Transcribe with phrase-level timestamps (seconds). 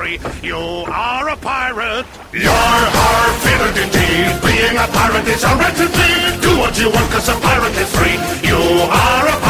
[0.00, 0.18] free.
[0.42, 2.06] You are a pirate.
[2.32, 4.32] You're hard-fitted indeed.
[4.40, 6.10] Being a pirate is a to be.
[6.40, 8.16] Do what you want, cause a pirate is free.
[8.48, 9.49] You are a pirate.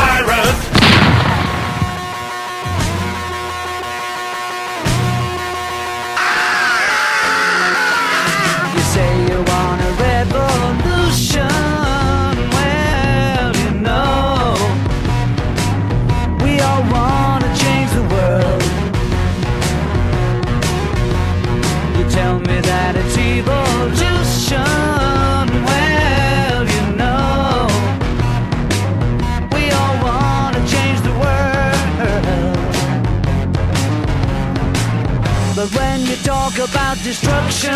[37.10, 37.74] Destruction,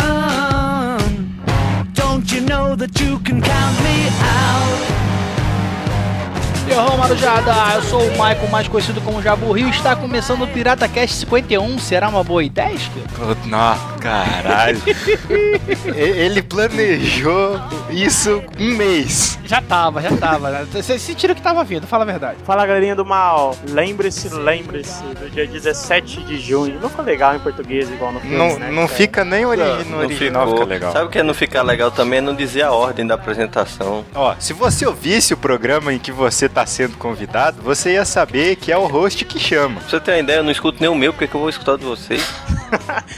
[1.92, 5.13] don't you know that you can count me out?
[6.74, 10.88] Yo, Marujada, eu sou o Michael, mais conhecido como Jabu Rio, está começando o Pirata
[10.88, 12.74] Cast 51, será uma boa ideia?
[13.46, 14.82] Não, caralho.
[15.94, 19.38] Ele planejou isso um mês.
[19.44, 20.66] Já tava, já tava, né?
[20.72, 22.38] Vocês sentiram que tava vindo, fala a verdade.
[22.44, 26.80] Fala galerinha do mal, lembre-se, lembre-se do dia 17 de junho.
[26.80, 28.70] Não foi legal em português igual no filme, Não, né?
[28.72, 30.60] não fica nem ori no Não original, ficou.
[30.62, 30.92] fica legal.
[30.92, 32.18] Sabe o que não fica legal também?
[32.18, 34.04] É não dizer a ordem da apresentação.
[34.14, 38.56] Ó, se você ouvisse o programa em que você tá sendo convidado, você ia saber
[38.56, 39.80] que é o host que chama.
[39.80, 41.48] Pra você ter uma ideia, eu não escuto nem o meu, porque que eu vou
[41.48, 42.24] escutar de vocês?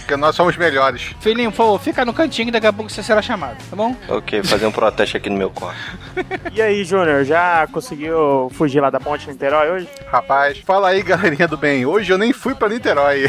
[0.01, 1.15] Porque nós somos melhores.
[1.19, 3.97] Filhinho, por favor, fica no cantinho que daqui a pouco você será chamado, tá bom?
[4.07, 5.79] ok, fazer um protesto aqui no meu quarto.
[6.53, 9.89] E aí, Júnior, já conseguiu fugir lá da ponte Niterói hoje?
[10.11, 11.85] Rapaz, fala aí, galerinha do bem.
[11.87, 13.27] Hoje eu nem fui pra Niterói.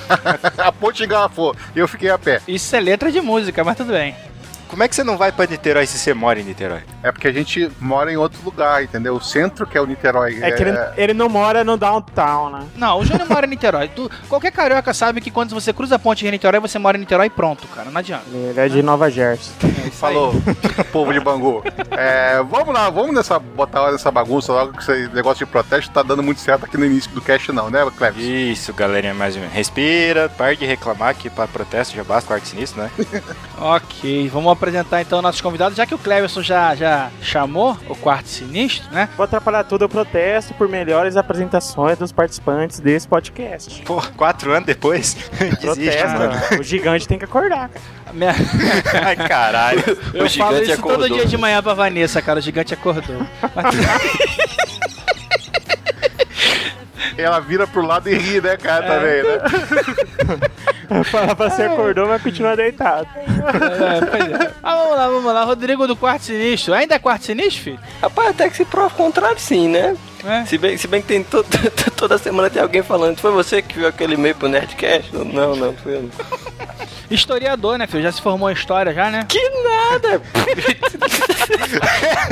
[0.58, 2.40] a ponte engarrafou e eu fiquei a pé.
[2.46, 4.14] Isso é letra de música, mas tudo bem.
[4.72, 6.80] Como é que você não vai pra Niterói se você mora em Niterói?
[7.02, 9.14] É porque a gente mora em outro lugar, entendeu?
[9.14, 10.38] O centro que é o Niterói.
[10.42, 12.66] É que ele, ele não mora no downtown, né?
[12.74, 13.88] Não, o Júnior mora em Niterói.
[13.88, 17.00] Tu- qualquer carioca sabe que quando você cruza a ponte em Niterói, você mora em
[17.00, 17.90] Niterói e pronto, cara.
[17.90, 18.24] Não adianta.
[18.32, 19.52] Ele é de Nova Jersey.
[19.90, 20.34] Falou,
[20.92, 21.62] povo de Bangu.
[21.90, 26.02] É, vamos lá, vamos nessa, botar nessa bagunça logo que esse negócio de protesto tá
[26.02, 28.24] dando muito certo aqui no início do cast, não, né, Cleves?
[28.24, 29.54] Isso, galerinha, mais ou menos.
[29.54, 32.90] Respira, pare de reclamar que pra protesto já basta quarto sinistro, né?
[33.58, 38.28] Ok, vamos apresentar então nossos convidados, já que o Cleverson já, já chamou o quarto
[38.28, 39.08] sinistro, né?
[39.16, 43.82] Vou atrapalhar tudo, eu protesto por melhores apresentações dos participantes desse podcast.
[43.82, 46.60] Pô, quatro anos depois, desiste, Protesto, mano.
[46.60, 47.80] o gigante tem que acordar, cara.
[48.12, 48.34] Minha-
[49.04, 49.82] Ai, caralho.
[50.14, 51.08] Eu O falo gigante isso todo acordou.
[51.18, 52.38] dia de manhã pra Vanessa, cara.
[52.38, 53.26] O gigante acordou.
[57.16, 61.04] Ela vira pro lado e ri, né, cara, também, né?
[61.04, 63.06] Fala pra você acordou, vai continuar deitado.
[63.16, 64.50] é, pois é.
[64.62, 65.44] Ah, vamos lá, vamos lá.
[65.44, 66.74] Rodrigo do quarto sinistro.
[66.74, 67.78] Ainda é quarto sinistro, filho?
[68.00, 69.96] Rapaz, até que se prova o contrário, sim, né?
[70.24, 70.44] É.
[70.46, 71.44] Se bem, se bem que tem to-
[71.96, 75.14] toda semana tem alguém falando, foi você que viu aquele e-mail pro Nerdcast?
[75.14, 76.10] Não, não, foi eu.
[77.14, 78.02] Historiador, né, filho?
[78.02, 79.24] Já se formou em história, já, né?
[79.28, 80.20] Que nada!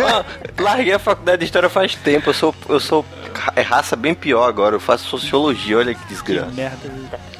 [0.02, 3.04] Ó, larguei a faculdade de história faz tempo, eu sou, eu sou
[3.56, 6.50] é raça bem pior agora, eu faço sociologia, olha que Que desgraça.
[6.52, 6.90] merda.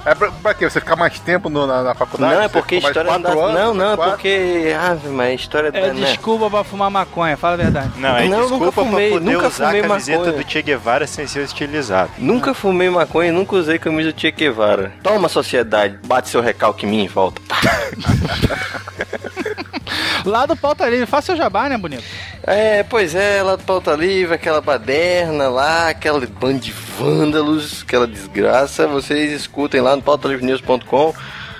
[0.07, 0.69] É pra, pra quê?
[0.69, 2.35] Você ficar mais tempo no- na, na faculdade?
[2.35, 3.29] Não, é porque história não dá.
[3.33, 4.73] anos, Não, não, é porque.
[4.79, 5.93] Ah, mas história É da.
[5.93, 6.07] né?
[6.07, 7.91] desculpa pra fumar maconha, fala a verdade.
[7.99, 10.43] Não, é Não, desculpa nunca fumei, pra poder nunca usar fumei a camiseta maconha.
[10.45, 12.11] do Che Guevara sem ser estilizado.
[12.17, 14.91] Nunca fumei maconha, nunca usei camisa do Che Guevara.
[15.03, 17.30] Toma, sociedade, bate seu recalque em mim e volta.
[20.25, 22.05] Lá do pauta livre, faça seu jabá, né, bonito?
[22.43, 28.07] É, pois é, lá do Pauta Livre, aquela baderna lá, aquela bando de vândalos, aquela
[28.07, 28.87] desgraça.
[28.87, 31.15] Vocês escutem lá no pautalivrenews.com.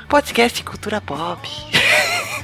[0.09, 1.49] Podcast de cultura pop.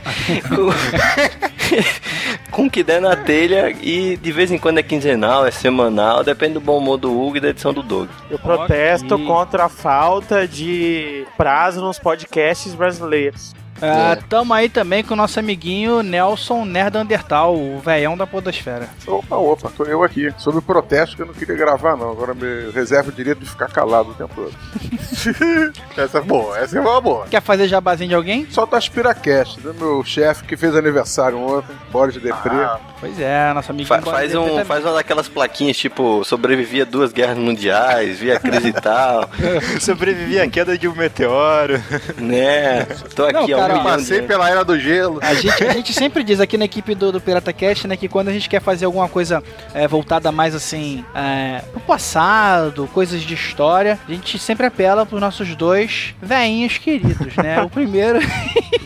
[2.50, 6.24] Com o que der na telha e de vez em quando é quinzenal, é semanal,
[6.24, 8.08] depende do bom humor do Hugo e da edição do Doug.
[8.30, 9.26] Eu protesto Ok.
[9.26, 13.54] contra a falta de prazo nos podcasts brasileiros.
[13.80, 18.88] Ah, tamo aí também com o nosso amiguinho Nelson Nerdandertal, o velhão da podosfera.
[19.06, 20.32] Opa, opa, tô eu aqui.
[20.38, 22.10] Sobre o protesto que eu não queria gravar, não.
[22.10, 24.54] Agora me reservo o direito de ficar calado o tempo todo.
[25.96, 27.26] Essa é boa, essa é uma boa.
[27.26, 28.46] Quer fazer jabazinho de alguém?
[28.50, 29.72] Só tá Aspiracast, né?
[29.78, 32.64] Meu chefe que fez aniversário ontem, Boris Depré.
[32.64, 33.88] Ah, Pois é, nosso amiguinho.
[33.88, 34.64] Fa- faz, um, também.
[34.64, 39.28] faz uma daquelas plaquinhas tipo sobrevivi a duas guerras mundiais, vi a crise e tal,
[39.80, 41.74] Sobrevivi à queda de um meteoro.
[42.16, 42.84] né?
[43.14, 44.28] Tô aqui Não, há um cara, milhão de Passei anos.
[44.28, 45.18] pela era do gelo.
[45.22, 48.08] A gente, a gente sempre diz aqui na equipe do, do Pirata Cast, né, que
[48.08, 49.42] quando a gente quer fazer alguma coisa
[49.74, 55.20] é, voltada mais assim é, pro passado, coisas de história, a gente sempre apela pros
[55.20, 57.60] nossos dois veinhos queridos, né?
[57.62, 58.20] O primeiro,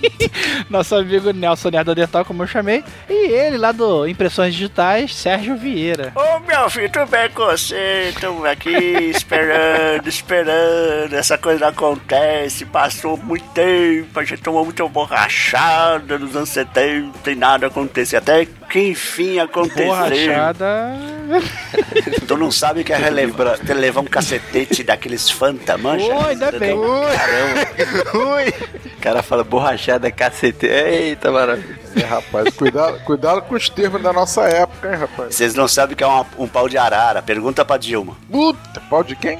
[0.68, 6.12] nosso amigo Nelson Nerdandertal, como eu chamei, e ele lá do Impressões Digitais, Sérgio Vieira.
[6.14, 8.10] Ô meu filho, tudo bem com você?
[8.14, 11.14] Estamos aqui esperando, esperando.
[11.14, 12.64] Essa coisa acontece.
[12.64, 18.16] Passou muito tempo, a gente tomou muita borrachada nos anos 70, não tem nada acontecer.
[18.16, 19.86] Até que enfim aconteceu.
[19.86, 20.94] Borrachada.
[22.26, 26.04] Tu não sabe o que é relevar, levar um cacetete daqueles Fanta, mancha?
[26.06, 26.76] Oi, ainda bem.
[26.78, 28.34] Caramba.
[28.34, 28.48] Ui.
[28.96, 30.66] O cara fala borrachada, cacete.
[30.66, 31.78] Eita, maravilha.
[31.96, 35.34] É, rapaz, cuidado, cuidado com os termos da nossa época, hein, rapaz.
[35.34, 37.20] Vocês não sabem o que é uma- um pau de arara.
[37.20, 38.16] Pergunta pra Dilma.
[38.30, 39.38] Puta, pau de quem?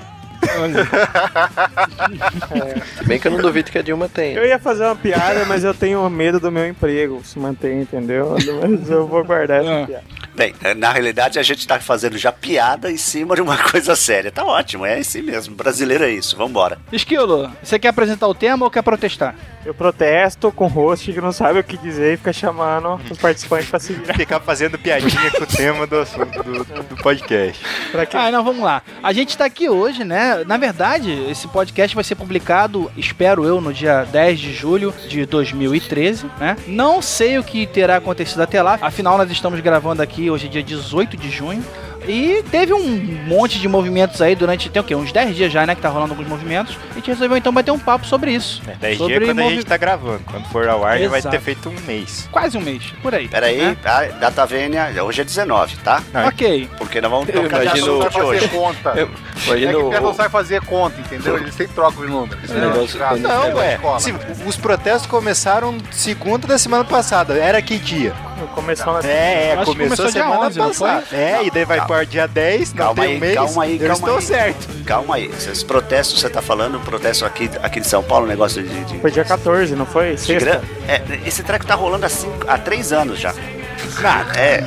[3.06, 4.44] Bem que eu não duvido que a Dilma Eu tenha.
[4.44, 8.36] ia fazer uma piada, mas eu tenho medo do meu emprego se manter, entendeu?
[8.68, 9.86] Mas eu vou guardar essa Ah.
[9.86, 10.04] piada.
[10.40, 14.32] Bem, na realidade a gente tá fazendo já piada em cima de uma coisa séria.
[14.32, 15.54] Tá ótimo, é assim mesmo.
[15.54, 16.78] Brasileiro é isso, vambora.
[16.90, 19.34] Esquilo, você quer apresentar o tema ou quer protestar?
[19.66, 23.18] Eu protesto com o host que não sabe o que dizer e fica chamando os
[23.18, 24.14] participantes pra se virar.
[24.14, 27.62] Ficar fazendo piadinha com o tema do, assunto do, do podcast.
[27.92, 28.16] Pra que...
[28.16, 28.82] Ah, não, vamos lá.
[29.02, 30.42] A gente tá aqui hoje, né?
[30.46, 35.26] Na verdade, esse podcast vai ser publicado, espero eu, no dia 10 de julho de
[35.26, 36.56] 2013, né?
[36.66, 40.48] Não sei o que terá acontecido até lá, afinal nós estamos gravando aqui hoje é
[40.48, 41.64] dia 18 de junho.
[42.08, 42.88] E teve um
[43.26, 44.94] monte de movimentos aí durante, tem o quê?
[44.94, 45.74] Uns 10 dias já, né?
[45.74, 46.76] Que tá rolando alguns movimentos.
[46.90, 48.62] A gente resolveu então bater um papo sobre isso.
[48.66, 50.20] É, 10 sobre dias quando a movi- gente tá gravando.
[50.30, 52.28] Quando for ao ar, vai ter feito um mês.
[52.32, 53.28] Quase um mês, por aí.
[53.28, 53.76] Pera aí, né?
[53.82, 54.04] tá?
[54.18, 56.02] data vênia, hoje é 19, tá?
[56.12, 56.68] Não, Ok.
[56.78, 58.40] Porque nós vamos Eu tocar de imagino- assunto Sai de hoje.
[58.40, 58.90] fazer conta.
[58.96, 59.10] Eu-
[59.40, 61.36] É Imagina que o Pedro não sabe fazer conta, entendeu?
[61.38, 62.44] Ele sempre troca os números.
[62.44, 63.78] Esse negócio- a Não, ué.
[63.98, 64.14] se-
[64.46, 67.34] os protestos começaram segunda da semana passada.
[67.38, 68.12] Era que dia?
[68.54, 69.00] Começou na...
[69.08, 71.04] É, é, começou, começou semana 11, não passada.
[71.12, 71.94] É, e daí vai Calma.
[71.96, 73.34] para dia 10, não Calma tem aí, um mês.
[73.34, 74.22] calma aí, eu calma estou aí.
[74.22, 74.84] certo.
[74.84, 78.62] Calma aí, esses protestos que você tá falando, protesto aqui, aqui de São Paulo, negócio
[78.62, 78.84] de.
[78.84, 80.16] de, Foi dia 14, não foi?
[80.16, 80.44] Sexta.
[80.44, 83.34] gran- é, esse treco tá rolando há, cinco, há três anos já.
[84.36, 84.64] É.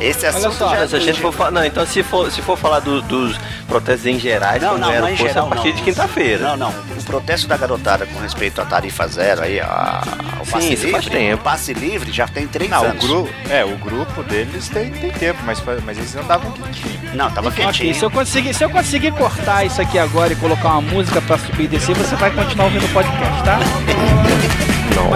[0.00, 1.50] Esse assunto só, já se a gente for falar.
[1.50, 3.36] Não, então se for, se for falar do- dos
[3.66, 5.76] protestos em gerais, Não, como não, era não é em geral, a partir não.
[5.76, 6.48] de quinta-feira.
[6.48, 6.70] Não, não.
[6.70, 10.02] O protesto da garotada com respeito à tarifa zero aí, a,
[10.38, 10.90] ao passe isso livre.
[10.92, 11.40] faz tempo.
[11.40, 13.04] O passe livre já tem três Não, o anos.
[13.04, 17.14] grupo, é, o grupo deles tem, tem tempo, mas, mas eles andavam quietinho.
[17.14, 17.94] Não, tava Ok, quietinho.
[17.94, 21.38] se eu, conseguir, se eu conseguir cortar isso aqui agora e colocar uma música pra
[21.38, 23.58] subir e descer, você vai continuar ouvindo o podcast, tá?
[24.94, 25.06] Não.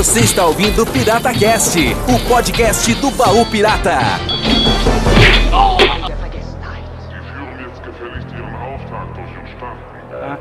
[0.00, 4.39] Você está ouvindo Pirata Cast, o podcast do baú pirata.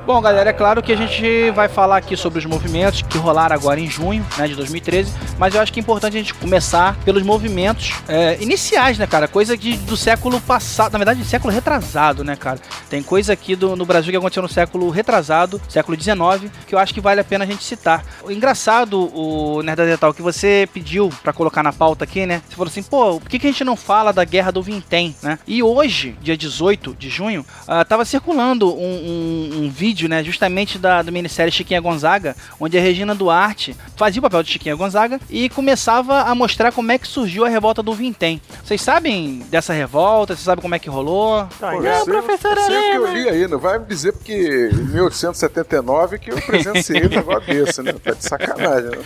[0.09, 3.55] Bom, galera, é claro que a gente vai falar aqui sobre os movimentos que rolaram
[3.55, 6.97] agora em junho né, de 2013, mas eu acho que é importante a gente começar
[7.05, 9.27] pelos movimentos é, iniciais, né, cara?
[9.27, 12.59] Coisa de, do século passado, na verdade, século retrasado, né, cara?
[12.89, 16.79] Tem coisa aqui do, no Brasil que aconteceu no século retrasado, século XIX, que eu
[16.79, 18.03] acho que vale a pena a gente citar.
[18.23, 22.41] O engraçado, o Nerdadetal, que você pediu pra colocar na pauta aqui, né?
[22.49, 25.15] Você falou assim, pô, por que, que a gente não fala da Guerra do Vintém,
[25.21, 25.37] né?
[25.45, 30.77] E hoje, dia 18 de junho, ah, tava circulando um, um- um vídeo, né, justamente
[30.77, 35.19] da, da minissérie Chiquinha Gonzaga, onde a Regina Duarte fazia o papel de Chiquinha Gonzaga
[35.29, 38.41] e começava a mostrar como é que surgiu a revolta do Vintém.
[38.63, 40.33] Vocês sabem dessa revolta?
[40.35, 41.47] Vocês sabem como é que rolou?
[41.59, 42.09] Tá, Pô, engraçado.
[42.13, 44.75] eu sei- eu sei o que eu li aí, não vai me dizer porque em
[44.93, 47.93] 1879 que eu presenciei um negócio desse, né?
[47.93, 48.97] Tá de sacanagem, né?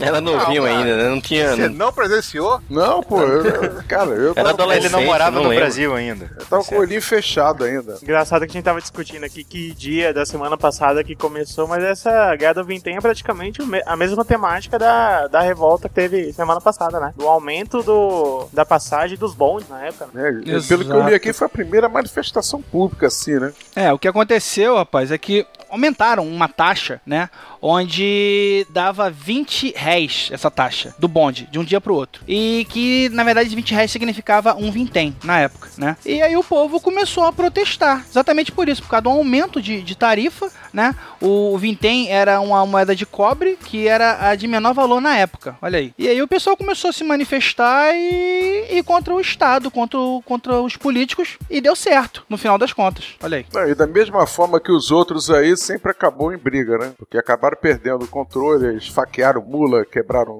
[0.00, 1.08] Era novinho Não, ainda, né?
[1.08, 1.50] Não tinha.
[1.56, 2.60] Você não presenciou?
[2.68, 4.76] Não, pô, eu, eu- cara, eu Era tava.
[4.76, 5.64] Ele não morava não no lembro.
[5.64, 6.30] Brasil ainda.
[6.38, 7.98] eu tava com o olhinho fechado ainda.
[8.02, 11.82] Engraçado que a gente tava discutindo aqui que dia da semana passada que começou, mas
[11.82, 16.60] essa Guerra do Vintém é praticamente a mesma temática da, da revolta que teve semana
[16.60, 17.12] passada, né?
[17.16, 20.08] Do aumento do, da passagem dos bondes na época.
[20.12, 20.40] né?
[20.46, 20.68] Exato.
[20.68, 23.52] Pelo que eu li aqui, foi a primeira manifestação pública, assim, né?
[23.74, 27.28] É, o que aconteceu, rapaz, é que aumentaram uma taxa, né?
[27.60, 32.22] Onde dava 20 réis essa taxa do bonde, de um dia pro outro.
[32.28, 35.96] E que, na verdade, 20 réis significava um vintém na época, né?
[36.04, 39.80] E aí o povo começou a protestar, exatamente por isso, por causa do aumento de,
[39.82, 40.94] de tarifa, né?
[41.20, 45.56] O vintém era uma moeda de cobre que era a de menor valor na época,
[45.60, 45.92] olha aí.
[45.98, 50.60] E aí o pessoal começou a se manifestar e, e contra o Estado, contra, contra
[50.60, 53.70] os políticos, e deu certo, no final das contas, olha aí.
[53.70, 56.92] E da mesma forma que os outros aí, sempre acabou em briga, né?
[56.96, 60.38] Porque acabaram perdendo o controle, esfaquearam mula, quebraram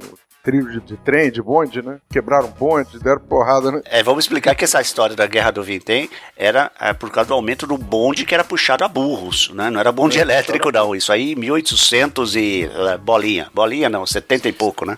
[0.48, 1.98] trilho de, de trem, de bonde, né?
[2.10, 3.82] Quebraram bonde, deram porrada, né?
[3.84, 7.34] É, vamos explicar que essa história da Guerra do Vintém era é, por causa do
[7.34, 9.68] aumento do bonde que era puxado a burros, né?
[9.68, 10.94] Não era bonde elétrico, não.
[10.94, 13.48] Isso aí, 1800 e eh, bolinha.
[13.52, 14.96] Bolinha não, 70 e pouco, né?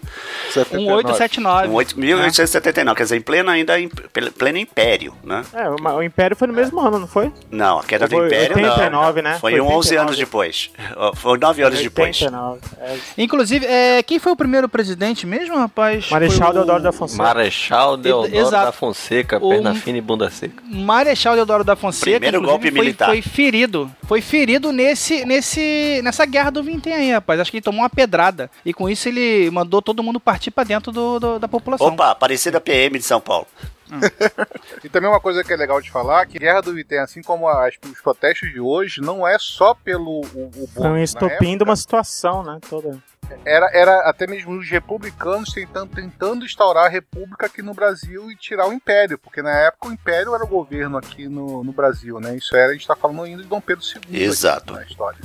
[0.73, 1.69] 1879.
[1.69, 5.43] Um oito- 1879, quer dizer, em pleno ainda em ple- pleno império, né?
[5.53, 7.33] É, o, o Império foi no mesmo ano, não foi?
[7.51, 9.31] Não, a queda do Foi império 89, não.
[9.31, 9.39] né?
[9.41, 9.99] Foi, Foi 11 89.
[9.99, 10.71] anos depois.
[11.17, 12.21] Foi 9 anos depois.
[12.23, 12.61] 89.
[12.81, 12.97] É.
[13.19, 16.11] Inclusive, é, quem foi o primeiro presidente mesmo, rapaz?
[16.11, 17.23] Marechal Foi o- Deodoro da Fonseca.
[17.23, 18.67] Marechal Deodoro Exato.
[18.67, 20.63] da Fonseca, O- perna fina e bunda seca.
[20.67, 23.07] Marechal Deodoro da Fonseca, Primeiro golpe foi, militar.
[23.09, 23.91] foi ferido.
[24.05, 27.41] Foi ferido nesse, nesse, nessa guerra do Vintém aí, rapaz.
[27.41, 28.51] Acho que ele tomou uma pedrada.
[28.65, 31.87] E com isso ele mandou todo mundo partir pra dentro do, do- da população.
[31.87, 33.47] Opa, Aparecida PM de São Paulo.
[34.85, 37.23] E também uma coisa que é legal de falar, que a Guerra do Vintém, assim
[37.23, 40.89] como as- os protestos de hoje, não é só pelo o, o Foi um bonde.
[40.99, 42.59] Na estopim de uma situação, né?
[42.69, 42.99] Toda.
[43.45, 48.37] Era, era até mesmo os republicanos tentando, tentando instaurar a república aqui no Brasil e
[48.37, 52.21] tirar o império, porque na época o império era o governo aqui no, no Brasil,
[52.21, 52.37] né?
[52.37, 54.23] Isso era, a gente tá falando ainda de Dom Pedro II.
[54.23, 54.73] Exato.
[54.73, 55.21] na história.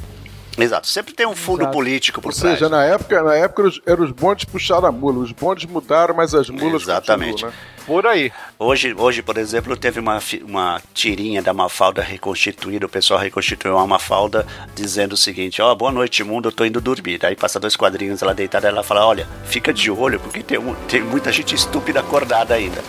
[0.58, 0.88] Exato.
[0.88, 1.74] Sempre tem um fundo Exato.
[1.74, 2.54] político por Ou trás.
[2.58, 5.20] seja, na época, na época eram os, eram os bondes puxaram a mula.
[5.20, 7.32] Os bondes mudaram, mas as mulas Exatamente.
[7.44, 7.58] continuam, né?
[7.86, 8.32] Por aí.
[8.58, 13.86] Hoje, hoje, por exemplo, teve uma, uma tirinha da Mafalda reconstituída, o pessoal reconstituiu uma
[13.86, 17.24] Mafalda dizendo o seguinte, ó, boa noite mundo, eu tô indo dormir.
[17.26, 20.74] Aí passa dois quadrinhos ela deitada, ela fala, olha, fica de olho, porque tem, um-
[20.88, 22.82] tem muita gente estúpida acordada ainda.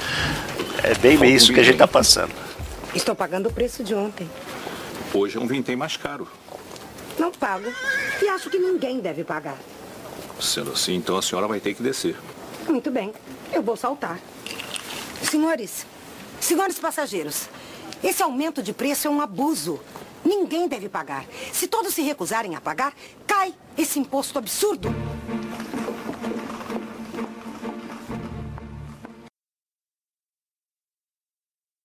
[0.83, 2.31] É bem isso que a gente tá passando.
[2.95, 4.31] Estou pagando o preço de ontem.
[5.13, 6.27] Hoje é um vintém mais caro.
[7.19, 7.73] Não pago.
[8.23, 9.59] E acho que ninguém deve pagar.
[10.41, 12.17] Sendo assim, então a senhora vai ter que descer.
[12.69, 13.13] Muito bem.
[13.53, 14.19] Eu vou saltar.
[15.23, 15.87] Senhores,
[16.41, 17.49] senhores passageiros,
[18.03, 19.81] esse aumento de preço é um abuso.
[20.25, 21.25] Ninguém deve pagar.
[21.53, 22.93] Se todos se recusarem a pagar,
[23.27, 24.95] cai esse imposto absurdo.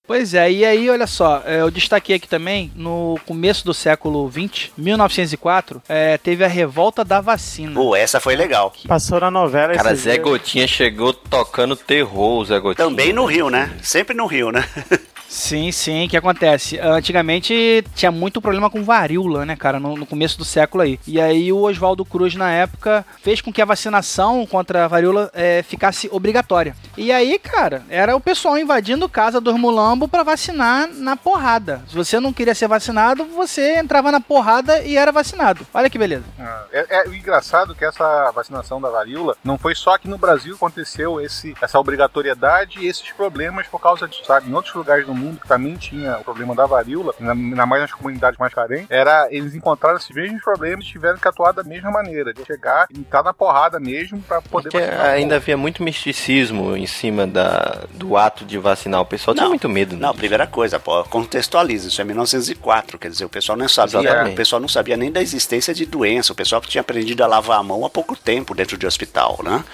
[0.04, 4.28] Pois é, e aí, olha só, é, eu destaquei aqui também, no começo do século
[4.30, 7.72] XX, 1904, é, teve a revolta da vacina.
[7.74, 8.72] Pô, essa foi legal.
[8.88, 10.24] Passou na novela Cara, Zé dias.
[10.24, 12.88] Gotinha chegou tocando terror, o Zé Gotinha.
[12.88, 13.70] Também no Rio, né?
[13.80, 14.64] Sempre no Rio, né?
[15.32, 16.78] Sim, sim, o que acontece?
[16.78, 21.00] Antigamente tinha muito problema com varíola, né, cara, no, no começo do século aí.
[21.06, 25.30] E aí o Oswaldo Cruz, na época, fez com que a vacinação contra a varíola
[25.32, 26.76] é, ficasse obrigatória.
[26.98, 31.82] E aí, cara, era o pessoal invadindo casa dos mulambo pra vacinar na porrada.
[31.88, 35.66] Se você não queria ser vacinado, você entrava na porrada e era vacinado.
[35.72, 36.24] Olha que beleza.
[36.70, 40.62] É, é engraçado que essa vacinação da varíola não foi só aqui no Brasil que
[40.62, 44.50] aconteceu esse, essa obrigatoriedade e esses problemas por causa disso, sabe?
[44.50, 47.82] Em outros lugares do mundo que também tinha o problema da varíola, na- ainda mais
[47.82, 51.62] nas comunidades mais carentes, era, eles encontraram esses mesmos problemas e tiveram que atuar da
[51.62, 55.82] mesma maneira, de chegar e estar na porrada mesmo pra poder Porque ainda havia muito
[55.82, 59.00] misticismo em cima da, do ato de vacinar.
[59.00, 59.94] O pessoal tinha Não, muito medo.
[59.96, 60.02] né?
[60.02, 64.32] Não, primeira coisa, pô, contextualiza, isso é 1904, quer dizer, o pessoal não sabia, Exatamente.
[64.32, 67.58] o pessoal não sabia nem da existência de doença, o pessoal tinha aprendido a lavar
[67.58, 69.64] a mão há pouco tempo dentro de hospital, né?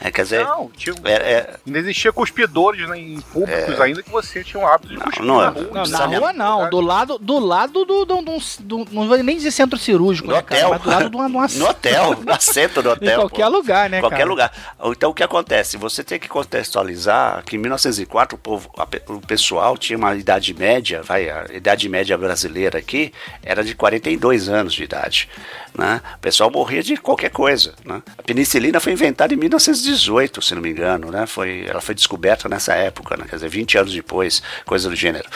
[0.00, 4.10] É, quer dizer, Não, tinha, é, é, ainda existia cuspidores né, em públicos ainda que
[4.10, 5.62] você tinha o hábito de cuspir não é- na rua.
[5.72, 9.16] Não, na Sabe- rua não, do lado do lado do, do, do, do- não vou
[9.22, 11.48] nem dizer centro cirúrgico, no né, cara, hotel, mas do lado de uma, de uma
[11.64, 13.12] no hotel, no assento do hotel.
[13.18, 13.50] em qualquer pô.
[13.50, 14.28] lugar, né, qualquer cara?
[14.28, 14.52] lugar.
[14.84, 15.76] Então o que acontece?
[15.76, 20.54] Você tem que contextualizar que em 1904 o, povo, a o pessoal tinha uma idade
[20.54, 25.28] média, vai, a idade média brasileira aqui era de 42 anos de idade.
[25.76, 26.00] Né?
[26.16, 27.74] O pessoal morria de qualquer coisa.
[27.84, 28.02] Né?
[28.16, 31.10] A penicilina foi inventada em 1918, se não me engano.
[31.10, 31.26] Né?
[31.26, 33.24] Foi, ela foi descoberta nessa época, né?
[33.28, 35.28] quer dizer, 20 anos depois, coisa do gênero.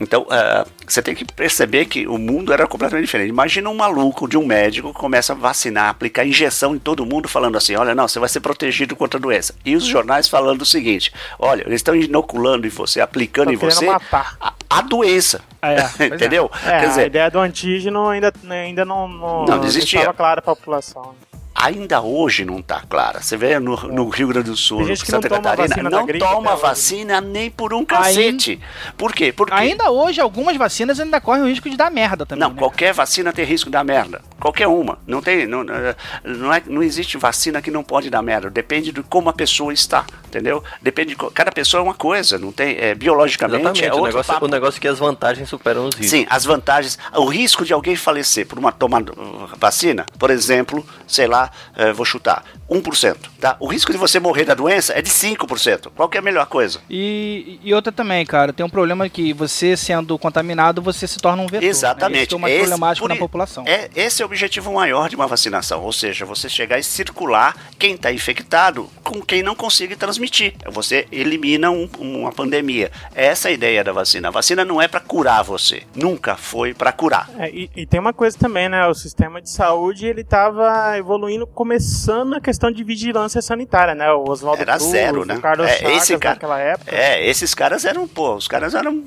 [0.00, 3.28] Então ah, você tem que perceber que o mundo era completamente diferente.
[3.28, 7.28] Imagina um maluco de um médico que começa a vacinar, aplicar injeção em todo mundo,
[7.28, 9.54] falando assim: olha, não, você vai ser protegido contra a doença.
[9.64, 13.86] E os jornais falando o seguinte: olha, eles estão inoculando em você, aplicando em você
[13.86, 14.36] matar.
[14.40, 15.40] a, a doença.
[15.60, 16.06] É, pois é.
[16.14, 16.50] Entendeu?
[16.64, 20.00] É, Quer a dizer, ideia do antígeno ainda, ainda não, não, Não existia.
[20.00, 21.14] estava clara para a população.
[21.54, 23.20] ainda hoje não está clara.
[23.22, 25.68] Você vê no, no Rio Grande do Sul, no gente que não Santa toma Catarina,
[25.68, 28.58] vacina não toma vacina nem por um cacete.
[28.96, 29.32] Por quê?
[29.32, 32.40] Porque Ainda hoje, algumas vacinas ainda correm o risco de dar merda também.
[32.40, 32.58] Não, né?
[32.58, 34.20] qualquer vacina tem risco de dar merda.
[34.40, 34.98] Qualquer uma.
[35.06, 35.46] Não tem.
[35.46, 38.50] Não, não, é, não existe vacina que não pode dar merda.
[38.50, 40.04] Depende de como a pessoa está.
[40.32, 40.64] Entendeu?
[40.80, 41.30] Depende de.
[41.30, 42.38] Cada pessoa é uma coisa.
[42.38, 42.74] Não tem.
[42.78, 44.46] É, biologicamente é o, negócio, papo.
[44.46, 46.10] o negócio é que as vantagens superam os riscos.
[46.10, 46.98] Sim, as vantagens.
[47.14, 49.12] O risco de alguém falecer por uma tomada
[49.58, 53.56] vacina, por exemplo, sei lá, eh, vou chutar, 1%, tá?
[53.60, 55.90] O risco de você morrer da doença é de 5%.
[55.94, 56.80] Qual que é a melhor coisa?
[56.88, 61.42] E, e outra também, cara, tem um problema que você sendo contaminado, você se torna
[61.42, 61.62] um vetor.
[61.62, 61.66] Né?
[61.68, 62.20] Exatamente.
[62.20, 63.64] Isso que é o mais Esse- problemático por na população.
[63.66, 67.54] É, esse é o objetivo maior de uma vacinação, ou seja, você chegar e circular
[67.78, 70.54] quem está infectado com quem não consiga transmitir.
[70.70, 72.90] Você elimina um- uma pandemia.
[73.14, 74.28] Essa é a ideia da vacina.
[74.28, 77.28] A vacina não é para curar você, nunca foi para curar.
[77.38, 78.86] É, e, e tem uma coisa também, né?
[78.86, 84.10] O sistema de saúde ele tava evoluindo, começando na questão de vigilância sanitária, né?
[84.12, 85.34] O Oswaldo Era Cruz, zero, né?
[85.36, 86.94] o Carlos É, Chagas esse cara- naquela época.
[86.94, 89.02] É, esses caras eram, pô, os caras eram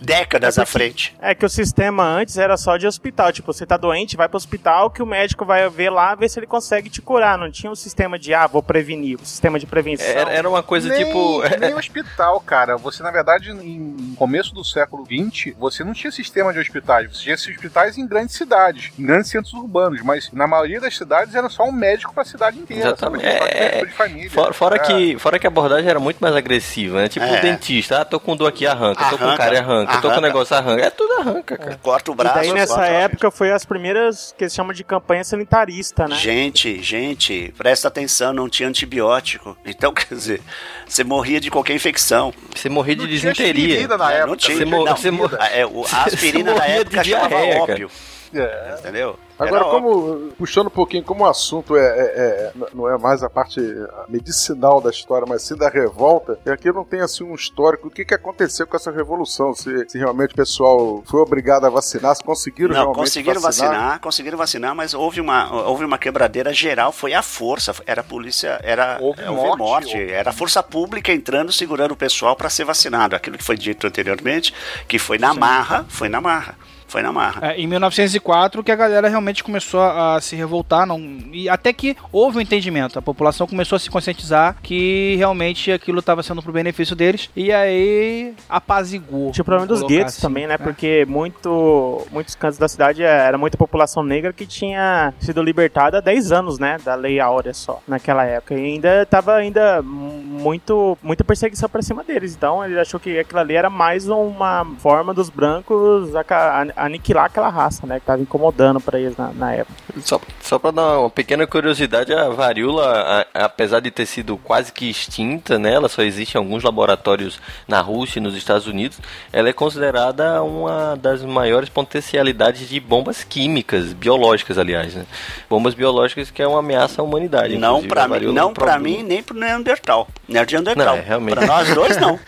[0.00, 1.16] décadas É à porque- frente.
[1.20, 3.32] É que o sistema antes era só de hospital.
[3.32, 6.38] Tipo, você tá doente, vai pro hospital que o médico vai ver lá, ver se
[6.38, 7.38] ele consegue te curar.
[7.38, 9.18] Não tinha um sistema de, ah, vou prevenir.
[9.20, 10.06] O sistema de prevenção.
[10.06, 11.42] Era, era uma coisa nem, tipo.
[11.58, 12.76] Nem hospital, cara.
[12.76, 17.08] Você, na verdade, em começo do século XX, você não tinha sistema de hospitais.
[17.16, 20.00] Você tinha hospitais em grandes cidades, em grandes centros urbanos.
[20.02, 22.95] Mas na maioria das cidades era só um médico pra cidade inteira.
[22.96, 23.26] Exatamente.
[23.26, 24.30] É, de família.
[24.30, 24.78] Fora, fora É.
[24.80, 27.08] que, fora que a abordagem era muito mais agressiva, né?
[27.08, 27.38] Tipo É.
[27.38, 30.06] o dentista, ah, tô com dor aqui, arranca, tô com Arranca, cara, arranca, tô com
[30.08, 30.20] arranca.
[30.20, 30.82] negócio, arranca.
[30.82, 31.78] É tudo arranca, cara.
[31.82, 32.34] Corta o E braço.
[32.36, 36.16] daí nessa corta época foi as primeiras que eles chamam de campanha sanitarista, né?
[36.16, 39.56] Gente, gente, presta atenção, não tinha antibiótico.
[39.64, 40.40] Então, quer dizer,
[40.86, 42.32] você morria de qualquer infecção.
[42.54, 43.66] Você morria de Não tinha disenteria.
[43.74, 44.26] aspirina na É, época.
[44.28, 44.56] não tinha.
[44.56, 47.62] Você mo- não, você mo- é, o- a aspirina da morria época de chamava diarreia,
[47.62, 47.90] ópio.
[48.40, 48.76] É.
[48.78, 49.18] Entendeu?
[49.38, 53.22] Agora, Era como puxando um pouquinho, como o assunto é, é- é- não é mais
[53.22, 53.60] a parte
[54.08, 57.94] medicinal da história, mas sim da revolta, e aqui não tem assim um histórico do
[57.94, 62.14] que, que aconteceu com essa revolução, se, se realmente o pessoal foi obrigado a vacinar,
[62.16, 64.00] se conseguiram Não, realmente conseguiram vacinar.
[64.00, 68.58] conseguiram vacinar, mas houve uma, houve uma quebradeira geral, foi a força, era a polícia,
[68.62, 72.64] era Houve é, morte, houve- era a força pública entrando, segurando o pessoal para ser
[72.64, 73.14] vacinado.
[73.14, 74.54] Aquilo que foi dito anteriormente,
[74.88, 76.54] que foi na marra, foi na marra,
[76.96, 77.50] foi na marra.
[77.52, 80.98] É, em 1904 que a galera realmente começou a, a se revoltar, não,
[81.30, 85.98] e até que houve um entendimento, a população começou a se conscientizar que realmente aquilo
[85.98, 89.30] estava sendo pro benefício deles, e aí apaziguou.
[89.30, 90.56] Tinha o problema dos guetos assim, também, né?
[90.56, 95.98] Porque muito, muitos cantos da cidade é, era muita população negra que tinha sido libertada
[95.98, 96.78] há 10 anos, né?
[96.82, 98.54] Da Lei Áurea só, naquela época.
[98.54, 102.34] E ainda tava ainda muito, muita perseguição pra cima deles.
[102.34, 107.26] Então ele achou que aquilo ali era mais uma forma dos brancos aca- an- aniquilar
[107.26, 108.00] aquela raça, né?
[108.00, 109.74] Que tava incomodando pra eles na, na época.
[110.02, 114.72] Só, só pra dar uma pequena curiosidade, a varíola, a- apesar de ter sido quase
[114.72, 118.98] que extinta, né, ela só existe em alguns laboratórios na Rússia e nos Estados Unidos,
[119.32, 125.04] ela é considerada uma das maiores potencialidades de bombas químicas, biológicas, aliás, né?
[125.48, 127.56] Bombas biológicas que é uma ameaça à humanidade.
[127.56, 128.96] Não inclusive, pra a mim, não pra problema.
[128.98, 130.08] mim, nem pro Neandertal.
[130.28, 130.74] Neandertal.
[130.76, 131.34] Não, é, realmente.
[131.36, 132.18] Pra nós dois, não.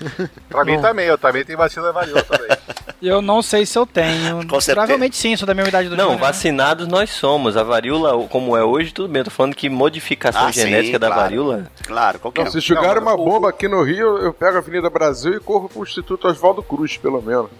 [0.48, 2.48] Pra mim também, eu também tenho vacina da varíola também.
[3.02, 4.07] Eu não sei se eu tenho.
[4.48, 4.74] Com certeza.
[4.74, 6.26] Provavelmente sim, sou da mesma idade do Não, Júnior, né?
[6.26, 7.56] vacinados nós somos.
[7.56, 9.20] A varíola, como é hoje, tudo bem.
[9.20, 11.22] Eu tô falando que modificação Ah, sim, genética da claro.
[11.22, 11.70] varíola.
[11.86, 14.88] Claro, qualquer Não, se jogarem Não, uma bomba aqui no Rio, eu pego a Avenida
[14.90, 17.50] Brasil e corro pro Instituto Oswaldo Cruz, pelo menos.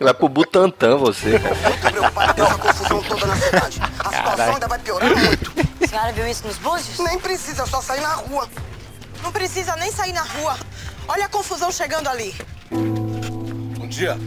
[0.00, 1.30] Vai pro Butantan você.
[1.30, 3.80] Muito preocupado com essa confusão toda na cidade.
[3.98, 5.52] A situação ainda vai piorar muito.
[5.82, 6.98] A senhora viu isso nos búzios?
[6.98, 8.46] Nem precisa, é só sair na rua.
[9.22, 10.56] Não precisa nem sair na rua.
[11.08, 12.34] Olha a confusão chegando ali.
[12.70, 14.18] Bom dia,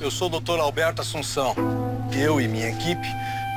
[0.00, 0.58] eu sou o Dr.
[0.58, 1.54] Alberto Assunção.
[2.12, 3.06] Eu e minha equipe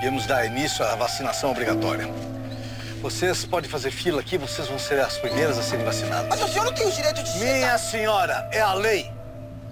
[0.02, 2.08] viemos dar início à vacinação obrigatória.
[3.02, 6.28] Vocês podem fazer fila aqui, vocês vão ser as primeiras a serem vacinadas.
[6.30, 7.38] Mas o senhor não tem o direito de...
[7.40, 9.12] Minha senhora, é a lei.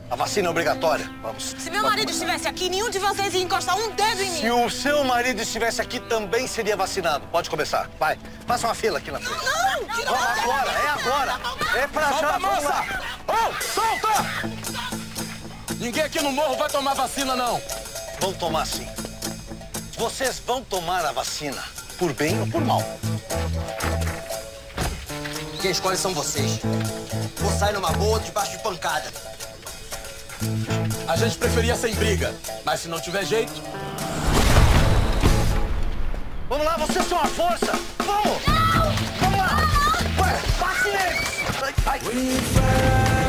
[0.09, 1.09] A vacina é obrigatória.
[1.21, 1.55] Vamos.
[1.57, 4.41] Se meu marido estivesse aqui, nenhum de vocês ia encostar um dedo em mim.
[4.41, 7.25] Se o seu marido estivesse aqui, também seria vacinado.
[7.31, 7.89] Pode começar.
[7.97, 9.39] Vai, faça uma fila aqui na frente.
[9.45, 11.39] Não, tira Vamos agora, é agora.
[11.77, 12.85] É pra já, vamos lá.
[13.27, 14.60] Ô, solta!
[15.81, 17.59] Ninguém aqui no morro vai tomar vacina, não.
[18.19, 18.87] Vão tomar sim.
[19.97, 21.63] Vocês vão tomar a vacina,
[21.97, 22.83] por bem ou por mal.
[25.59, 26.59] Quem escolhe são vocês.
[27.43, 29.11] Ou sai numa boa ou debaixo de pancada.
[31.07, 32.31] A gente preferia sem briga,
[32.63, 33.59] mas se não tiver jeito,
[36.47, 37.71] Vamos lá, vocês são a força!
[37.99, 38.43] Vamos!
[39.21, 39.55] Vamos lá!
[40.17, 41.73] Vai, passe neles!
[41.85, 43.20] Ai, ai.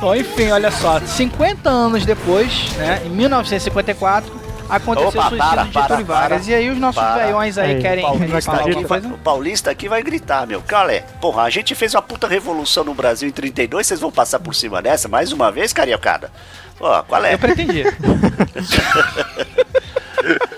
[0.00, 4.32] Bom, enfim, olha só, 50 anos depois, né, em 1954,
[4.68, 6.42] aconteceu Opa, o suicídio para, de para, Getúlio Vargas.
[6.42, 7.24] para, E aí os nossos para.
[7.24, 9.08] velhões aí Aí, querem, vai falar aqui, coisa?
[9.08, 10.62] O paulista aqui vai gritar, meu.
[10.62, 14.38] Calé, porra, a gente fez uma puta revolução no Brasil em 32, vocês vão passar
[14.40, 16.30] por cima dessa mais uma vez, cariocada?
[16.78, 17.34] Pô, qual é?
[17.34, 17.92] Eu pretendia.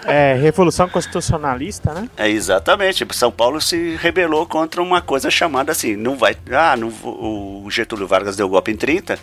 [0.05, 2.09] É, Revolução Constitucionalista, né?
[2.17, 3.07] É, exatamente.
[3.13, 8.07] São Paulo se rebelou contra uma coisa chamada assim, não vai, ah, não, o Getúlio
[8.07, 9.19] Vargas deu golpe em 30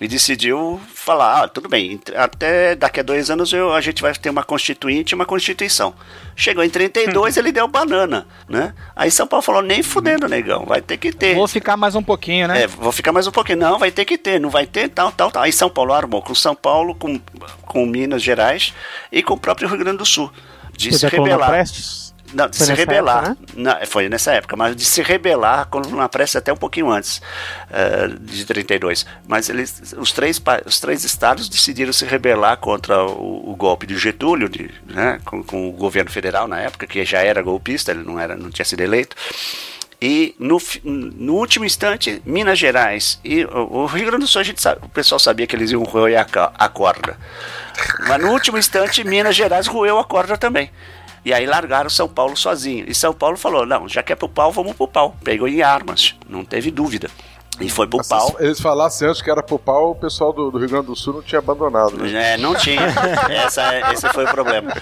[0.00, 4.12] e decidiu falar, ah, tudo bem, até daqui a dois anos eu, a gente vai
[4.14, 5.94] ter uma constituinte e uma constituição.
[6.36, 8.74] Chegou em 32, ele deu banana, né?
[8.96, 11.34] Aí São Paulo falou, nem fudendo, negão, vai ter que ter.
[11.34, 12.62] Vou ficar mais um pouquinho, né?
[12.62, 13.58] É, vou ficar mais um pouquinho.
[13.58, 15.42] Não, vai ter que ter, não vai ter, tal, tal, tal.
[15.42, 17.20] Aí São Paulo armou com São Paulo, com,
[17.62, 18.74] com Minas Gerais
[19.12, 20.30] e com o próprio Rio Grande do Sul.
[20.72, 21.50] De Você se rebelar.
[21.50, 22.03] Prestes?
[22.34, 23.30] Não, de Foi se rebelar.
[23.30, 23.78] época, né?
[23.80, 27.22] Não, foi nessa época, mas de se rebelar quando na pressa até um pouquinho antes
[27.70, 29.06] eh, de 32.
[29.26, 33.96] Mas eles, os três, os três estados decidiram se rebelar contra o, o golpe de
[33.96, 38.02] Getúlio, de, né, com, com o governo federal na época, que já era golpista, ele
[38.02, 39.14] não, era, não tinha sido eleito.
[40.02, 44.44] E no, no último instante, Minas Gerais e o, o Rio Grande do Sul, a
[44.44, 47.16] gente sabe, o pessoal sabia que eles iam roer a, a corda.
[48.08, 50.70] Mas no último instante, Minas Gerais roeu a corda também.
[51.24, 52.84] E aí largaram São Paulo sozinho.
[52.88, 55.16] E São Paulo falou: não, já que é pro pau, vamos pro pau.
[55.24, 57.10] Pegou em armas, não teve dúvida.
[57.60, 58.28] E foi pro Mas pau.
[58.36, 60.96] Se eles falassem antes que era pro pau, o pessoal do, do Rio Grande do
[60.96, 61.96] Sul não tinha abandonado.
[61.96, 62.34] Né?
[62.34, 62.80] É, não tinha.
[63.30, 64.72] Essa, esse foi o problema.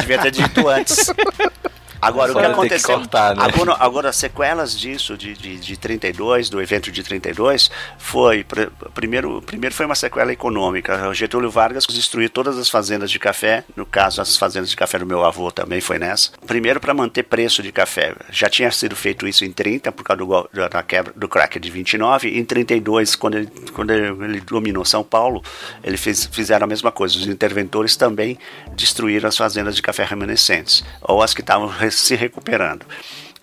[0.00, 1.10] Devia ter dito antes.
[2.00, 2.96] Agora, o que tem que aconteceu?
[2.98, 3.42] cortar, né?
[3.44, 8.44] agora, agora, sequelas disso, de, de, de 32, do evento de 32, foi.
[8.44, 11.08] pr- Primeiro, primeiro foi uma sequela econômica.
[11.08, 13.64] O Getúlio Vargas destruiu todas as fazendas de café.
[13.76, 16.30] No caso, as fazendas de café do meu avô também foi nessa.
[16.46, 18.14] Primeiro, para manter preço de café.
[18.30, 21.70] Já tinha sido feito isso em 30, por causa do, da quebra do crack de
[21.70, 22.28] 29.
[22.38, 25.42] Em 32, quando ele, quando ele, ele dominou São Paulo,
[25.82, 27.16] ele fez, fizeram a mesma coisa.
[27.16, 28.38] Os interventores também
[28.74, 32.84] destruíram as fazendas de café remanescentes, ou as que estavam se recuperando.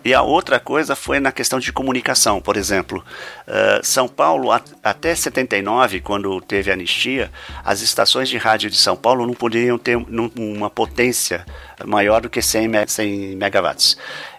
[0.04, 2.40] E a outra coisa foi na questão de comunicação.
[2.40, 3.04] Por exemplo,
[3.46, 7.30] eh, São Paulo, a- até 79, quando teve a anistia,
[7.64, 11.44] as estações de rádio de São Paulo não poderiam ter uma potência
[11.84, 13.96] maior do que 100, me- 100 megawatts.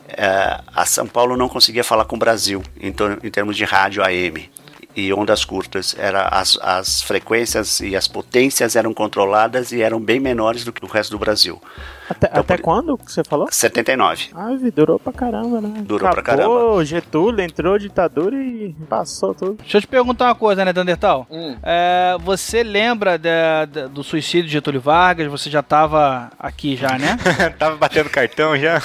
[0.07, 3.65] Eh, a São Paulo não conseguia falar com o Brasil em, tor- em termos de
[3.65, 4.49] rádio AM
[4.95, 5.95] e ondas curtas.
[5.97, 10.83] Era as, as frequências e as potências eram controladas e eram bem menores do que
[10.83, 11.61] o resto do Brasil.
[12.09, 13.47] Até, até quando que você falou?
[13.51, 14.29] 79.
[14.33, 15.83] Ah, vi, durou pra caramba, né?
[15.85, 19.57] Durou pra Acabou, Getúlio entrou ditadura e passou tudo.
[19.61, 21.27] Deixa eu te perguntar uma coisa, né, Dandertal?
[21.61, 25.27] É, você lembra da- da- do suicídio de Getúlio Vargas?
[25.27, 27.15] Você já tava aqui já, né?
[27.59, 28.81] Tava batendo cartão já?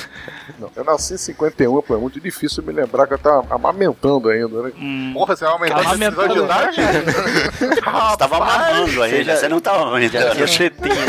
[0.59, 4.29] Não, eu nasci em 51, pô, é muito difícil me lembrar que eu tava amamentando
[4.29, 4.73] ainda, né?
[5.15, 5.55] Porra, você vai
[5.95, 8.11] aumentar essa decisão de idade?
[8.11, 10.35] Você tava mamando ainda, você não tava ainda.
[10.35, 11.05] Já tinha tetinha.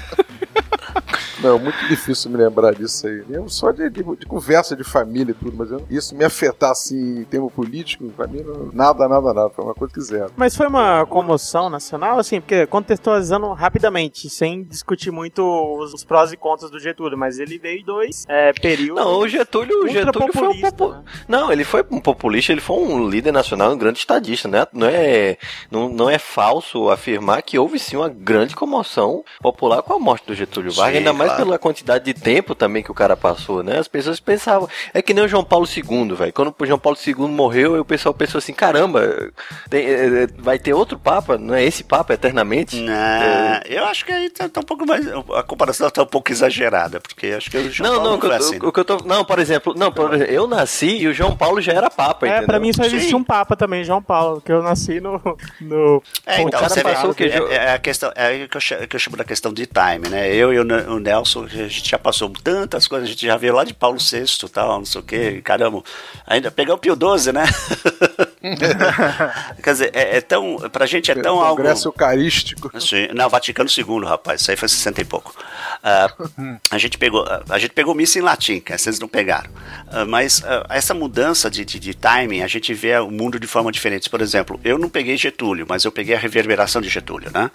[1.42, 3.24] Não, muito difícil me lembrar disso aí.
[3.30, 6.70] Eu só de, de- de conversa de família e tudo, mas eu- isso me afetar
[6.70, 9.50] assim em termo político, pra mim, não- nada, nada, nada.
[9.50, 10.30] Foi uma coisa que zero.
[10.36, 16.32] Mas foi uma comoção nacional, assim, porque contextualizando rapidamente, sem discutir muito os, os prós
[16.32, 19.02] e contras do Getúlio, mas ele veio dois é, períodos.
[19.04, 20.94] Não, o Getúlio, o Getúlio foi um popu...
[21.28, 24.66] Não, ele foi um populista, ele foi um líder nacional, um grande estadista, né?
[24.72, 25.36] Não é,
[25.70, 30.26] não, não é falso afirmar que houve sim uma grande comoção popular com a morte
[30.26, 31.44] do Getúlio Vargas, ainda mais claro.
[31.44, 33.78] pela quantidade de tempo também que o cara passou, né?
[33.78, 36.32] As pessoas pensavam, é que nem o João Paulo II, velho.
[36.32, 39.30] Quando o João Paulo II morreu, o pessoal pensou assim, caramba,
[39.68, 42.76] tem- é, é, vai ter outro papa, não é esse papa eternamente?
[42.80, 42.94] Não,
[43.68, 45.06] eu acho que aí tá, tá um pouco mais.
[45.34, 48.20] A comparação tá um pouco exagerada, porque acho que o João Não, Paulo não, o
[48.20, 48.58] que, foi eu, assim.
[48.66, 48.96] o que eu tô.
[49.04, 52.26] Não, por exemplo, não, por exemplo, eu nasci e o João Paulo já era papa,
[52.26, 52.46] É, entendeu?
[52.46, 55.20] pra mim só existia um papa também, João Paulo, que eu nasci no.
[55.60, 58.96] no É, então, cara você vê, passou é, é a questão, é que eu, que
[58.96, 60.32] eu chamo da questão de time, né?
[60.34, 60.62] Eu e o,
[60.94, 64.24] o A gente já passou tantas coisas, a gente já veio lá de Paulo VI
[64.44, 65.82] e tal, não sei o quê, caramba,
[66.26, 67.44] ainda pegar o Pio XII, né?
[69.62, 71.56] Quer dizer, é, é tão, pra gente é tão algo...
[71.56, 72.80] Congresso Eucarístico.
[72.80, 75.34] Sim, não, Vaticano II, rapaz, isso aí foi 60 e pouco.
[75.82, 76.12] Ah,
[76.70, 79.50] a gente pegou, a gente pegou missa em latim, que vocês não pegaram.
[79.88, 83.46] Ah, mas ah, essa mudança de, de, de timing, a gente vê o mundo de
[83.46, 84.08] forma diferente.
[84.08, 87.50] Por exemplo, eu não peguei Getúlio, mas eu peguei a reverberação de Getúlio, né?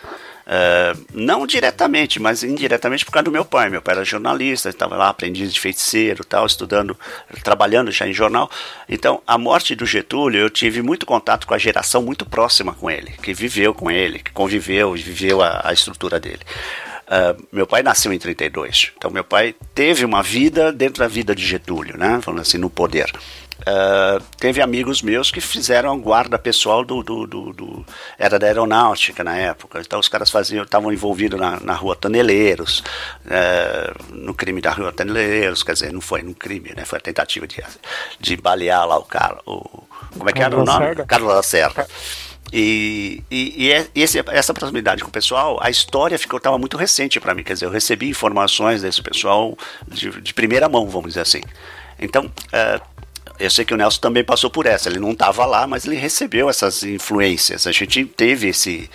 [0.48, 3.70] Ah, não diretamente, mas indiretamente por causa do meu pai.
[3.70, 6.98] Meu pai era jornalista, estava lá, aprendiz de feiticeiro, tal, estudando,
[7.44, 8.50] trabalhando já em jornal.
[8.88, 12.90] Então, a morte do Getúlio, eu tive muito contato com a geração muito próxima com
[12.90, 16.42] ele, que viveu com ele, que conviveu e viveu a, a estrutura dele.
[17.08, 21.36] Ah, meu pai nasceu em 32, então meu pai teve uma vida dentro da vida
[21.36, 22.20] de Getúlio, né?
[22.22, 23.12] Falando assim, no poder.
[23.66, 27.86] Ah, teve amigos meus que fizeram guarda pessoal do, do, do- do-
[28.20, 32.84] era da aeronáutica na época então os caras faziam estavam envolvidos na, na rua Taneleiros
[33.30, 37.02] eh, no crime da rua Taneleiros quer dizer não foi no crime né foi a
[37.02, 37.64] tentativa de,
[38.20, 39.62] de balear lá o cara o,
[40.18, 41.06] como é que era o nome Lacerda.
[41.06, 41.88] Carlos Lacerda
[42.52, 46.58] E, e, e é- e esse- essa proximidade com o pessoal, a história ficou tava
[46.58, 47.44] muito recente para mim.
[47.44, 51.42] Quer dizer, eu recebi informações desse pessoal de, de primeira mão, vamos dizer assim.
[52.00, 52.80] Então, é,
[53.40, 54.90] eu sei que o Nelson também passou por essa.
[54.90, 57.68] Ele não estava lá, mas ele recebeu essas influências.
[57.68, 58.90] A gente teve esse,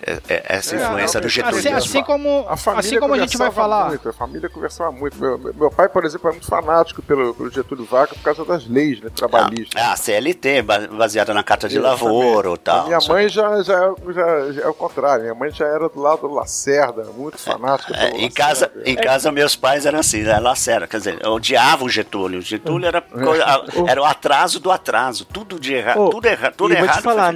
[0.00, 1.58] essa É, influência não, do Getúlio.
[1.58, 3.88] Assim, assim como, A família assim como a gente vai conversava falar.
[3.88, 5.18] Muito, a família conversava muito.
[5.18, 8.66] Meu, meu pai, por exemplo, é muito fanático pelo, pelo Getúlio Vargas por causa das
[8.66, 9.80] leis né, trabalhistas.
[9.82, 12.04] Ah, a CLT, ba- baseada na Carta de Exatamente.
[12.04, 12.80] Lavoro e tal.
[12.80, 15.22] A minha mãe já, já, já, já é o contrário.
[15.24, 19.32] Minha mãe já era do lado do Lacerda, muito fanática É, em casa, em casa
[19.32, 22.38] meus pais eram assim, né, Lacerda, quer dizer, odiavam o Getúlio.
[22.38, 23.02] O Getúlio era,
[23.88, 27.34] era o atraso do atraso, tudo de errado, Ô, tudo, erra, tudo errado falar.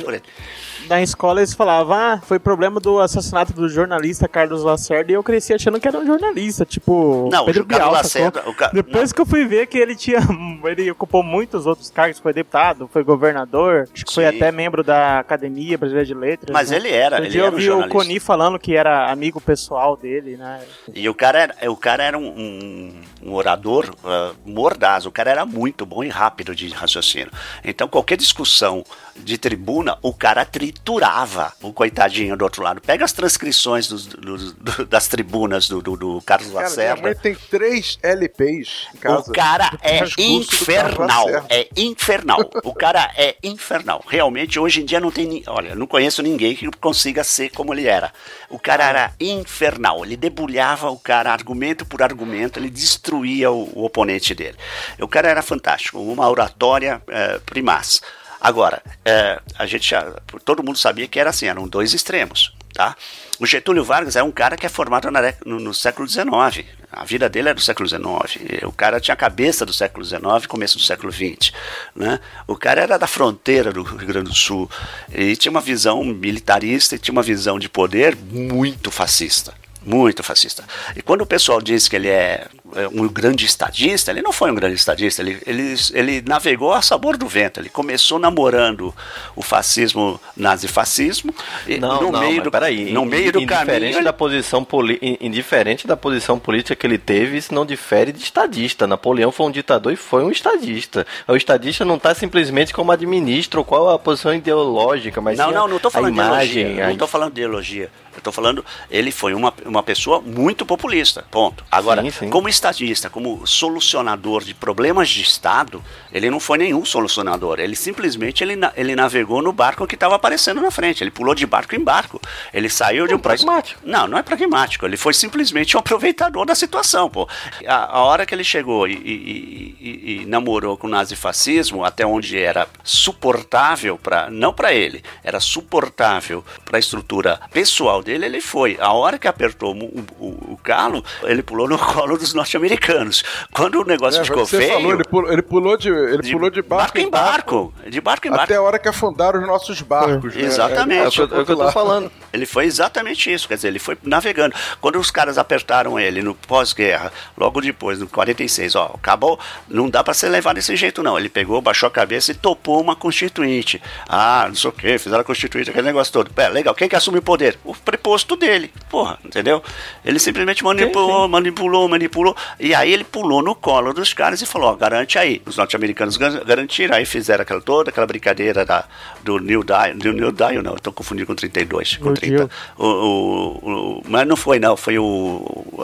[0.89, 5.23] Na escola eles falavam, ah, foi problema do assassinato do jornalista Carlos Lacerda e eu
[5.23, 9.13] cresci achando que era um jornalista, tipo Não, Pedro o Carlos Bial, Lacerda, Ca- Depois
[9.13, 10.19] que eu fui ver que ele tinha,
[10.65, 15.19] ele ocupou muitos outros cargos, foi deputado, foi governador, acho que foi até membro da
[15.19, 16.53] Academia Brasileira de Letras.
[16.53, 16.77] Mas né?
[16.77, 17.89] ele era, Outro ele era eu um vi o.
[17.89, 20.61] Coni falando que era amigo pessoal dele, né?
[20.95, 25.31] E o cara era, o cara era um, um- um orador ah, mordaz, o cara
[25.31, 27.31] era muito bom e rápido de raciocínio.
[27.65, 28.85] Então, qualquer discussão
[29.17, 32.81] de tribuna, o cara triturava o coitadinho do outro lado.
[32.81, 37.15] Pega as transcrições dos- dos- do- das tribunas do, do- do Carlos Cara, Lacerda.
[37.15, 39.31] tem três LPs em casa.
[39.31, 42.51] O cara é infernal, é infernal.
[42.65, 44.03] O cara é infernal.
[44.07, 45.43] Realmente, hoje em dia não tem.
[45.47, 48.13] Olha, não conheço ninguém que consiga ser como ele era.
[48.51, 50.05] O cara era infernal.
[50.05, 54.57] Ele debulhava o cara argumento por argumento, ele destruía o, o oponente dele.
[55.01, 58.01] O cara era fantástico, uma oratória eh, primaz.
[58.43, 60.03] Agora, eh, a gente já,
[60.45, 62.97] todo mundo sabia que era assim, eram dois extremos, tá?
[63.39, 66.67] O Getúlio Vargas é um cara que é formado na no, no século XIX.
[66.91, 68.65] A vida dele é do século XIX.
[68.65, 71.53] O cara tinha a cabeça do século XIX, começo do século XX.
[71.95, 72.19] Né?
[72.49, 74.69] O cara era da fronteira do Rio Grande do Sul
[75.15, 79.55] e tinha uma visão militarista e tinha uma visão de poder muito fascista.
[79.85, 80.65] Muito fascista.
[80.97, 82.49] E quando o pessoal diz que ele é é,
[82.93, 87.17] um grande estadista, ele não foi um grande estadista, ele, ele, ele navegou a sabor
[87.17, 87.61] do vento.
[87.61, 88.95] Ele começou namorando
[89.37, 91.35] o fascismo, nazifascismo,
[91.67, 92.93] e Não, no não, meio do, peraí.
[92.93, 93.77] no meio do caminho.
[93.99, 94.99] ele- da posição poli...
[95.03, 98.87] in- indiferente da posição política que ele teve, isso não difere de estadista.
[98.87, 101.07] Napoleão foi um ditador e foi um estadista.
[101.27, 105.69] O estadista não está simplesmente como administra ou qual a posição ideológica, mas não, não,
[105.69, 106.53] não a falando imagem.
[106.53, 106.85] de elogia.
[106.85, 107.91] a- Não tô falando de elogia.
[108.15, 111.65] Eu tô falando, ele foi uma, uma pessoa muito populista, ponto.
[111.71, 112.29] Agora, Sim, sim.
[112.31, 112.62] como estadista,
[113.11, 117.59] como solucionador de problemas de Estado, ele não foi nenhum solucionador.
[117.61, 121.03] Ele simplesmente ele, ele navegou no barco que estava aparecendo na frente.
[121.03, 122.21] Ele pulou de barco em barco.
[122.53, 123.81] Ele saiu de um pragmático.
[123.85, 124.87] Não, não é pragmático.
[124.87, 127.29] Ele foi simplesmente um aproveitador da situação, pô.
[127.67, 132.07] A, a hora que ele chegou e, e- e- e namorou com o nazifascismo, até
[132.07, 138.41] onde era suportável para não para ele, era suportável para a estrutura pessoal dele, ele
[138.41, 138.77] foi.
[138.81, 143.25] A hora que apertou o, o, o calo, ele pulou no colo dos norte-americanos.
[143.53, 146.51] Quando o negócio É, ficou você feio, falou, ele pulou, ele pulou de, ele pulou
[146.51, 148.45] de barco, barco em barco, de barco em barco.
[148.45, 150.35] Até a hora que afundaram os nossos barcos.
[150.35, 150.43] né?
[150.43, 151.21] Exatamente.
[151.21, 152.11] É, é o que eu tô falando.
[152.33, 154.55] Ele foi exatamente isso, quer dizer, ele foi navegando.
[154.81, 159.39] Quando os caras apertaram ele no pós-guerra, logo depois, no 46, ó, acabou,
[159.69, 161.19] não dá pra ser levado desse jeito não.
[161.19, 163.81] Ele pegou, baixou a cabeça e topou uma constituinte.
[164.09, 166.33] Ah, não sei o que, fizeram a constituinte, aquele negócio todo.
[166.33, 167.59] Pé, legal, quem que assume o poder?
[167.65, 169.63] O preposto dele, porra, entendeu?
[170.05, 174.71] Ele simplesmente manipulou, manipulou, manipulou, e aí ele pulou no colo dos caras e falou,
[174.71, 175.43] ó, garante aí.
[175.47, 178.85] Os norte-americanos garantiram, aí fizeram aquela, toda aquela brincadeira da,
[179.23, 182.37] do New Dial, do New Dial não, estou confundindo com 32, com New 30.
[182.37, 182.51] Deal.
[182.79, 185.75] O, o- o- mas não foi não, foi o-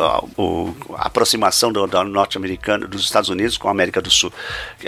[0.97, 4.33] a aproximação do, do norte-americano, dos Estados Unidos com a América do Sul.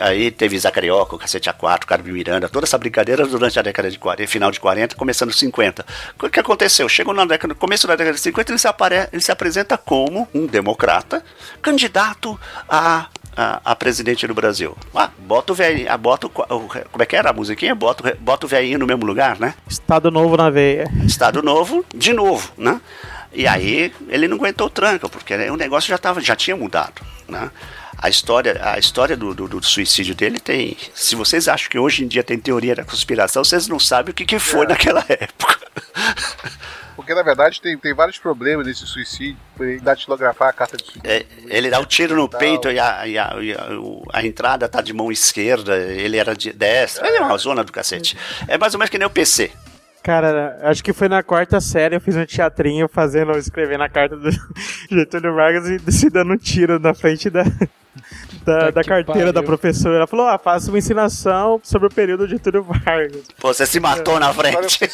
[0.01, 3.99] Aí teve Zacarioca, o Cacete A4, Carmen Miranda, toda essa brincadeira durante a década de
[3.99, 5.85] 40, final de 40, começando 50.
[6.23, 6.89] O que aconteceu?
[6.89, 9.77] Chegou na década, no começo da década de 50, ele se, apare, ele se apresenta
[9.79, 11.25] como um democrata,
[11.61, 14.77] candidato a a, a presidente do Brasil.
[14.95, 16.69] Ah, bota o velhinho, ah, bota o, como
[17.03, 17.75] é que era a musiquinha?
[17.77, 19.55] Bota, o- bota o velhinho no mesmo lugar, né?
[19.69, 20.91] Estado novo na veia.
[21.07, 22.81] Estado Novo, de novo, né?
[23.33, 27.01] E aí ele não aguentou o tranco, porque o negócio já, tava, já tinha mudado,
[27.29, 27.51] né?
[27.97, 30.77] A história, a história do, do- do suicídio dele tem.
[30.93, 34.15] Se vocês acham que hoje em dia tem teoria da conspiração, vocês não sabem o
[34.15, 35.59] que, que foi naquela época.
[36.97, 41.11] Porque na verdade tem, tem vários problemas nesse suicídio, ele datilografar a carta de suicídio.
[41.11, 43.69] É, ele dá o tiro no peito e, a, e a- e a-
[44.13, 47.07] a entrada tá de mão esquerda, ele era de destra.
[47.09, 48.17] É uma zona do cacete.
[48.47, 49.51] É mais ou menos que nem o PC.
[50.03, 54.17] Cara, acho que foi na quarta série eu fiz um teatrinho fazendo, escrevendo a carta
[54.17, 54.31] do
[54.91, 57.45] Getúlio Vargas e se dando um tiro na frente da,
[58.45, 59.47] da, da que carteira da pariu.
[59.47, 59.97] professora.
[59.97, 63.25] Ela falou: ah, faça uma ensinação sobre o período de Getúlio Vargas.
[63.39, 64.85] Pô, você se matou na frente.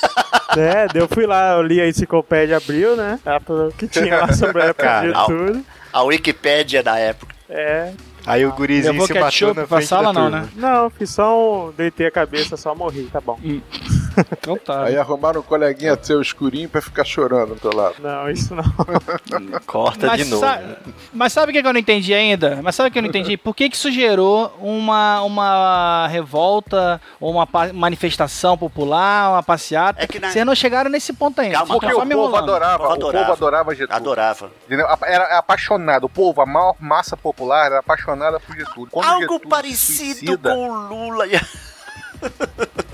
[0.56, 3.18] É, eu fui lá, eu li a enciclopédia Abril, né?
[3.24, 5.64] Ela falou que tinha lá sobre a época de Cara, Getúlio.
[5.92, 7.34] A Wikipédia da época.
[7.48, 7.92] É.
[8.26, 10.48] Aí o gurizinho se matou ketchup na pra frente sala, da não, né?
[10.56, 11.72] Não, fiz só um.
[11.72, 13.38] Deitei a cabeça, só morri, tá bom.
[14.32, 14.84] Então tá.
[14.84, 17.96] Aí arrumaram um coleguinha seu escurinho pra ficar chorando do teu lado.
[18.00, 18.64] Não, isso não.
[19.66, 20.62] Corta Mas, sa-
[21.12, 22.60] mas sabe o que eu não entendi ainda?
[22.62, 23.36] Mas sabe o que eu não entendi?
[23.36, 30.02] Por que que isso gerou uma, uma revolta, ou uma manifestação popular, uma passeata?
[30.02, 31.54] É que na- Vocês não chegaram nesse ponto ainda.
[31.58, 33.24] Calma, Porque o povo adorava, o adorava.
[33.24, 33.96] povo adorava Getúlio.
[33.96, 34.50] Adorava.
[34.66, 34.86] Entendeu?
[35.02, 36.04] Era apaixonado.
[36.04, 38.88] O povo, a maior massa popular, era apaixonada por Getúlio.
[38.90, 41.26] Quando Algo Getúlio parecido suicida- com o Lula.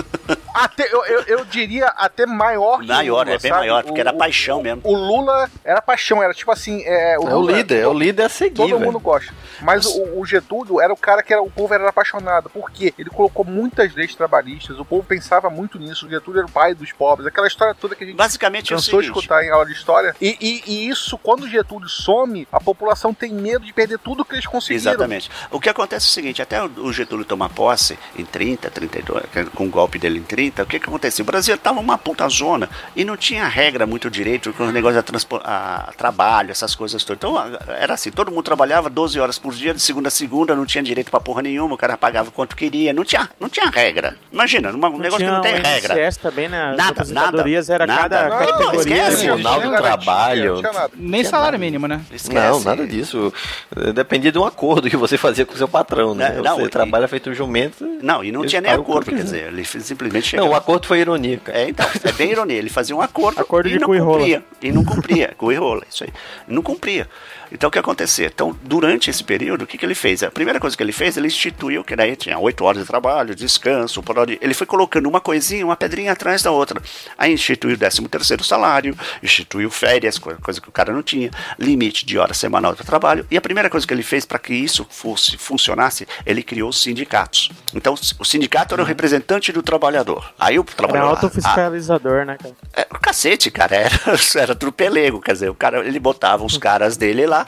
[0.62, 3.60] Até, eu, eu, eu diria até maior que Maior, o Lula, é bem sabe?
[3.60, 4.80] maior, porque O- era o- paixão mesmo.
[4.84, 6.82] O Lula era paixão, era tipo assim.
[6.84, 8.80] É, É o Lula- líder, é o líder a seguir, Todo velho.
[8.80, 9.32] mundo gosta.
[9.60, 12.48] Mas o, o Getúlio era o cara que era, o povo era apaixonado.
[12.50, 12.92] Por quê?
[12.98, 16.06] Ele colocou muitas leis trabalhistas, o povo pensava muito nisso.
[16.06, 18.76] O Getúlio era o pai dos pobres, aquela história toda que a gente Basicamente é
[18.76, 19.22] o cansou de seguinte.
[19.22, 20.14] escutar em aula de história.
[20.20, 24.24] E, e- e isso, quando o Getúlio some, a população tem medo de perder tudo
[24.24, 24.92] que eles conseguiram.
[24.92, 25.30] Exatamente.
[25.50, 29.24] O que acontece é o seguinte, até o o Getúlio tomar posse em 30, 32,
[29.54, 31.22] com o golpe dele em 30, o que que aconteceu?
[31.22, 34.98] O Brasil estava uma puta zona e não tinha regra muito direito com o negócio
[35.00, 37.18] de transpo- a, trabalho, essas coisas todas.
[37.18, 40.54] Então a- era assim, todo mundo trabalhava 12 horas por dia, de segunda a segunda,
[40.54, 43.70] não tinha direito pra porra nenhuma, o cara pagava quanto queria, não tinha, não tinha
[43.70, 44.16] regra.
[44.32, 45.94] Imagina, um negócio que tinha não tem regra.
[46.06, 46.70] INSS também, né?
[46.72, 48.08] As Nada, nada, era nada.
[48.18, 48.78] cada Não, categoria.
[48.80, 49.22] esquece.
[49.22, 50.62] Tribunal do Trabalho.
[50.94, 52.00] Nem salário mínimo, né?
[52.32, 53.32] Não, nada disso.
[53.76, 56.40] Eh, Dependia de um acordo que você fazia com o seu patrão, né?
[56.42, 57.84] Não, você e- trabalha feito um jumento.
[58.02, 61.38] Não, e não tinha nem acordo, quer dizer, ele simplesmente Não, o acordo foi ironia,
[61.38, 61.58] cara.
[61.58, 62.56] É, então, é bem ironia.
[62.56, 64.18] Ele fazia um acordo, Acordo e não cu e rola.
[64.18, 64.44] cumpria.
[64.60, 65.34] E não cumpria.
[65.36, 66.10] cu e rola, isso aí.
[66.48, 67.08] Não cumpria.
[67.52, 68.26] Então o que acontecia?
[68.32, 70.22] Então, durante esse período, o que, que ele fez?
[70.22, 73.34] A primeira coisa que ele fez, ele instituiu, que daí tinha oito horas de trabalho,
[73.34, 74.02] descanso.
[74.40, 76.80] Ele foi colocando uma coisinha, uma pedrinha atrás da outra.
[77.18, 81.30] Aí instituiu o 13 terceiro salário, instituiu férias, co- coisa que o cara não tinha,
[81.58, 83.26] limite de hora semanal de trabalho.
[83.30, 86.82] E a primeira coisa que ele fez para que isso fosse funcionasse, ele criou os
[86.82, 87.50] sindicatos.
[87.74, 90.32] Então, o sindicato era o representante do trabalhador.
[90.38, 91.10] Aí o Era trabalhador.
[91.10, 92.54] autofiscalizador, né, cara?
[92.74, 93.94] É, o cacete, cara, era,
[94.36, 97.41] era tudo pelego, quer dizer, o cara, ele botava os caras dele lá,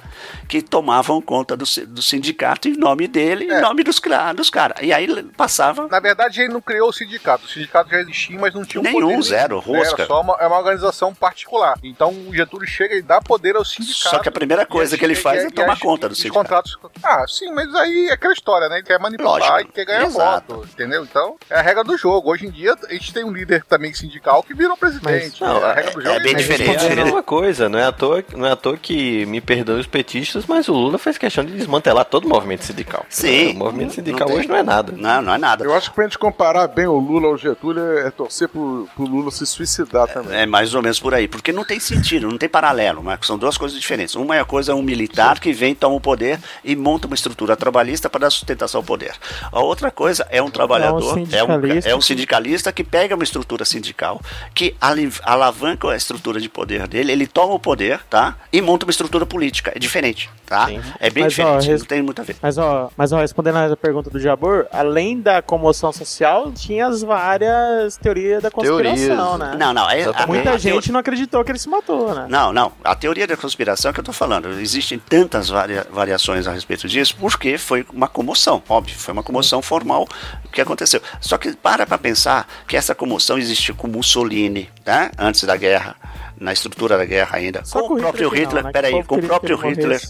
[0.48, 3.58] que tomavam conta do, do sindicato em nome dele, É.
[3.58, 4.00] em nome dos,
[4.36, 4.78] dos caras.
[4.82, 5.88] E aí passava.
[5.88, 7.44] Na verdade, ele não criou o sindicato.
[7.46, 10.02] O sindicato já existia, mas não tinha um Nenhum, poder zero, nenhum, rosca.
[10.02, 11.78] Era só uma, é uma organização particular.
[11.82, 14.08] Então o Getúlio chega e dá poder ao sindicato.
[14.10, 16.38] Só que a primeira coisa que ele faz e- é e tomar conta do sindicato.
[16.44, 16.78] contratos.
[17.02, 18.76] Ah, sim, mas aí é aquela história, né?
[18.76, 19.70] Ele quer manipular Lógico.
[19.70, 20.54] e quer ganhar Exato.
[20.56, 21.02] voto, entendeu?
[21.04, 22.30] Então, é a regra do jogo.
[22.30, 25.40] Hoje em dia, a gente tem um líder também sindical que virou presidente.
[25.40, 26.42] Não, a regra do jogo é bem isso.
[26.48, 26.84] diferente.
[26.86, 29.83] É a mesma coisa, não é, à toa, não é à toa que me perdoem
[29.84, 33.04] os petistas, mas o Lula fez questão de desmantelar todo o movimento sindical.
[33.08, 33.52] Sim.
[33.52, 34.92] O movimento sindical tem- hoje não é nada.
[34.96, 35.64] Não, não é nada.
[35.64, 39.04] Eu acho que pra gente comparar bem o Lula ao Getúlio é torcer pro, pro
[39.04, 40.38] Lula se suicidar também.
[40.38, 43.36] É mais ou menos por aí, porque não tem sentido, não tem paralelo, mas são
[43.38, 44.14] duas coisas diferentes.
[44.14, 47.56] Uma é a coisa um militar que vem, toma o poder e monta uma estrutura
[47.56, 49.12] trabalhista para dar sustentação ao poder.
[49.52, 53.14] A outra coisa é um trabalhador, é um, sindicalista é um que- sindicalista que pega
[53.14, 54.20] uma estrutura sindical,
[54.54, 54.74] que
[55.22, 58.36] alavanca a estrutura de poder dele, ele toma o poder, tá?
[58.52, 59.72] E monta uma estrutura política.
[59.74, 60.68] É diferente, tá?
[61.00, 62.36] É bem Mas, ó, diferente, res- não tem muito a ver.
[62.40, 67.02] Mas ó, mas ó, respondendo a pergunta do Jabor, além da comoção social, tinha as
[67.02, 69.56] várias teorias da conspiração, né?
[69.58, 69.90] Não, não.
[69.90, 72.26] É, a- Muita a gente não acreditou que ele se matou, né?
[72.28, 72.72] Não, não.
[72.84, 74.48] A teoria da conspiração é que eu estou falando.
[74.60, 78.96] Existem tantas varia- variações a respeito disso, porque foi uma comoção, óbvio.
[78.96, 80.06] Foi uma comoção formal
[80.52, 81.02] que aconteceu.
[81.20, 85.10] Só que para para pensar que essa comoção existiu com Mussolini, tá?
[85.18, 85.96] Antes da guerra,
[86.38, 87.64] na estrutura da guerra ainda.
[87.64, 88.72] Só com com o próprio Hitler Hitler, não, né?
[88.72, 90.00] Peraí, com o próprio Hitler.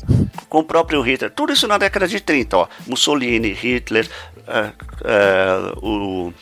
[0.49, 1.31] Com o próprio Hitler.
[1.31, 2.69] Tudo isso na década de 30, ó.
[2.87, 4.09] Mussolini, Hitler,
[4.47, 4.73] ah,
[5.05, 6.33] ah, o,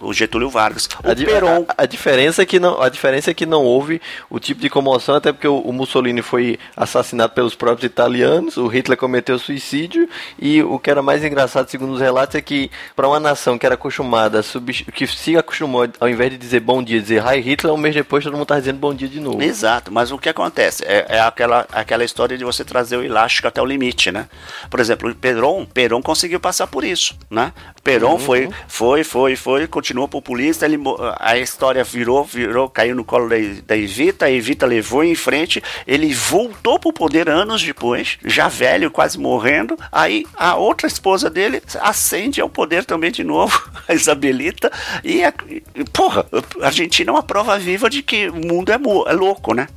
[0.00, 1.64] o Getúlio Vargas, o A, Perón.
[1.68, 4.68] a- a diferença é que não, a diferença é que não houve o tipo de
[4.68, 10.08] comoção, até porque o, o Mussolini foi assassinado pelos próprios italianos, o Hitler cometeu suicídio
[10.38, 13.66] e o que era mais engraçado, segundo os relatos, é que para uma nação que
[13.66, 14.42] era acostumada,
[14.94, 18.24] que se acostumou ao invés de dizer bom dia, dizer Hi Hitler, um mês depois
[18.24, 19.42] todo mundo tá dizendo bom dia de novo.
[19.42, 20.84] Exato, mas o que acontece?
[20.84, 24.28] É, é aquela, aquela história de você trazer o elástico até o limite, né?
[24.70, 27.52] Por exemplo, o Peron, Peron conseguiu passar por isso, né?
[27.86, 28.18] Peron Uhum.
[28.18, 30.76] foi, foi, foi, foi, continuou populista, ele,
[31.20, 35.62] a história virou, virou, caiu no colo da, da Evita, a Evita levou em frente,
[35.86, 41.62] ele voltou pro poder anos depois, já velho, quase morrendo, aí a outra esposa dele
[41.80, 44.68] ascende ao poder também de novo, a Isabelita,
[45.04, 46.26] e, a, e, porra,
[46.60, 48.74] a Argentina é uma prova viva de que o mundo é,
[49.06, 49.68] é louco, né?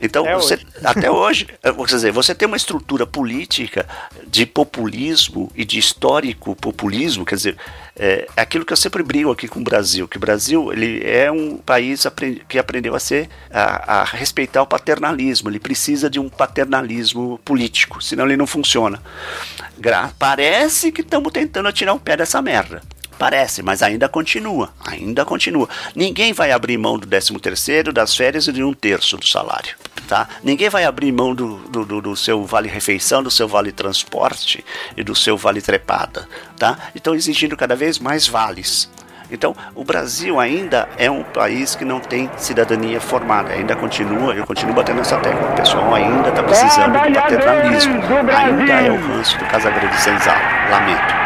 [0.00, 0.66] Então, Até você, hoje.
[0.84, 3.86] até hoje, eh, quer dizer, você tem uma estrutura política
[4.26, 7.56] de populismo e de histórico populismo, quer dizer,
[7.96, 11.30] é aquilo que eu sempre brigo aqui com o Brasil, que o Brasil ele é
[11.30, 12.04] um país
[12.48, 18.02] que aprendeu a ser a, a respeitar o paternalismo, ele precisa de um paternalismo político,
[18.02, 19.00] senão ele não funciona.
[19.78, 22.82] Gra- Parece que estamos tentando tirar o pé dessa merda.
[23.18, 25.68] Parece, mas ainda continua, ainda continua.
[25.94, 29.76] Ninguém vai abrir mão do 13 terceiro, das férias e de um terço do salário,
[30.08, 30.28] tá?
[30.42, 34.64] Ninguém vai abrir mão do, do, do- do seu vale-refeição, do seu vale-transporte
[34.96, 36.76] e do seu vale-trepada, tá?
[36.94, 38.90] Estão exigindo cada vez mais vales.
[39.30, 44.44] Então, o Brasil ainda é um país que não tem cidadania formada, ainda continua, eu
[44.46, 47.94] continuo batendo essa tecla, o pessoal ainda está precisando de paternalismo,
[48.36, 50.38] ainda é o ranço do Casagrande Senzala,
[50.70, 51.23] lamento.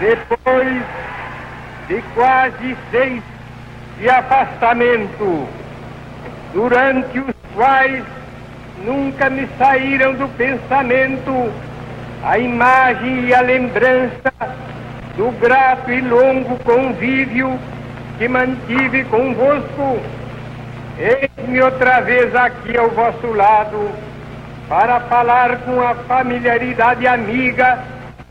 [0.00, 0.82] Depois
[1.88, 3.22] de quase seis
[3.98, 5.48] de afastamento,
[6.52, 8.04] durante os quais
[8.84, 11.52] nunca me saíram do pensamento
[12.22, 14.32] a imagem e a lembrança
[15.16, 17.58] do grato e longo convívio
[18.18, 19.98] que mantive convosco,
[20.98, 23.90] eis-me outra vez aqui ao vosso lado
[24.68, 27.78] para falar com a familiaridade amiga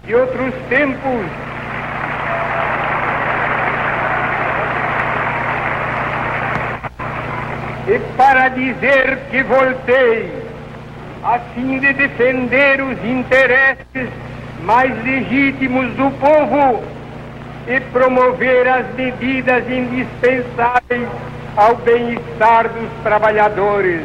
[0.05, 1.25] de outros tempos.
[7.87, 10.47] E para dizer que voltei,
[11.23, 14.09] a fim de defender os interesses
[14.63, 16.83] mais legítimos do povo
[17.67, 21.07] e promover as medidas indispensáveis
[21.55, 24.01] ao bem-estar dos trabalhadores.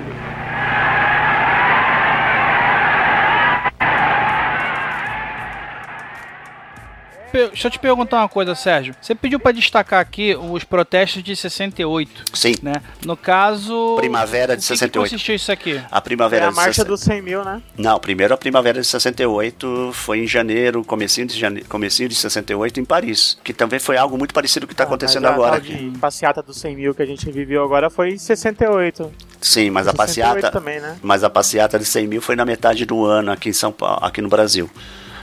[7.33, 8.95] Deixa eu te perguntar uma coisa, Sérgio.
[9.01, 12.25] Você pediu pra destacar aqui os protestos de 68.
[12.35, 12.55] Sim.
[12.63, 12.75] Né?
[13.05, 13.95] No caso.
[13.97, 15.11] Primavera de o que 68.
[15.11, 15.81] consistiu isso aqui?
[15.91, 17.63] A primavera É a de marcha 60 dos 100 mil, né?
[17.77, 21.63] Não, primeiro a primavera de 68 foi em janeiro, comecinho de, jane...
[21.65, 24.85] comecinho de 68 em Paris, que também foi algo muito parecido com o que está
[24.85, 25.91] acontecendo Mas a agora tal aqui.
[25.91, 29.13] de passeata dos 100 mil que a gente viveu agora foi em 68.
[29.41, 30.97] Sim, mas a 68 passeata também, né?
[31.03, 33.99] mas a passeata de 100 mil foi na metade do ano aqui em São Paulo,
[34.05, 34.71] aqui no Brasil.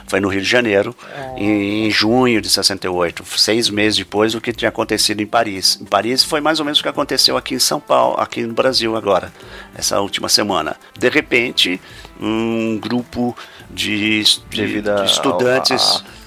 [0.10, 0.94] Foi no Rio de Janeiro,
[1.38, 5.78] em, em junho de 68, seis meses depois do que tinha acontecido em Paris.
[5.82, 8.54] Em Paris foi mais ou menos o que aconteceu aqui em São Paulo, aqui no
[8.54, 9.32] Brasil agora,
[9.76, 10.76] essa última semana.
[10.98, 11.80] De repente,
[12.20, 13.38] um grupo
[13.70, 15.82] de, de, de estudantes.
[15.82, 16.19] a- a-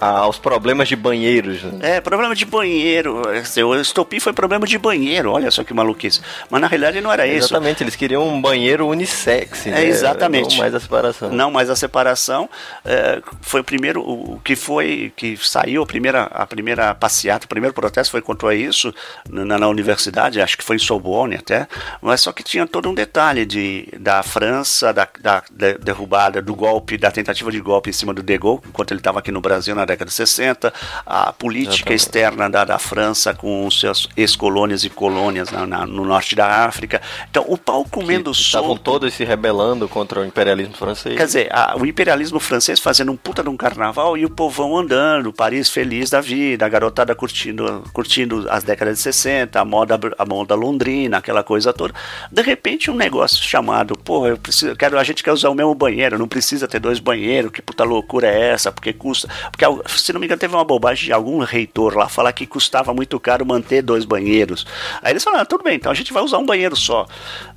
[0.00, 1.62] aos problemas de banheiros.
[1.62, 1.96] né?
[1.96, 3.22] É, problema de banheiro.
[3.66, 6.20] O estopi foi problema de banheiro, olha só que maluquice.
[6.48, 7.48] Mas na realidade não era isso.
[7.48, 9.66] Exatamente, eles queriam um banheiro unissex.
[9.66, 9.84] É, né?
[9.84, 10.52] exatamente.
[10.52, 11.30] Não mais a separação.
[11.30, 12.48] Não mais a separação.
[12.84, 17.46] é, foi o primeiro, o o que foi, que saiu a primeira, a primeira passeata,
[17.46, 18.94] o primeiro protesto foi contra isso
[19.28, 21.66] na, na universidade, acho que foi em Sorbonne até,
[22.00, 26.54] mas só que tinha todo um detalhe de, da França, da, da, da derrubada, do
[26.54, 29.40] golpe, da tentativa de golpe em cima do De Gaulle, enquanto ele estava aqui no
[29.40, 30.72] Brasil na década de 60,
[31.06, 36.04] a política externa da, da França com os seus ex-colônias e colônias na- na- no
[36.04, 37.00] norte da África.
[37.30, 38.82] Então, o pau comendo Estavam solto.
[38.82, 41.16] todos se rebelando contra o imperialismo francês.
[41.16, 44.76] Quer dizer, a- o imperialismo francês fazendo um puta de um carnaval e o povão
[44.78, 49.98] andando, Paris feliz da vida, a garotada curtindo, curtindo as décadas de 60, a moda,
[50.18, 51.94] a moda londrina, aquela coisa toda.
[52.30, 55.74] De repente, um negócio chamado, pô, eu preciso, quero, a gente quer usar o mesmo
[55.74, 58.70] banheiro, não precisa ter dois banheiros, que puta loucura é essa?
[58.72, 59.28] Porque custa.
[59.50, 62.94] Porque, se não me engano, teve uma bobagem de algum reitor lá falar que custava
[62.94, 64.66] muito caro manter dois banheiros.
[65.02, 67.06] Aí eles falaram, ah, tudo bem, então a gente vai usar um banheiro só.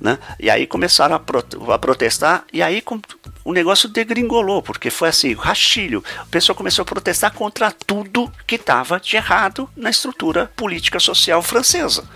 [0.00, 0.18] Né?
[0.38, 3.00] E aí começaram a, prote- a protestar, e aí com-
[3.44, 6.02] o negócio degringolou, porque foi assim, rastilho.
[6.22, 11.42] O pessoal começou a protestar contra tudo que estava de errado na estrutura política social
[11.42, 12.08] francesa.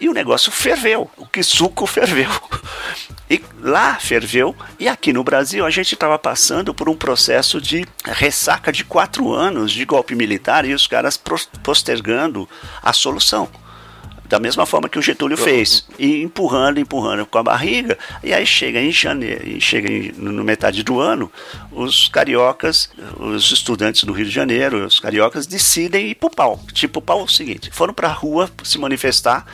[0.00, 2.30] E o negócio ferveu, o que suco ferveu.
[3.28, 7.84] E lá ferveu, e aqui no Brasil a gente estava passando por um processo de
[8.04, 11.20] ressaca de quatro anos de golpe militar e os caras
[11.62, 12.48] postergando
[12.82, 13.48] a solução.
[14.28, 18.44] Da mesma forma que o Getúlio fez, e empurrando, empurrando com a barriga, e aí
[18.44, 21.32] chega em janeiro, chega em, no metade do ano,
[21.72, 26.62] os cariocas, os estudantes do Rio de Janeiro, os cariocas decidem ir pro pau.
[26.74, 29.46] Tipo, o pau é o seguinte, foram pra rua se manifestar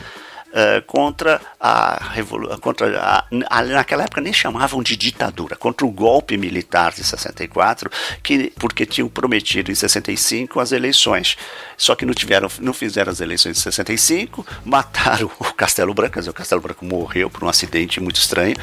[0.57, 6.93] eh, contra a revolução, contra naquela época nem chamavam de ditadura, contra o golpe militar
[6.93, 7.91] de 64,
[8.23, 11.35] que porque tinham prometido em 65 as eleições.
[11.75, 16.33] Só que não tiveram, não fizeram as eleições de 65, mataram o Castelo Branco, o
[16.33, 18.55] Castelo Branco morreu por um acidente muito estranho.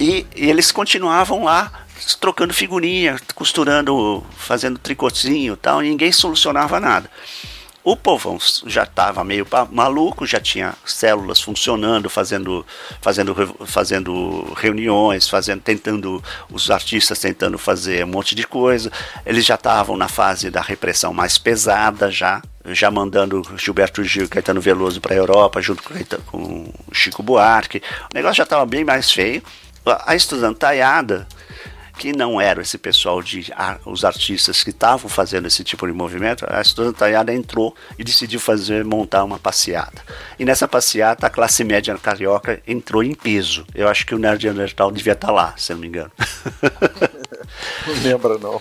[0.00, 1.84] E, e eles continuavam lá
[2.20, 7.08] trocando figurinha, costurando, fazendo tricotinho, e tal, e ninguém solucionava nada.
[7.84, 12.64] O povão já estava meio maluco, já tinha células funcionando, fazendo,
[13.02, 18.90] fazendo, fazendo reuniões, fazendo, tentando, os artistas tentando fazer um monte de coisa.
[19.26, 24.62] Eles já estavam na fase da repressão mais pesada já, já mandando Gilberto Gil Caetano
[24.62, 27.82] Veloso para a Europa, junto com, com Chico Buarque.
[28.10, 29.42] O negócio já estava bem mais feio.
[29.84, 31.28] A a estudantaiada
[31.96, 35.92] que não era esse pessoal de ar- os artistas que estavam fazendo esse tipo de
[35.92, 40.02] movimento, a estudantaiada entrou e decidiu fazer montar uma passeata.
[40.38, 43.64] E nessa passeata a classe média carioca entrou em peso.
[43.74, 46.10] Eu acho que o Nerd Neandertal devia estar lá, se não me engano.
[47.86, 48.60] Não lembra, não.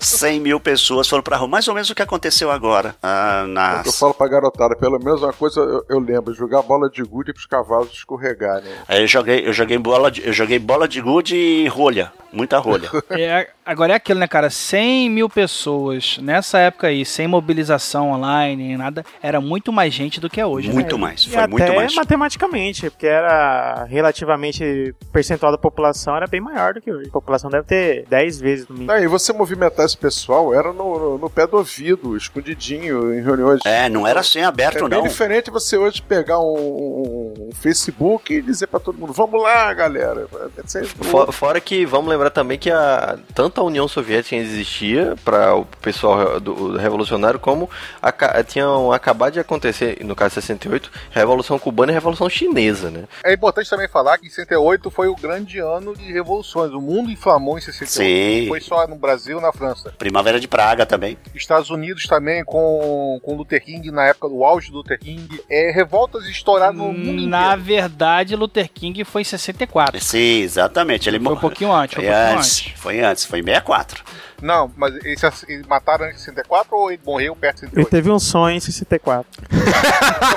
[0.00, 1.48] 100 mil pessoas foram para rua.
[1.48, 2.94] Mais ou menos o que aconteceu agora.
[3.02, 3.44] ah,
[3.78, 6.88] É que eu falo pra garotada, pelo menos uma coisa eu, eu lembro, jogar bola
[6.90, 8.70] de gude pros cavalos escorregarem.
[8.88, 12.58] Aí eu joguei, eu joguei bola de, eu joguei bola de gude e rolha, muita
[12.58, 12.88] rolha.
[13.10, 14.48] É, agora é aquilo, né, cara?
[14.50, 20.20] 100 mil pessoas nessa época aí, sem mobilização online nem nada, era muito mais gente
[20.20, 20.68] do que é hoje.
[20.68, 20.74] né?
[20.74, 21.94] Muito mais, E foi muito até mais.
[21.94, 27.08] matematicamente, porque era relativamente percentual da população era bem maior do que hoje.
[27.08, 28.92] A população deve ter 10 vezes no mínimo.
[28.92, 33.60] Aí você movimentar esse pessoal era no, no- no pé do ouvido, escondidinho, em reuniões.
[33.64, 35.06] É, não era assim aberto É bem não.
[35.08, 39.72] diferente você hoje pegar um, um- um Facebook e dizer pra todo mundo: vamos lá,
[39.74, 40.26] galera.
[41.02, 45.64] For- fora que vamos lembrar também que a, tanto a União Soviética existia para o
[45.64, 47.68] pessoal do, do revolucionário, como
[48.46, 53.04] tinham acabado de acontecer, no caso 68, Revolução Cubana e Revolução Chinesa, né?
[53.24, 56.72] É importante também falar que 68 foi o grande ano de revoluções.
[56.72, 57.90] O mundo inflamou em 68.
[57.90, 58.48] Sim.
[58.50, 59.92] Foi só no Brasil e na França.
[59.96, 61.16] Primavera de Praga também.
[61.34, 65.40] Estados Unidos também com, com Luther King, na época do auge do Luther King.
[65.48, 70.00] É, revoltas estouraram no mundo Na verdade, Luther King foi em 64.
[70.00, 71.08] Sim, exatamente.
[71.08, 74.04] Ele Foi um pouquinho antes, foi Foi um pouquinho antes, foi antes, foi em 64.
[74.42, 75.20] Não, mas eles,
[75.68, 77.90] mataram em 64 ou ele morreu perto de Ele 68?
[77.90, 79.30] teve um sonho em 64.
[79.42, 79.56] Tô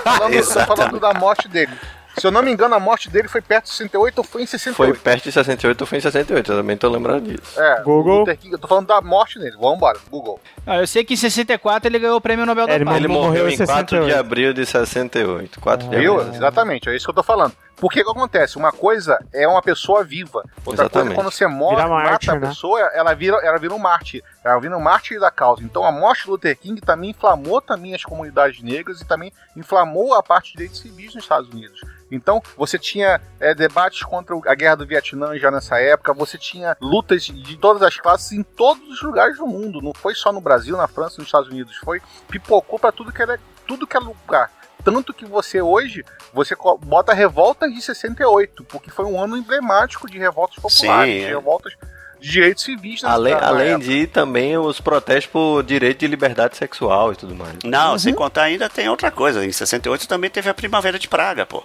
[0.01, 1.72] falando, tô falando da morte dele.
[2.18, 4.45] Se eu não me engano, a morte dele foi perto de 68 ou foi em
[4.45, 4.76] 68?
[4.76, 7.59] Foi perto de 68 ou foi em 68, eu também tô lembrado disso.
[7.59, 8.26] É, Google.
[8.38, 9.55] King, eu tô falando da morte dele.
[9.59, 10.39] Vambora, Google.
[10.66, 12.97] Ah, eu sei que em 64 ele ganhou o prêmio Nobel da Paz.
[12.97, 13.66] Ele morreu em 4
[13.99, 14.20] de 68.
[14.20, 15.59] abril de 68.
[15.59, 16.20] 4 de Viu?
[16.20, 16.36] abril.
[16.36, 17.53] Exatamente, é isso que eu tô falando.
[17.78, 18.57] Porque que acontece?
[18.57, 20.39] Uma coisa é uma pessoa viva.
[20.39, 21.11] Outra coisa Exatamente.
[21.11, 22.47] é quando você morre, mata a né?
[22.47, 24.24] pessoa, ela vira, ela vira um mártir.
[24.43, 25.63] Ela vira um mártir da causa.
[25.63, 30.13] Então a morte do Luther King também inflamou também as comunidades negras e também inflamou
[30.13, 31.82] a parte de direitos civis nos Estados Unidos.
[32.11, 36.78] Então, você tinha é, debates contra a guerra do Vietnã já nessa época, você tinha
[36.80, 39.82] lutas de todas as classes em todos os lugares do mundo.
[39.82, 41.76] Não foi só no Brasil, na França, nos Estados Unidos.
[41.78, 41.99] Foi
[42.30, 44.51] pipocou para tudo que era tudo que é lugar.
[44.84, 46.04] Tanto que você hoje,
[46.34, 51.26] você bota revoltas de 68, porque foi um ano emblemático de revoltas populares, Sim, de
[51.26, 51.30] é.
[51.30, 51.74] revoltas
[52.20, 53.02] de direitos civis.
[53.02, 57.54] na- Além, além de também os protestos por direito de liberdade sexual e tudo mais.
[57.64, 59.46] Não, sem contar ainda tem outra coisa.
[59.46, 61.64] Em 68 também teve a Primavera de Praga, pô.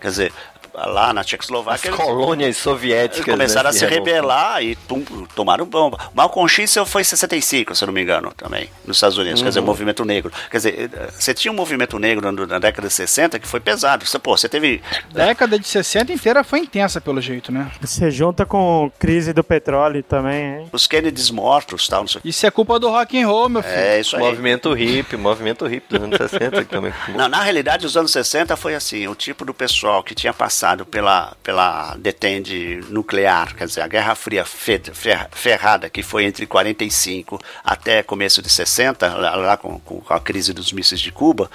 [0.00, 0.32] Quer dizer,
[0.74, 1.88] lá na As Tchecoslováquia.
[1.88, 5.02] eles- colônias soviéticas começaram né, a se rebelar e tum,
[5.34, 5.98] tomaram bomba.
[6.14, 9.48] Malcolm X foi em 65, se eu não me engano, também, nos Estados Unidos, quer
[9.48, 9.66] dizer, o Uhum.
[9.68, 10.32] movimento negro.
[10.50, 14.04] Quer dizer, eh, você tinha um movimento negro na década de 60 que foi pesado.
[14.06, 14.82] Você, pô, você teve.
[15.12, 17.70] década de 60 inteira foi intensa, pelo jeito, né?
[17.80, 20.68] Você junta com crise do petróleo também, hein?
[20.72, 23.62] Os Kennedys mortos tal, não sei o Isso é culpa do rock and roll, meu
[23.62, 23.74] filho.
[23.74, 24.22] É isso aí.
[24.22, 26.92] Movimento hippie, movimento hippie dos anos 60 que também.
[27.16, 30.67] Não, na realidade, os anos 60 foi assim, o tipo do pessoal que tinha passado
[30.76, 36.46] pela, pela detente nuclear, quer dizer, a Guerra Fria fe- fer- ferrada, que foi entre
[36.46, 41.50] 45 até começo de 60, lá, lá com, com a crise dos mísseis de Cuba,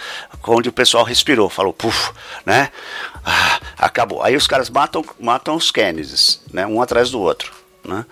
[0.48, 2.12] onde o pessoal respirou, falou, puf,
[2.46, 2.70] né?
[3.26, 4.22] Ah, acabou.
[4.24, 6.66] Aí os caras matam, matam os Kennedys, né?
[6.66, 7.63] Um atrás do outro.
[7.86, 8.06] Né?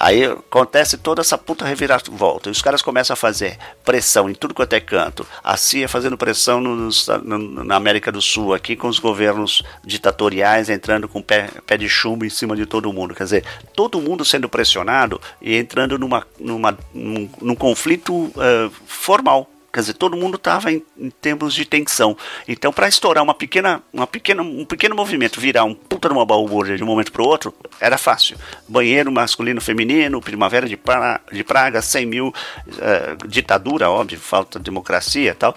[0.00, 2.48] Aí acontece toda essa puta reviravolta.
[2.48, 5.26] E os caras começam a fazer pressão em tudo quanto é canto.
[5.44, 11.08] A CIA fazendo pressão no- na América do Sul, aqui com os governos ditatoriais entrando
[11.08, 13.14] com pé, pé de chumbo em cima de todo mundo.
[13.14, 19.50] Quer dizer, todo mundo sendo pressionado e entrando numa, numa, num, num conflito eh, formal.
[19.72, 22.16] Quer dizer, todo mundo estava em, em termos de tensão.
[22.46, 26.76] Então, para estourar uma pequena, uma pequena, um pequeno movimento, virar um puta numa balbúrdia
[26.76, 28.38] de um momento para o outro, era fácil.
[28.66, 32.34] Banheiro masculino, feminino, primavera de, pra, de Praga, 100 mil,
[32.80, 35.54] eh, ditadura, óbvio, falta de democracia e tal.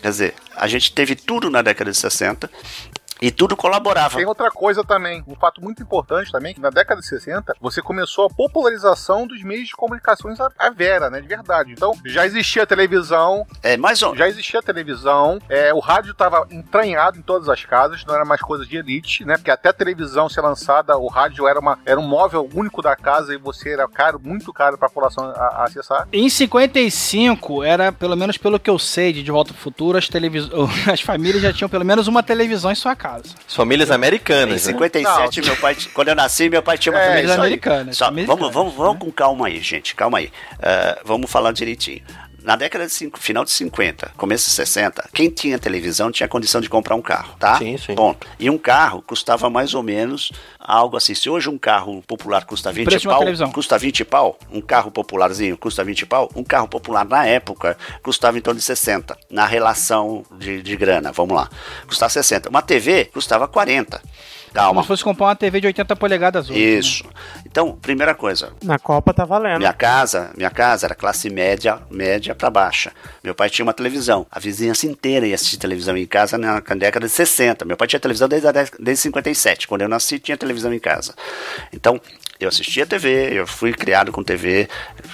[0.00, 2.50] Quer dizer, a gente teve tudo na década de 60.
[3.22, 4.16] E tudo colaborava.
[4.16, 7.80] Tem outra coisa também, um fato muito importante também, que na década de 60 você
[7.80, 11.70] começou a popularização dos meios de comunicações à, à vera, né, de verdade.
[11.72, 13.46] Então, já existia televisão.
[13.62, 14.16] É, mais ou...
[14.16, 18.40] Já existia televisão, é, o rádio estava entranhado em todas as casas, não era mais
[18.40, 22.00] coisa de elite, né, porque até a televisão ser lançada, o rádio era, uma, era
[22.00, 25.60] um móvel único da casa e você era caro, muito caro para a população a-
[25.60, 26.08] a acessar.
[26.12, 30.08] Em 55, era, pelo menos pelo que eu sei de De Volta ao Futuro, as,
[30.08, 30.48] televis...
[30.92, 33.11] as famílias já tinham pelo menos uma televisão em sua casa.
[33.46, 34.72] As famílias Em americanas, né?
[34.72, 37.36] 57, meu pai, quando eu nasci, meu pai tinha uma É, televisão.
[37.36, 40.30] famílias americanas, Só, famílias vamos, vamos, vamos com calma aí, gente, calma aí.
[40.60, 42.02] Ah, vamos falar direitinho.
[42.42, 46.60] Na década de cinco, final de 50, começo de 60, quem tinha televisão tinha condição
[46.60, 47.56] de comprar um carro, tá?
[47.58, 47.94] Sim, sim.
[47.94, 48.26] Ponto.
[48.38, 51.14] E um carro custava mais ou menos algo assim.
[51.14, 55.56] Se hoje um carro popular custa 20 preço pau, custa 20 pau, um carro popularzinho
[55.56, 60.24] custa 20 pau, um carro popular na época custava em torno de 60, na relação
[60.38, 61.48] de, de grana, vamos lá.
[61.86, 62.48] Custava 60.
[62.48, 64.00] Uma TV custava 40.
[64.52, 64.82] Como Calma.
[64.82, 66.58] se fosse comprar uma TV de 80 polegadas hoje.
[67.04, 67.10] né?
[67.52, 69.58] Então, primeira coisa, Na Copa tá valendo.
[69.58, 72.92] minha casa, minha casa era classe média, média para baixa.
[73.22, 74.26] Meu pai tinha uma televisão.
[74.30, 77.66] A vizinhança inteira ia assistir televisão em casa na década de 60.
[77.66, 79.68] Meu pai tinha televisão desde, a desde 57.
[79.68, 81.14] Quando eu nasci, tinha televisão em casa.
[81.70, 82.00] Então,
[82.40, 84.68] eu assistia TV, eu fui criado com TV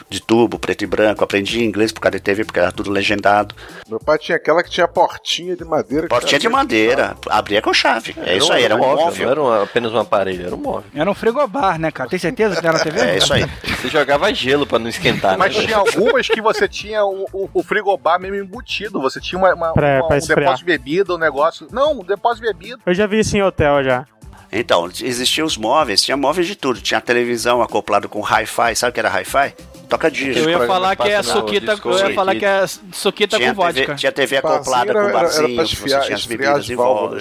[0.09, 3.55] de tubo, preto e branco, aprendi inglês por causa de TV, porque era tudo legendado.
[3.87, 6.05] Meu pai tinha aquela que tinha portinha de madeira.
[6.05, 8.15] que Portinha de madeira, abria com chave.
[8.25, 9.35] É isso aí, era um móvel.
[9.37, 10.91] Não era apenas um aparelho, era um móvel.
[10.95, 12.09] Era um frigobar, né, cara?
[12.09, 13.01] Tem certeza que era TV?
[13.01, 13.45] É isso aí.
[13.81, 15.63] Você jogava gelo pra não esquentar, Mas né?
[15.65, 19.01] tinha algumas que você tinha o, o, o frigobar mesmo embutido.
[19.01, 20.41] Você tinha uma, uma- Pra- uma- pra um esfriar.
[20.41, 21.67] depósito de bebida, um negócio.
[21.73, 22.79] Não, um depósito de bebida.
[22.87, 24.07] Eu já vi isso em hotel já.
[24.51, 26.81] Então, existiam os móveis, tinha móveis de tudo.
[26.81, 29.55] Tinha televisão acoplado com hi-fi, sabe o que era hi-fi?
[29.89, 30.43] Toca disco.
[30.43, 33.81] Eu ia falar que é suquita, eu ia falar que é suquita tinha com vodka.
[33.87, 37.17] TV, tinha TV acoplada com era- era barzinho, você tinha as bebidas as em volta,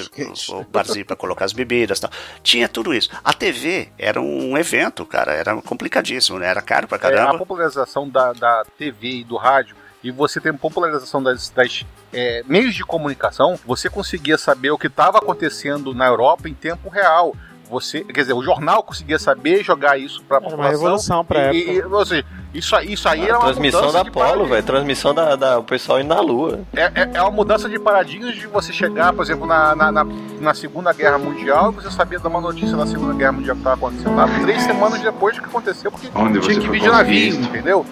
[0.50, 2.12] o barzinho pra colocar as bebidas e tal.
[2.44, 3.10] Tinha tudo isso.
[3.24, 6.48] A TV era um evento, cara, era complicadíssimo, né?
[6.48, 7.38] Era caro pra É, a caramba.
[7.38, 12.76] popularização da, da TV e do rádio e você tem popularização das, das, é, meios
[12.76, 17.34] de comunicação, você conseguia saber o que estava acontecendo na Europa em tempo real.
[17.70, 20.80] Você, quer dizer, o jornal conseguia saber jogar isso para a Era uma população.
[20.82, 21.98] revolução pra e, e, época.
[21.98, 24.64] ou seja, isso, aí- isso aí A é uma transmissão da de Apollo, velho.
[24.64, 26.62] Transmissão da, da o pessoal indo na Lua.
[26.74, 30.06] É, é, é uma mudança de paradigmas de você chegar, por exemplo, na, na, na,
[30.40, 33.62] na Segunda Guerra Mundial e você sabia dar uma notícia da Segunda Guerra Mundial que
[33.62, 36.82] estava acontecendo lá três semanas depois do que aconteceu, porque Onde tinha você que vir
[36.82, 37.42] de navio, visto?
[37.50, 37.86] entendeu?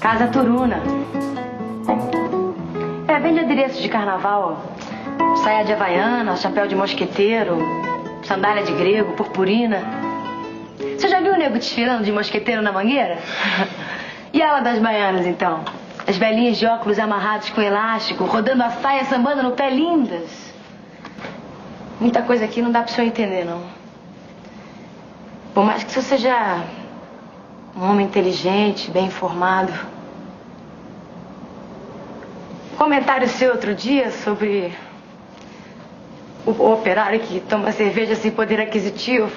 [0.00, 0.80] Casa Turuna.
[3.08, 4.62] É, vende adereço de carnaval.
[5.44, 7.58] Saia de havaiana, chapéu de mosqueteiro,
[8.22, 9.82] sandália de grego, purpurina.
[10.96, 13.18] Você já viu o nego desfilando de mosqueteiro na mangueira?
[14.34, 15.62] E a ala das baianas, então?
[16.06, 20.54] As velhinhas de óculos amarrados com elástico, rodando a saia, sambando no pé, lindas.
[22.00, 23.62] Muita coisa aqui não dá pro senhor entender, não.
[25.52, 26.64] Por mais que o senhor seja
[27.76, 29.72] um homem inteligente, bem informado.
[32.78, 34.72] Comentário seu outro dia sobre
[36.46, 39.30] o, operário que toma cerveja sem poder aquisitivo.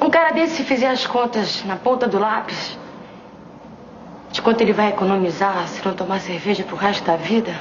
[0.00, 2.78] Um cara desse, se fizer as contas na ponta do lápis,
[4.32, 7.54] de quanto ele vai economizar se não tomar cerveja pro resto da vida.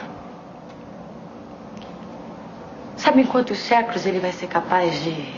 [2.95, 5.33] Sabe em quantos séculos ele vai ser capaz de,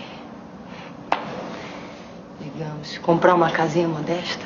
[2.40, 4.46] digamos, comprar uma casinha modesta?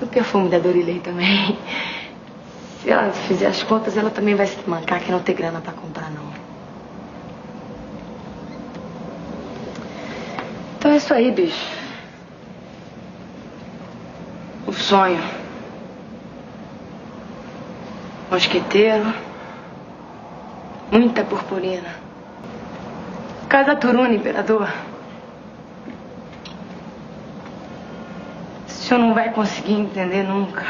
[0.00, 1.58] O perfume da Dorilei também.
[2.84, 5.72] Se ela fizer as contas, ela também vai se mancar que não tem grana pra
[5.72, 6.28] comprar, não.
[10.76, 11.66] Então é isso aí, bicho.
[14.66, 15.24] O sonho.
[18.30, 19.14] Mosqueteiro.
[20.92, 21.88] Muita purpurina.
[23.48, 24.68] Casa Turuna, imperador.
[28.68, 30.66] O senhor não vai conseguir entender nunca.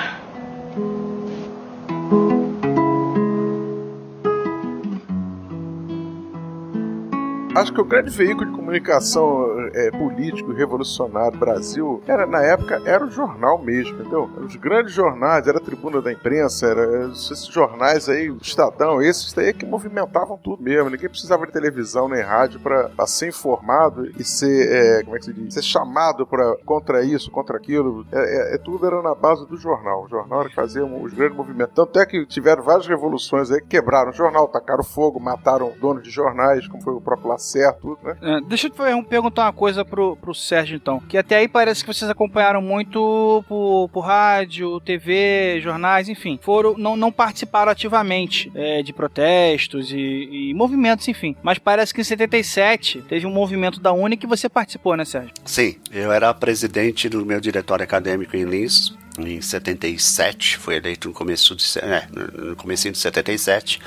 [7.55, 13.05] Acho que o grande veículo de comunicação é, político revolucionário Brasil era, na época, era
[13.05, 14.29] o jornal mesmo, entendeu?
[14.39, 19.33] Os grandes jornais, era a tribuna da imprensa, era esses jornais aí, o Estadão, esses
[19.33, 20.91] daí que movimentavam tudo mesmo.
[20.91, 25.25] Ninguém precisava de televisão nem rádio para ser informado e ser, é, como é que
[25.27, 25.55] se diz?
[25.55, 28.05] Ser chamado pra, contra isso, contra aquilo.
[28.13, 28.19] É,
[28.53, 30.05] é- é tudo era na base do jornal.
[30.05, 31.75] O jornal era que fazia os grandes movimentos.
[31.75, 36.03] Tanto é que tiveram várias revoluções aí que quebraram o jornal, tacaram fogo, mataram donos
[36.03, 38.17] de jornais, como foi o próprio Lacerda, né?
[38.23, 41.01] É, deixa eu perguntar uma coisa pro, pro Sérgio, então.
[41.01, 46.39] Que até aí parece que vocês acompanharam muito por, por rádio, TV, jornais, enfim.
[46.43, 51.37] Foram, não, não participaram ativamente é, de protestos e, e movimentos, enfim.
[51.43, 55.33] Mas parece que em 77 teve um movimento da Uni que você participou, né, Sérgio?
[55.45, 58.95] Sim, eu era presidente do meu diretório acadêmico em Lins.
[59.17, 63.81] Em 77, fui eleito no começo de, é, no comecinho de 77.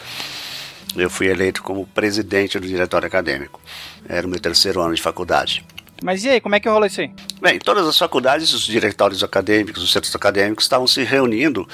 [0.95, 3.59] Eu fui eleito como presidente do diretório acadêmico.
[4.07, 5.63] Era o meu terceiro ano de faculdade.
[6.03, 7.09] Mas e aí, como é que rola isso aí?
[7.41, 11.67] Bem, todas as faculdades, os diretórios acadêmicos, os centros acadêmicos estavam se reunindo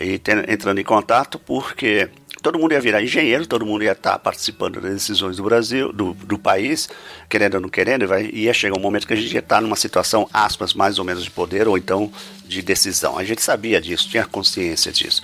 [0.00, 2.08] e ten- entrando em contato porque
[2.42, 6.12] todo mundo ia virar engenheiro, todo mundo ia estar participando das decisões do Brasil, do,
[6.12, 6.88] do país,
[7.28, 9.76] querendo ou não querendo, vai, ia chegar um momento que a gente ia estar numa
[9.76, 12.10] situação, aspas, mais ou menos de poder ou então
[12.44, 13.16] de decisão.
[13.16, 15.22] A gente sabia disso, tinha consciência disso.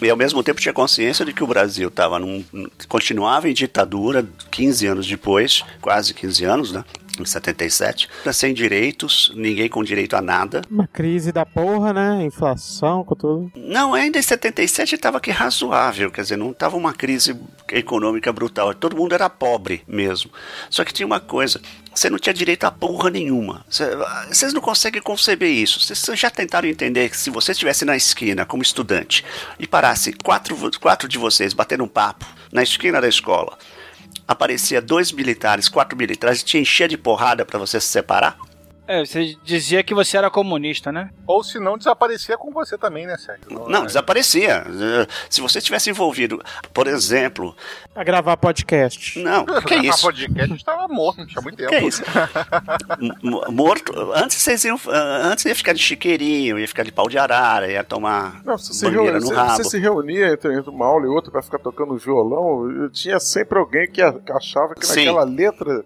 [0.00, 2.44] E ao mesmo tempo tinha consciência de que o Brasil estava num,
[2.88, 6.84] continuava em ditadura 15 anos depois, quase 15 anos, né?
[7.20, 10.62] Em 77, sem direitos, ninguém com direito a nada.
[10.70, 12.22] Uma crise da porra, né?
[12.24, 13.50] Inflação, com tudo.
[13.56, 17.36] Não, ainda em 77 estava que razoável, quer dizer, não estava uma crise
[17.72, 18.72] econômica brutal.
[18.72, 20.30] Todo mundo era pobre mesmo.
[20.70, 21.60] Só que tinha uma coisa:
[21.98, 23.64] você não tinha direito a porra nenhuma.
[23.70, 23.84] Cê-
[24.28, 25.80] Vocês não conseguem conceber isso.
[25.80, 29.24] Vocês já tentaram entender que se você estivesse na esquina como estudante
[29.58, 33.58] e parasse quatro, quatro de vocês batendo um papo na esquina da escola,
[34.26, 38.36] aparecia dois militares, quatro militares e te encher de porrada para você se separar?
[38.88, 41.10] É, você dizia que você era comunista, né?
[41.26, 43.68] Ou se não, desaparecia com você também, né, Sérgio?
[43.68, 44.64] Não, desaparecia.
[44.66, 47.54] Eh, Se você tivesse envolvido, por exemplo.
[47.92, 49.18] Pra gravar podcast.
[49.22, 50.00] Não, que é isso?
[50.02, 51.70] podcast, a gente tava morto, tinha muito tempo.
[51.70, 52.02] Que isso?
[52.98, 53.92] M- m- Morto.
[54.14, 54.80] Antes vocês iam.
[54.88, 58.56] ah, Antes ia ficar de chiqueirinho, ia ficar de pau de arara, ia tomar Não,
[58.56, 59.50] você se, no rabo.
[59.56, 62.88] você se reunia entre, uma aula e outra pra ficar tocando violão.
[62.90, 65.00] Tinha sempre alguém que a- que achava que Sim.
[65.04, 65.84] naquela letra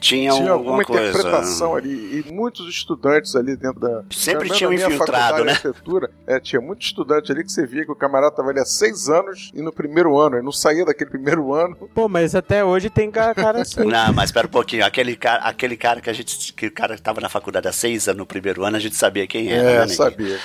[0.00, 1.08] Tinha tinha alguma alguma coisa.
[1.10, 2.22] interpretação ali.
[2.26, 4.02] E muitos estudantes ali dentro da.
[4.10, 5.52] Sempre tinha um infiltrado, né?
[5.52, 8.64] Arquitetura, é, tinha muito estudante ali que você via que o camarada tava ali há
[8.64, 10.36] seis anos e no primeiro ano.
[10.36, 11.76] Ele não saía daquele primeiro ano.
[11.94, 13.80] Pô, mas até hoje tem ca- cara assim.
[13.84, 14.84] Não, mas espera um pouquinho.
[14.84, 16.52] Aquele cara, aquele cara que a gente.
[16.52, 19.26] Que o cara estava na faculdade há seis anos no primeiro ano, a gente sabia
[19.26, 19.68] quem era.
[19.70, 20.38] É, né, sabia.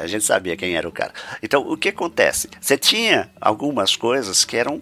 [0.00, 1.12] A gente sabia quem era o cara.
[1.42, 2.48] Então, o que acontece?
[2.60, 4.80] Você tinha algumas coisas que eram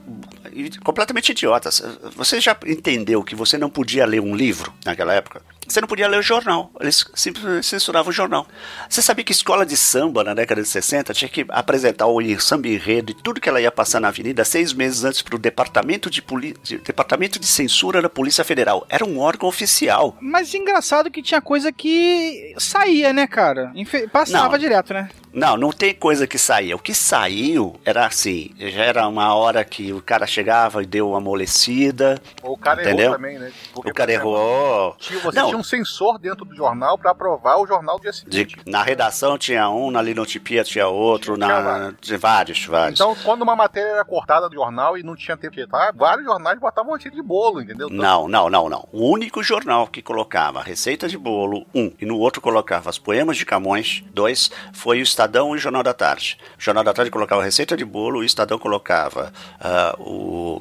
[0.84, 1.82] completamente idiotas.
[2.16, 5.43] Você já entendeu que você não podia ler um livro naquela época?
[5.68, 6.70] Você não podia ler o jornal.
[6.80, 8.46] Eles simplesmente censuravam o jornal.
[8.88, 12.68] Você sabia que escola de samba na década de 60 tinha que apresentar o samba
[12.68, 16.08] enredo e tudo que ela ia passar na avenida seis meses antes para o departamento
[16.10, 16.54] de, poli...
[16.84, 18.86] departamento de censura da Polícia Federal.
[18.88, 20.16] Era um órgão oficial.
[20.20, 23.72] Mas engraçado que tinha coisa que saía, né, cara?
[23.74, 24.58] Infe- Passava Não.
[24.58, 25.08] direto, né?
[25.32, 26.74] Não, não tem coisa que saía.
[26.74, 31.10] O que saiu era assim, já era uma hora que o cara chegava e deu
[31.10, 32.20] uma amolecida.
[32.42, 33.06] Ou o cara entendeu?
[33.06, 33.52] errou também, né?
[33.74, 34.96] Porque, o cara errou.
[34.98, 38.12] Tinha, você Não, tinha um sensor dentro do jornal pra aprovar o jornal do dia
[38.12, 38.57] seguinte.
[38.57, 43.00] de- na redação tinha um, na linotipia tinha outro, na, de vários, vários.
[43.00, 46.24] Então, quando uma matéria era cortada do jornal e não tinha tempo de editar, vários
[46.26, 47.88] jornais botavam um de bolo, entendeu?
[47.90, 48.88] Não, não, não, não.
[48.92, 53.36] O único jornal que colocava receita de bolo, um, e no outro colocava as poemas
[53.36, 56.38] de Camões, dois, foi o Estadão e o Jornal da Tarde.
[56.59, 60.61] O Jornal da Tarde colocava receita de bolo, o Estadão colocava ah, o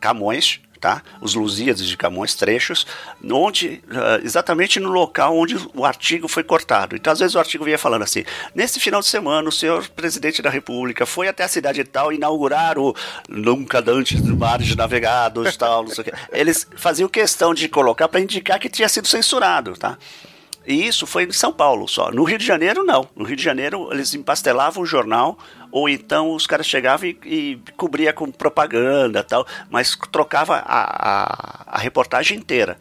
[0.00, 1.02] Camões, tá?
[1.20, 2.86] Os Lusíadas de Camões, trechos,
[3.30, 6.96] onde, ah, exatamente no local onde o artigo foi cortado.
[6.96, 8.24] Então, às vezes, o artigo vinha falando assim:
[8.54, 12.78] nesse final de semana, o senhor presidente da República foi até a cidade tal inaugurar
[12.78, 12.94] o
[13.28, 16.12] Nunca Dantes do Mar de Navegados, tal, não sei o quê.
[16.32, 19.98] Eles faziam questão de colocar para indicar que tinha sido censurado, tá?
[20.68, 22.10] E isso foi em São Paulo só.
[22.10, 23.08] No Rio de Janeiro, não.
[23.16, 25.38] No Rio de Janeiro, eles empastelavam o jornal,
[25.70, 30.62] ou então os caras chegavam e, e cobria com propaganda tal, mas trocava a,
[31.66, 32.76] a, a reportagem inteira.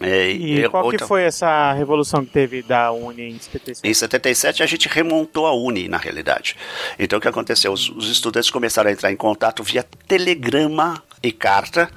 [0.00, 3.88] É, E eu- qual ou que foi essa revolução que teve da Uni em 77?
[3.88, 6.54] Em 77 a gente remontou a Uni, na realidade.
[6.98, 7.72] Então o que aconteceu?
[7.72, 11.90] Os, os estudantes começaram a entrar em contato via telegrama e carta,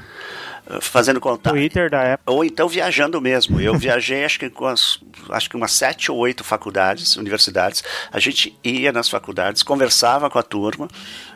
[0.82, 1.54] fazendo contato.
[1.54, 2.32] Twitter da época.
[2.32, 3.60] Ou então viajando mesmo.
[3.60, 5.00] Eu viajei acho que com as,
[5.30, 7.84] acho que umas sete ou oito faculdades, universidades.
[8.12, 10.88] A gente ia nas faculdades, conversava com a turma.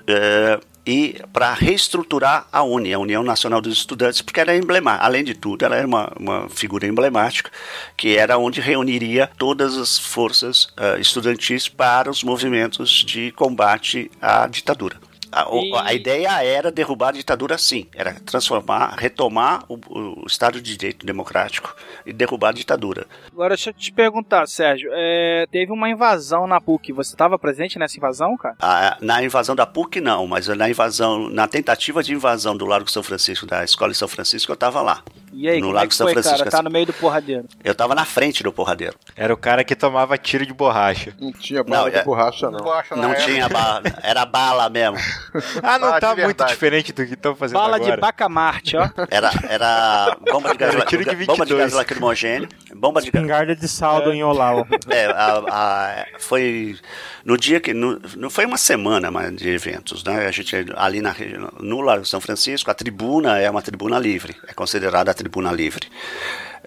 [0.07, 5.23] eh, e para reestruturar a UNE, a União Nacional dos Estudantes, porque era emblemática, além
[5.23, 7.49] de tudo, ela era uma, uma figura emblemática,
[7.97, 14.45] que era onde reuniria todas as forças eh, estudantis para os movimentos de combate à
[14.45, 14.97] ditadura.
[15.36, 20.62] A, o- a ideia era derrubar a ditadura sim, era transformar, retomar o, o Estado
[20.62, 21.76] de Direito Democrático
[22.06, 23.06] e derrubar a ditadura.
[23.32, 24.90] Agora deixa eu te perguntar, Sérgio.
[24.94, 26.94] é, teve uma invasão na PUC.
[26.94, 28.56] Você estava presente nessa invasão, cara?
[28.60, 32.90] A- na invasão da PUC não, mas na invasão, na tentativa de invasão do Largo
[32.90, 35.04] São Francisco, da escola em São Francisco, eu estava lá.
[35.34, 36.38] E aí, no como é Lago que São foi, Francisco.
[36.38, 36.50] cara?
[36.52, 36.64] Tá assim.
[36.64, 37.46] no meio do porradeiro.
[37.62, 38.96] Eu tava na frente do porradeiro.
[39.18, 41.14] Era o cara que tomava tiro de borracha.
[41.20, 42.60] Não tinha bala de é- borracha, não.
[42.96, 44.96] Não tinha bala, era bala mesmo.
[45.63, 47.95] Ah, não Ah, tá muito diferente do que estão fazendo Bala agora.
[47.95, 48.89] de bacamarte, ó.
[49.09, 51.59] Era, era bomba de gás, Era tiro de bomba de 22.
[51.59, 53.23] gás lacrimogêneo, bomba de gás.
[53.23, 54.67] Espingarda de saldo em Olau.
[54.89, 56.78] É, a- a- foi
[57.23, 57.73] no dia que.
[57.73, 60.26] No, não foi uma semana mas, de eventos, né?
[60.28, 61.15] A gente ali na,
[61.59, 65.88] no Largo São Francisco, a tribuna é uma tribuna livre, é considerada a tribuna livre.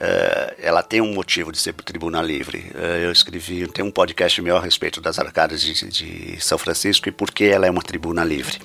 [0.01, 2.71] É, ela tem um motivo de ser tribuna livre.
[2.75, 7.09] É, eu escrevi, tem um podcast meu a respeito das arcadas de, de São Francisco
[7.09, 8.59] e por que ela é uma tribuna livre.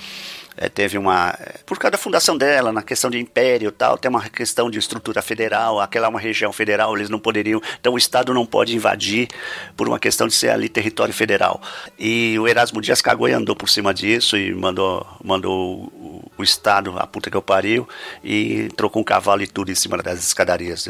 [0.56, 1.30] É, teve uma.
[1.40, 4.70] é, Por causa da fundação dela, na questão de império e tal, tem uma questão
[4.70, 7.60] de estrutura federal, aquela é uma região federal, eles não poderiam.
[7.80, 9.28] Então o Estado não pode invadir
[9.76, 11.60] por uma questão de ser ali território federal.
[11.98, 16.42] E o Erasmo Dias cagou e andou por cima disso e mandou, mandou o, o
[16.42, 17.88] Estado, a puta que eu pariu,
[18.22, 20.88] e trocou um cavalo e tudo em cima das escadarias,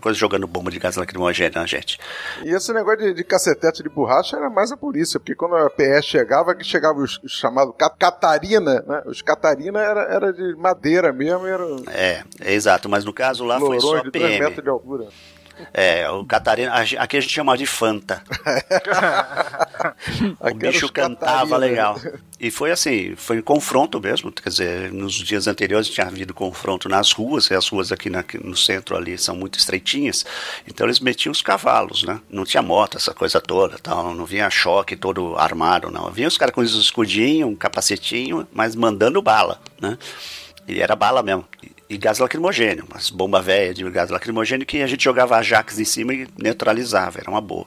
[0.00, 1.98] coisa jogando bomba de gás lacrimogêneo na gente.
[2.44, 5.70] E esse negócio de, de cacetete de borracha era mais a polícia, porque quando a
[5.70, 9.02] PS chegava, que chegava chamados ca- Catarina, né?
[9.06, 13.58] Os Catarina era, era de madeira mesmo, era É, é exato, mas no caso lá
[13.58, 14.44] foi só de 3 PM.
[14.44, 15.06] metros de altura.
[15.72, 18.22] É, o Catarina, aqui a gente chama de Fanta.
[20.40, 21.56] o bicho cantava Catarina.
[21.58, 22.00] legal.
[22.40, 27.12] E foi assim, foi confronto mesmo, quer dizer, nos dias anteriores tinha havido confronto nas
[27.12, 30.26] ruas, e as ruas aqui na- no centro ali são muito estreitinhas,
[30.66, 32.20] então eles metiam os cavalos, né?
[32.28, 36.10] Não tinha moto, essa coisa toda, tal, não vinha choque todo armado, não.
[36.10, 39.96] Vinha os caras com os escudinhos, um capacetinho, mas mandando bala, né?
[40.66, 41.44] E era bala mesmo.
[41.88, 45.84] E- gás lacrimogênio, umas bomba velha de gás lacrimogênio que a gente jogava Ajax em
[45.84, 47.66] cima e neutralizava, era uma boa.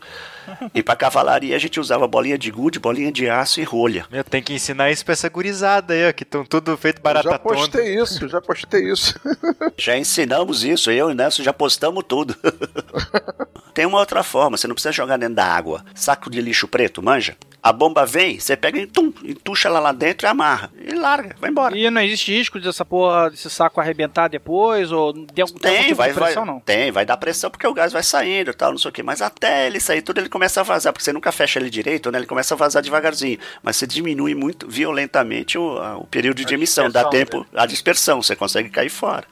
[0.73, 4.05] E pra cavalaria a gente usava bolinha de gude, bolinha de aço e rolha.
[4.11, 7.29] Meu, tem que ensinar isso pra essa gurizada aí, ó, que estão tudo feito barata
[7.31, 7.55] já tonta.
[7.55, 9.13] postei isso, já postei isso.
[9.77, 12.35] Já ensinamos isso, eu e o Nelson já postamos tudo.
[13.73, 15.85] Tem uma outra forma, você não precisa jogar dentro da água.
[15.93, 17.37] Saco de lixo preto, manja?
[17.61, 20.71] A bomba vem, você pega e tum, entuxa ela lá dentro e amarra.
[20.79, 21.77] E larga, vai embora.
[21.77, 24.91] E não existe risco dessa porra, desse saco arrebentar depois?
[24.91, 26.59] Ou tem algum tem algum Tem, tipo vai, de pressão, vai, não?
[26.61, 29.03] tem, vai dar pressão porque o gás vai saindo e tal, não sei o que.
[29.03, 32.11] Mas até ele sair tudo, ele começa a vazar, porque você nunca fecha ele direito,
[32.11, 32.19] né?
[32.19, 33.39] Ele começa a vazar devagarzinho.
[33.63, 38.21] Mas você diminui muito violentamente o, a- o período de emissão, dá tempo, a dispersão,
[38.21, 39.23] você consegue cair fora.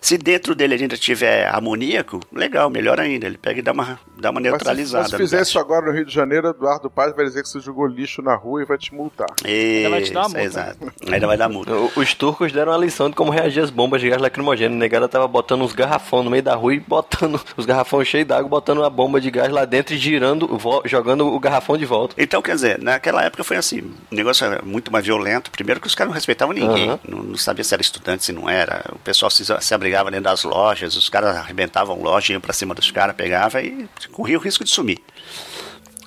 [0.00, 3.26] Se dentro dele ainda tiver amoníaco, legal, melhor ainda.
[3.26, 5.02] Ele pega e dá uma, dá uma Mas se, neutralizada.
[5.02, 7.48] mas se no fizer isso agora no Rio de Janeiro, Eduardo Paz vai dizer que
[7.48, 9.28] você jogou lixo na rua e vai te multar.
[9.44, 10.42] Isso, vai te dar multa.
[10.42, 10.92] exato.
[11.10, 11.72] Ainda vai dar multa.
[11.96, 14.76] Os turcos deram uma lição de como reagir às bombas de gás lacrimogêneo.
[14.76, 18.26] A negada tava botando uns garrafão no meio da rua e botando os garrafões cheios
[18.26, 20.49] d'água, botando a bomba de gás lá dentro e girando,
[20.84, 22.14] jogando o garrafão de volta.
[22.18, 23.80] Então, quer dizer, naquela época foi assim,
[24.10, 25.50] o negócio era muito mais violento.
[25.50, 27.00] Primeiro que os caras não respeitavam ninguém, Aham.
[27.08, 28.84] não, não sabia se era estudante, se não era.
[28.92, 32.74] O pessoal se, se abrigava dentro das lojas, os caras arrebentavam loja, iam pra cima
[32.74, 34.98] dos caras, pegava e corria o risco de sumir.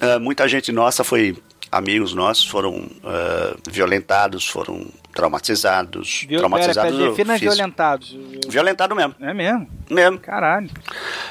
[0.01, 1.37] Ah, muita gente nossa foi,
[1.71, 6.25] amigos nossos, foram ah, violentados, foram traumatizados.
[6.27, 6.39] Viol...
[6.39, 7.55] Traumatizados pera, defina físico.
[7.55, 8.17] violentados.
[8.49, 9.15] Violentado mesmo.
[9.21, 9.69] É mesmo?
[9.89, 10.19] Mesmo.
[10.19, 10.69] Caralho.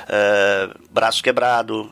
[0.08, 1.90] É, braço quebrado.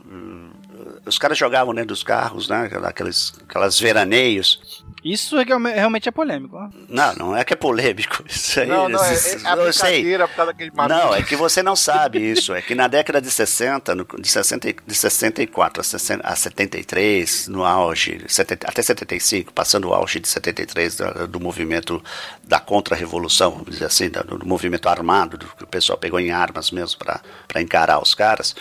[1.10, 2.70] Os caras jogavam dentro dos carros, né?
[2.84, 4.84] Aqueles, aquelas veraneios.
[5.04, 6.56] Isso é que realme- realmente é polêmico.
[6.56, 6.68] ó.
[6.88, 8.22] Não, não é que é polêmico.
[8.28, 10.04] Isso aí, Não, não, é, é a eu sei.
[10.18, 10.94] por causa daquele maluco.
[10.94, 12.54] Não, é que você não sabe isso.
[12.54, 16.36] É que na década de 60, no- de, 60 e- de 64 a 60 a
[16.36, 22.02] 73, no auge, 70 até 75, passando o auge de 73 da- do movimento
[22.44, 26.30] da contra-revolução, vamos dizer assim, do, do movimento armado, do que o pessoal pegou em
[26.30, 28.54] armas mesmo para encarar os caras.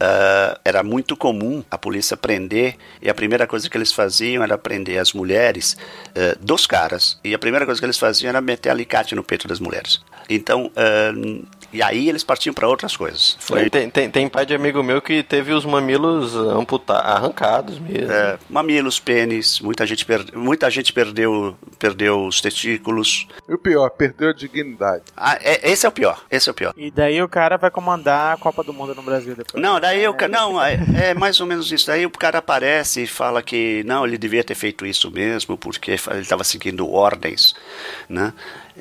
[0.00, 4.56] Ah, era muito comum a polícia prender, e a primeira coisa que eles faziam era
[4.56, 5.76] prender as mulheres
[6.14, 9.46] eh, dos caras, e a primeira coisa que eles faziam era meter alicate no peito
[9.46, 10.00] das mulheres.
[10.28, 11.12] Então, ah,
[11.74, 13.36] e aí eles partiam para outras coisas.
[13.40, 18.10] Foi Tem, tem, tem pai de amigo meu que teve os mamilos amputa arrancados mesmo.
[18.12, 23.26] É, mamilos, pênis, muita gente, per- muita gente perdeu, perdeu os testículos.
[23.48, 25.02] E o pior, perdeu a dignidade.
[25.16, 26.72] Ah, é- esse é o pior, esse é o pior.
[26.76, 29.62] E daí o cara vai comandar a Copa do Mundo no Brasil depois.
[29.62, 30.78] Não, daí o ca- não, é,
[31.10, 31.86] é mais ou menos isso.
[31.88, 35.90] Daí o cara aparece e fala que não, ele devia ter feito isso mesmo, porque
[36.10, 37.54] ele estava seguindo ordens,
[38.08, 38.32] né?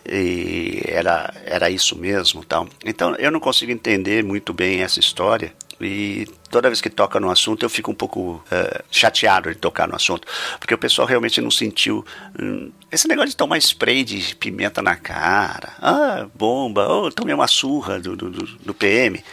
[0.06, 2.68] E era, era isso mesmo, tal.
[2.84, 5.54] Então eu não consigo entender muito bem essa história.
[5.80, 9.88] E toda vez que toca no assunto eu fico um pouco eh, chateado de tocar
[9.88, 10.28] no assunto,
[10.60, 12.06] porque o pessoal realmente não sentiu
[12.40, 17.48] hum, esse negócio de tomar spray de pimenta na cara, ah, bomba, oh, tomei uma
[17.48, 19.24] surra do, do, do- PM.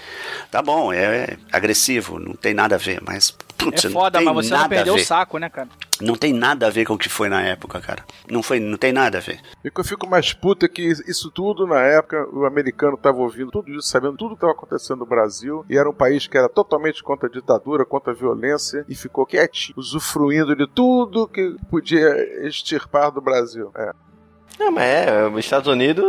[0.50, 4.26] Tá bom, é agressivo, não tem nada a ver, mas putz, É não foda, tem
[4.26, 5.04] mas você não nada a perdeu o ver.
[5.04, 5.68] saco, né, cara?
[6.00, 8.02] Não tem nada a ver com o que foi na época, cara.
[8.30, 9.38] Não, foi, não tem nada a ver.
[9.62, 12.94] E o que eu fico mais puto é que isso tudo, na época, o americano
[12.94, 16.26] estava ouvindo tudo isso, sabendo tudo que estava acontecendo no Brasil, e era um país
[16.26, 21.28] que era totalmente contra a ditadura, contra a violência, e ficou quietinho, usufruindo de tudo
[21.28, 23.40] que podia extirpar do Brasil.
[23.76, 24.09] É.
[24.58, 26.04] Não, mas é, os Estados Unidos,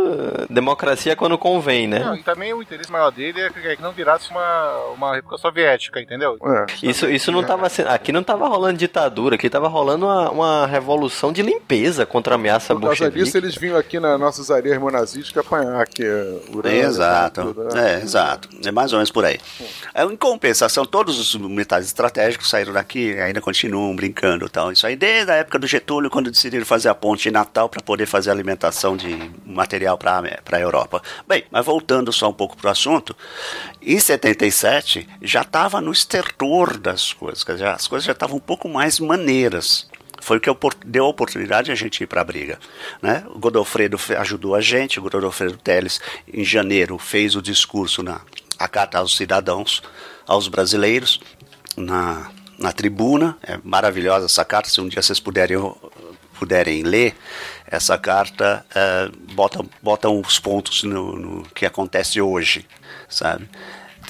[0.50, 2.00] democracia é quando convém, né?
[2.00, 6.00] Não, e também o interesse maior dele é que não virasse uma, uma república soviética,
[6.00, 6.36] entendeu?
[6.44, 6.66] É.
[6.86, 7.88] Isso, isso não tava sendo.
[7.88, 12.36] Aqui não tava rolando ditadura, aqui tava rolando uma, uma revolução de limpeza contra a
[12.36, 13.24] ameaça Por causa bolchevique.
[13.24, 17.42] disso, eles vinham aqui nas nossas areias monazísticas apanhar, que é Urano, exato.
[17.42, 17.94] tudo, né?
[17.94, 18.48] É, exato.
[18.64, 19.38] É mais ou menos por aí.
[19.94, 24.70] É, Em compensação, todos os militares estratégicos saíram daqui ainda continuam brincando e tal.
[24.72, 27.82] Isso aí desde a época do Getúlio, quando decidiram fazer a ponte em Natal para
[27.82, 30.20] poder fazer a alimentação de material para
[30.50, 31.02] a Europa.
[31.26, 33.16] Bem, mas voltando só um pouco para o assunto,
[33.80, 38.68] em 77 já estava no estertor das coisas, dizer, as coisas já estavam um pouco
[38.68, 39.90] mais maneiras.
[40.20, 40.48] Foi o que
[40.86, 42.58] deu a oportunidade de a gente ir para a briga.
[43.02, 43.24] Né?
[43.34, 46.00] O Godofredo ajudou a gente, o Godofredo Teles,
[46.32, 48.20] em janeiro, fez o discurso na
[48.62, 49.82] a carta aos cidadãos,
[50.24, 51.20] aos brasileiros,
[51.76, 53.36] na, na tribuna.
[53.42, 55.58] É maravilhosa essa carta, se um dia vocês puderem,
[56.38, 57.16] puderem ler
[57.72, 62.66] essa carta, é, bota, bota os pontos no, no que acontece hoje,
[63.08, 63.48] sabe?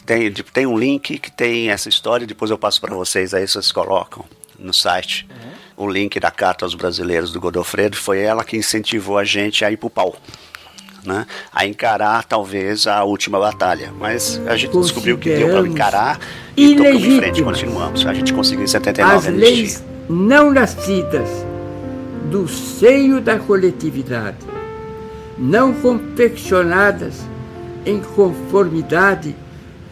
[0.05, 3.47] Tem, de- tem um link que tem essa história, depois eu passo para vocês, aí
[3.47, 4.25] vocês colocam
[4.59, 5.29] no site
[5.77, 7.97] o link da carta aos brasileiros do Godofredo.
[7.97, 10.17] Foi ela que incentivou a gente a ir pro pau.
[11.05, 11.25] Né?
[11.53, 13.93] A encarar talvez a última batalha.
[13.97, 16.21] Mas a gente descobriu que deu para encarar
[16.57, 18.05] e tocamos em frente, continuamos.
[18.07, 21.29] A gente conseguiu em 79 as leis não nascidas
[22.31, 24.39] do seio da coletividade,
[25.39, 27.23] não confeccionadas
[27.85, 29.35] em conformidade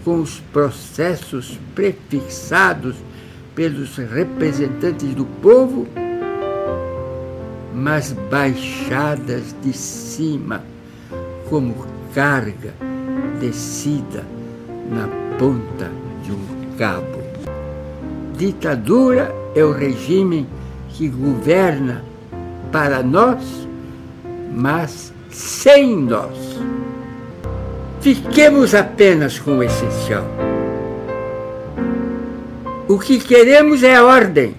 [0.04, 2.96] com os processos prefixados
[3.54, 5.86] pelos representantes do povo,
[7.74, 10.62] mas baixadas de cima
[11.48, 11.74] como
[12.14, 12.74] carga
[13.40, 14.24] descida
[14.90, 15.08] na
[15.38, 15.90] ponta
[16.22, 17.20] de um cabo.
[18.36, 20.46] Ditadura é o regime
[20.90, 22.02] que governa
[22.72, 23.68] para nós,
[24.52, 26.60] mas sem nós.
[28.00, 30.24] Fiquemos apenas com o essencial.
[32.88, 34.54] O que queremos é ordem,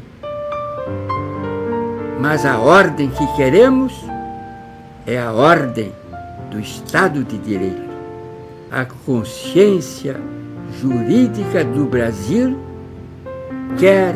[2.20, 3.94] mas a ordem que queremos
[5.06, 5.92] é a ordem
[6.50, 7.92] do Estado de Direito.
[8.72, 10.16] A consciência
[10.80, 12.58] jurídica do Brasil
[13.78, 14.16] quer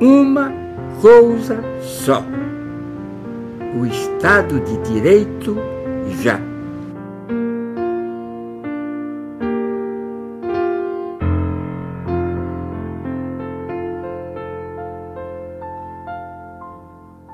[0.00, 0.52] uma
[1.00, 2.24] coisa só:
[3.74, 5.56] o Estado de Direito
[6.22, 6.49] já.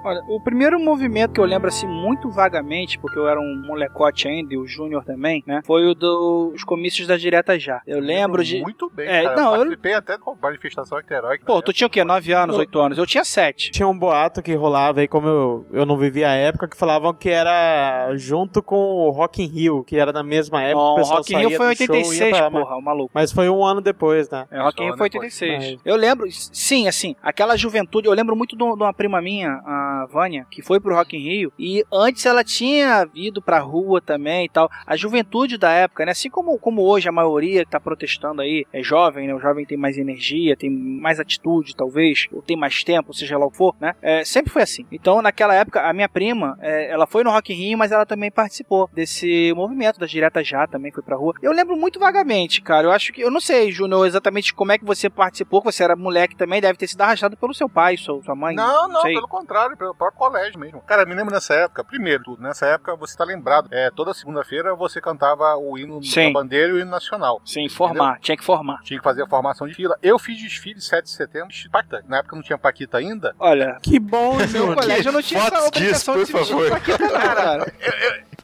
[0.06, 4.28] Olha, o primeiro movimento que eu lembro assim muito vagamente, porque eu era um molecote
[4.28, 5.62] ainda e o Júnior também, né?
[5.66, 7.80] Foi o dos comícios da Direta Já.
[7.84, 8.60] Eu lembro de.
[8.60, 9.34] Muito bem, É, cara.
[9.34, 11.44] não, eu eu- participei até com manifestação heróica.
[11.44, 12.04] Pô, tu tinha o quê?
[12.04, 12.98] 9 anos, 8 anos?
[12.98, 13.72] Eu tinha 7.
[13.72, 17.12] Tinha um boato que rolava aí, como eu, eu não vivia a época, que falavam
[17.12, 20.84] que era junto com o Rock in Rio, que era na mesma época.
[20.84, 22.76] Não, o pessoal Rock in Rio foi em do show, ia 86, pra lá, porra,
[22.76, 23.10] o maluco.
[23.12, 24.46] Mas foi um ano depois, né?
[24.52, 25.80] É, Rock in Rio foi 86.
[25.84, 29.95] Eu lembro, sim, assim, aquela juventude, eu lembro muito de de uma prima minha, a
[30.04, 34.46] Vânia, que foi pro Rock in Rio, e antes ela tinha ido pra rua também
[34.46, 34.70] e tal.
[34.86, 38.66] A juventude da época, né, assim como, como hoje a maioria que tá protestando aí
[38.72, 42.82] é jovem, né, o jovem tem mais energia, tem mais atitude, talvez, ou tem mais
[42.84, 44.84] tempo, seja lá o que for, né, é, sempre foi assim.
[44.90, 48.04] Então, naquela época, a minha prima, é, ela foi no Rock in Rio, mas ela
[48.04, 51.34] também participou desse movimento da Direta Já, também foi pra rua.
[51.40, 54.78] Eu lembro muito vagamente, cara, eu acho que, eu não sei, Júnior, exatamente como é
[54.78, 57.96] que você participou, que você era moleque também, deve ter sido arrastado pelo seu pai,
[57.96, 58.54] sua, sua mãe.
[58.54, 59.14] Não, não, sei.
[59.14, 60.80] pelo contrário, pelo próprio colégio mesmo.
[60.80, 64.74] Cara, me lembro nessa época, primeiro tudo, nessa época você tá lembrado, é, toda segunda-feira
[64.74, 66.32] você cantava o hino Sim.
[66.32, 67.40] da bandeira e o hino nacional.
[67.44, 68.82] Sim, formar, tinha que formar.
[68.82, 69.96] Tinha que fazer a formação de fila.
[70.02, 72.04] Eu fiz desfile 7 de setembro de Paquita.
[72.08, 73.34] Na época não tinha Paquita ainda.
[73.38, 76.70] Olha, que bom, no meu colégio eu não tinha essa obrigação de se vestir de
[76.70, 77.66] Paquita, cara.
[77.78, 78.35] Eu, eu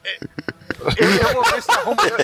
[1.33, 2.17] vou ver se arrumo eu,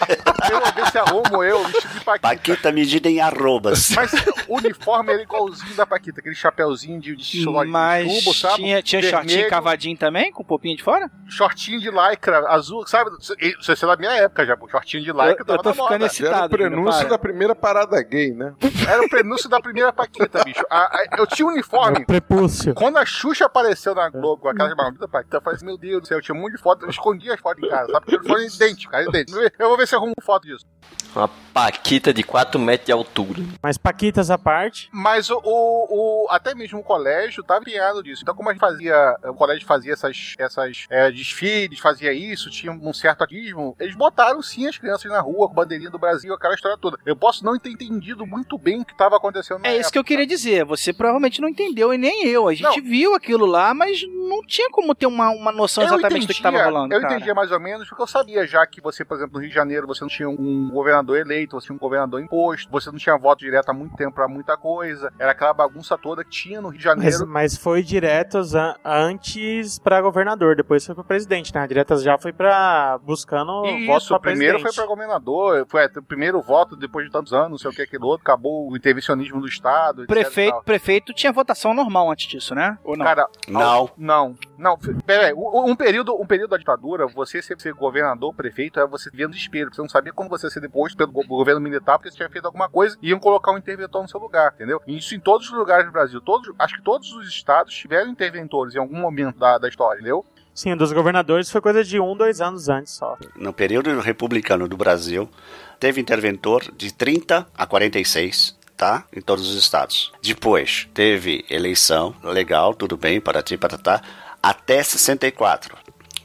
[0.52, 2.28] eu vou ver se arrumo eu vestido de Paquita.
[2.28, 3.92] Paquita medida em arrobas.
[3.92, 4.12] Mas
[4.48, 8.56] o uniforme era igualzinho da Paquita, aquele chapéuzinho de, de chuló de Mas chumbo, sabe?
[8.56, 11.10] tinha, tinha Vermelho, shortinho cavadinho também, com popinho de fora?
[11.28, 13.12] Shortinho de lycra, azul, sabe?
[13.40, 14.58] Isso é da minha época já.
[14.70, 16.06] Shortinho de lycra Eu- tava eu tô ficando moda.
[16.06, 18.54] excitado, Era o prenúncio da primeira parada gay, né?
[18.88, 20.64] Era o prenúncio da primeira Paquita, bicho.
[20.70, 22.06] A- a- eu tinha um uniforme.
[22.06, 22.74] Prepúcio.
[22.74, 26.02] Quando a Xuxa apareceu na Globo com aquelas malditas Paquita, eu falei assim, meu Deus
[26.02, 28.06] do céu, eu tinha um monte de foto, eu escondi as fotos casa, sabe?
[28.06, 29.40] Porque uniforme é idêntico, cara, idêntico.
[29.58, 30.66] Eu vou ver se eu arrumo foto disso.
[31.16, 33.44] Uma paquita de 4 metros de altura.
[33.62, 34.88] Mas Paquitas à parte.
[34.92, 38.22] Mas o, o, o- até mesmo o colégio estava empenhado disso.
[38.22, 42.72] Então, como a gente fazia, o colégio fazia essas, essas é, desfiles, fazia isso, tinha
[42.72, 46.54] um certo ativismo, eles botaram sim as crianças na rua com bandeirinha do Brasil, aquela
[46.54, 46.98] história toda.
[47.06, 50.00] Eu posso não ter entendido muito bem o que estava acontecendo na É isso que
[50.00, 50.64] eu queria dizer.
[50.66, 52.48] Você provavelmente não entendeu e nem eu.
[52.48, 56.34] A gente viu aquilo lá, mas não tinha como ter uma, uma noção exatamente do
[56.34, 56.94] que estava rolando.
[56.94, 57.16] Eu cara.
[57.16, 59.56] entendia mais ou menos porque eu sabia já que você, por exemplo, no Rio de
[59.56, 63.18] Janeiro, você não tinha um governador eleito, você tinha um governador imposto, você não tinha
[63.18, 65.12] voto direto há muito tempo pra muita coisa.
[65.20, 67.28] Era aquela bagunça toda que tinha no Rio de Mas, Janeiro.
[67.28, 71.66] mas foi diretas antes pra governador, depois foi pra presidente, né?
[71.68, 74.76] Diretas já foi pra buscando voto Isso, pra o primeiro presidente.
[74.76, 77.74] foi pra governador, foi é, o primeiro voto depois de tantos anos, não sei o
[77.74, 82.54] que, aquilo outro, acabou o intervencionismo do Estado, Prefeito, prefeito tinha votação normal antes disso,
[82.56, 82.78] né?
[82.84, 83.06] Ou não?
[83.06, 83.90] Cara, Não.
[83.98, 84.78] não, não.
[85.06, 89.32] Pera aí, um, período, um período da ditadura, você ser, governador, prefeito, é você vendo
[89.32, 89.74] desespero.
[89.74, 90.62] Você não sabia quando você ia ser
[90.96, 94.02] pelo go- governo militar, porque você tinha feito alguma coisa e iam colocar um interventor
[94.02, 94.82] no seu lugar, entendeu?
[94.88, 96.20] E isso em todos os lugares do Brasil.
[96.22, 100.26] Todos, acho que todos os estados tiveram interventores em algum momento da, da história, entendeu?
[100.54, 103.18] Sim, dos governadores foi coisa de um, dois anos antes só.
[103.36, 105.30] No período republicano do Brasil,
[105.80, 109.06] teve interventor de 30 a 46, tá?
[109.16, 110.12] Em todos os estados.
[110.22, 114.02] Depois, teve eleição, legal, tudo bem, para ti, para tá,
[114.44, 115.78] até 64,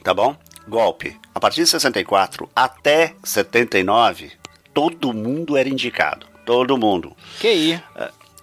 [0.03, 0.35] tá bom?
[0.67, 1.17] Golpe.
[1.33, 4.31] A partir de 64 até 79,
[4.75, 6.27] todo mundo era indicado.
[6.45, 7.15] Todo mundo.
[7.39, 7.83] Que aí?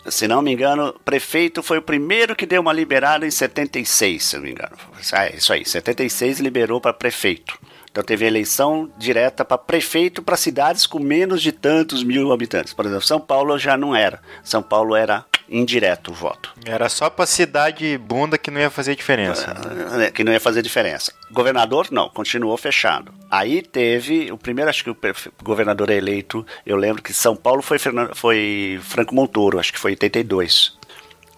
[0.07, 4.37] Se não me engano, prefeito foi o primeiro que deu uma liberada em 76, se
[4.37, 4.75] não me engano.
[5.13, 7.57] É isso aí, 76 liberou para prefeito.
[7.89, 12.73] Então teve eleição direta para prefeito para cidades com menos de tantos mil habitantes.
[12.73, 14.21] Por exemplo, São Paulo já não era.
[14.43, 16.53] São Paulo era indireto o voto.
[16.65, 19.55] Era só pra cidade bunda que não ia fazer diferença.
[20.01, 21.13] É, que não ia fazer diferença.
[21.31, 23.13] Governador, não, continuou fechado.
[23.31, 24.97] Aí teve, o primeiro, acho que o
[25.43, 29.93] governador eleito, eu lembro que São Paulo foi, Fernando, foi Franco Montoro, acho que foi
[29.93, 30.79] 82.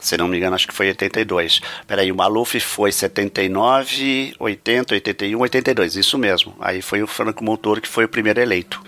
[0.05, 1.63] Se não me engano, acho que foi 82.
[1.87, 6.55] Peraí, o Maluf foi 79, 80, 81, 82, isso mesmo.
[6.61, 8.83] Aí foi o Franco Montoro que foi o primeiro eleito.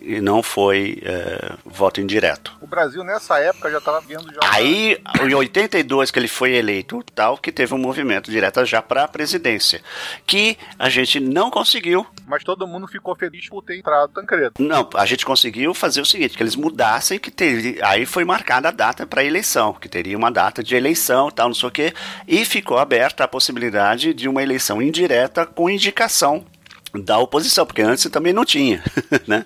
[0.00, 2.56] E não foi é, voto indireto.
[2.60, 4.38] O Brasil, nessa época, já estava vendo já.
[4.44, 9.04] Aí, em 82 que ele foi eleito, tal, que teve um movimento direto já para
[9.04, 9.82] a presidência,
[10.24, 12.06] que a gente não conseguiu.
[12.26, 14.52] Mas todo mundo ficou feliz por ter entrado Tancredo.
[14.58, 18.68] Não, a gente conseguiu fazer o seguinte, que eles mudassem, que teve, aí foi marcada
[18.68, 21.94] a data para eleição, que teria uma data de eleição, tal, não sei o quê,
[22.26, 26.44] e ficou aberta a possibilidade de uma eleição indireta com indicação
[26.92, 28.82] da oposição, porque antes também não tinha,
[29.26, 29.44] né?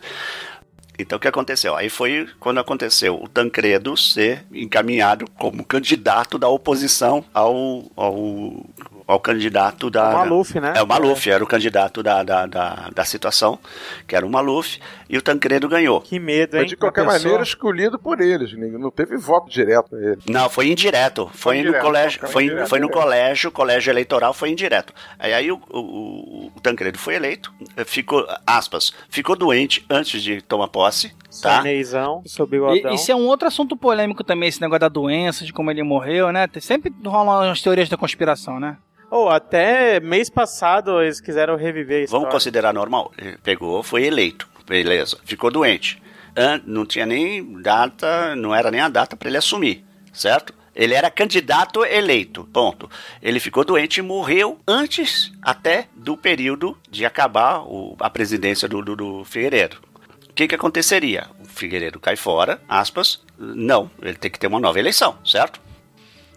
[0.98, 1.74] Então o que aconteceu?
[1.74, 8.64] Aí foi quando aconteceu o Tancredo ser encaminhado como candidato da oposição ao, ao,
[9.06, 10.10] ao candidato da.
[10.10, 10.72] O Maluf, né?
[10.76, 13.58] É o Maluf, era o candidato da, da, da, da situação,
[14.06, 14.78] que era o Maluf,
[15.08, 16.00] e o Tancredo ganhou.
[16.00, 18.52] Que medo, Mas de qualquer maneira, escolhido por eles.
[18.52, 20.18] ninguém- Não teve voto direto a ele.
[20.28, 21.30] Não, foi indireto.
[21.34, 22.68] Foi, indireto, no colégio, foi foi, indireto.
[22.68, 24.92] foi no colégio, colégio eleitoral foi indireto.
[25.18, 27.52] Aí, aí o, o, o Tancredo foi eleito,
[27.86, 31.58] ficou, aspas, ficou doente antes de tomar posse, tá?
[32.46, 32.92] Bigodão.
[32.92, 35.82] E, isso é um outro assunto polêmico também, esse negócio da doença, de como ele
[35.82, 36.46] morreu, né?
[36.46, 38.76] Tem- Sempre rolam umas teorias da conspiração, né?
[39.10, 42.10] Ou até mês passado eles quiseram reviver isso.
[42.12, 43.12] Vamos considerar normal.
[43.16, 45.18] Ele pegou, foi eleito, beleza.
[45.24, 46.02] Ficou doente.
[46.66, 50.52] Não tinha nem data, não era nem a data para ele assumir, certo?
[50.74, 52.90] Ele era candidato eleito, ponto.
[53.22, 58.82] Ele ficou doente e morreu antes até do período de acabar o- a presidência do,
[58.82, 59.76] do, do Figueiredo.
[60.34, 61.28] O que, que aconteceria?
[61.38, 65.60] O Figueiredo cai fora, aspas, não, ele tem que ter uma nova eleição, certo?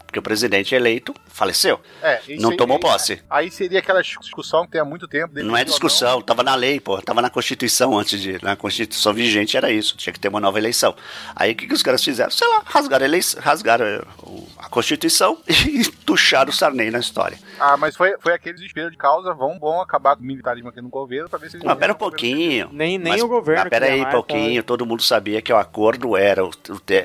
[0.07, 3.21] Porque o presidente eleito faleceu, É, isso não aí- tomou posse.
[3.29, 5.33] Aí seria aquela discussão que tem há muito tempo.
[5.43, 8.43] Não é discussão, tava na lei, pô, tava na Constituição antes de.
[8.43, 10.95] Na Constituição vigente era isso, tinha que ter uma nova eleição.
[11.35, 12.31] Aí o que, que os caras fizeram?
[12.31, 14.01] Sei lá, rasgaram a, eleição, rasgaram eh,
[14.57, 17.37] a Constituição e tucharam o Sarney na história.
[17.59, 20.81] Ah, mas foi, foi aquele desespero de causa, vão, vão acabar com o militarismo aqui
[20.81, 21.65] no governo pra ver se eles...
[21.65, 22.69] Não, pera um pouquinho.
[22.71, 26.15] Nem, nem o governo Mas pera aí um pouquinho, todo mundo sabia que o acordo
[26.15, 26.51] era o,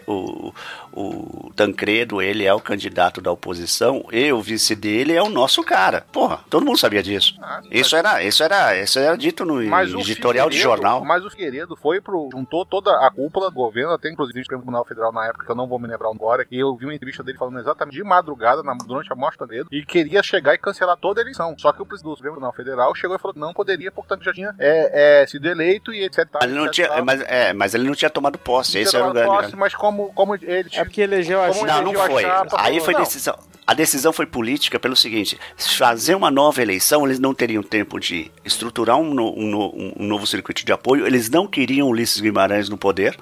[0.07, 0.55] o, o,
[0.93, 5.63] o Tancredo, ele é o candidato da oposição e o vice dele é o nosso
[5.63, 6.05] cara.
[6.13, 7.35] Porra, todo mundo sabia disso.
[7.71, 11.05] isso era, isso era, isso era dito no Mas editorial de jornal.
[11.05, 12.29] Mas o Figueiredo foi pro.
[12.33, 15.51] juntou toda a cúpula do governo, até inclusive o Supremo Tribunal Federal na época, que
[15.51, 18.03] eu não vou me lembrar agora, e eu vi uma entrevista dele falando exatamente de
[18.05, 21.55] madrugada, na- durante a do Tancredo, e queria chegar e cancelar toda a eleição.
[21.59, 24.25] Só que o presidente do Supremo Tribunal Federal chegou e falou que não poderia, portanto
[24.25, 26.27] já tinha é, é, sido eleito e etc.
[26.35, 27.05] Mas ele não etc, tinha, tal.
[27.05, 28.73] mas, é, mas ele não tinha tomado posse.
[28.73, 29.29] Tinha Esse era o grande.
[29.29, 30.69] posse, mas como, como ele.
[30.83, 32.23] É porque elegeu a como Não, não foi.
[32.23, 33.01] chapa, Aí foi não.
[33.01, 33.39] decisão.
[33.67, 38.31] A decisão foi política pelo seguinte: fazer uma nova eleição, eles não teriam tempo de
[38.45, 42.69] estruturar um, no- um no- um novo circuito de apoio, eles não queriam Ulisses Guimarães
[42.69, 43.17] no poder,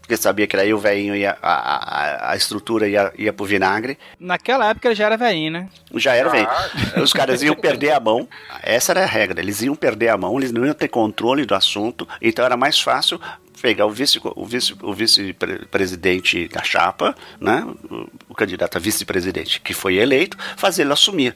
[0.00, 3.98] porque sabia que daí o velhinho ia, a, a, a estrutura ia, ia pro vinagre.
[4.20, 5.68] Naquela época ele já era velhinho, né?
[5.96, 6.30] Já era.
[6.30, 7.00] Ah.
[7.00, 8.28] Os caras iam perder a mão.
[8.62, 9.40] Essa era a regra.
[9.40, 12.06] Eles iam perder a mão, eles não iam ter controle do assunto.
[12.22, 13.20] Então era mais fácil
[13.64, 17.66] pegar o vice o vice o vice-presidente da chapa, né?
[17.90, 21.34] O, o candidato a vice-presidente que foi eleito, fazer ele assumir.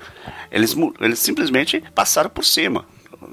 [0.50, 2.84] Eles eles simplesmente passaram por cima.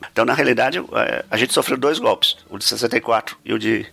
[0.09, 3.85] Então, na realidade, eh, a gente sofreu dois golpes, o de 64 e o de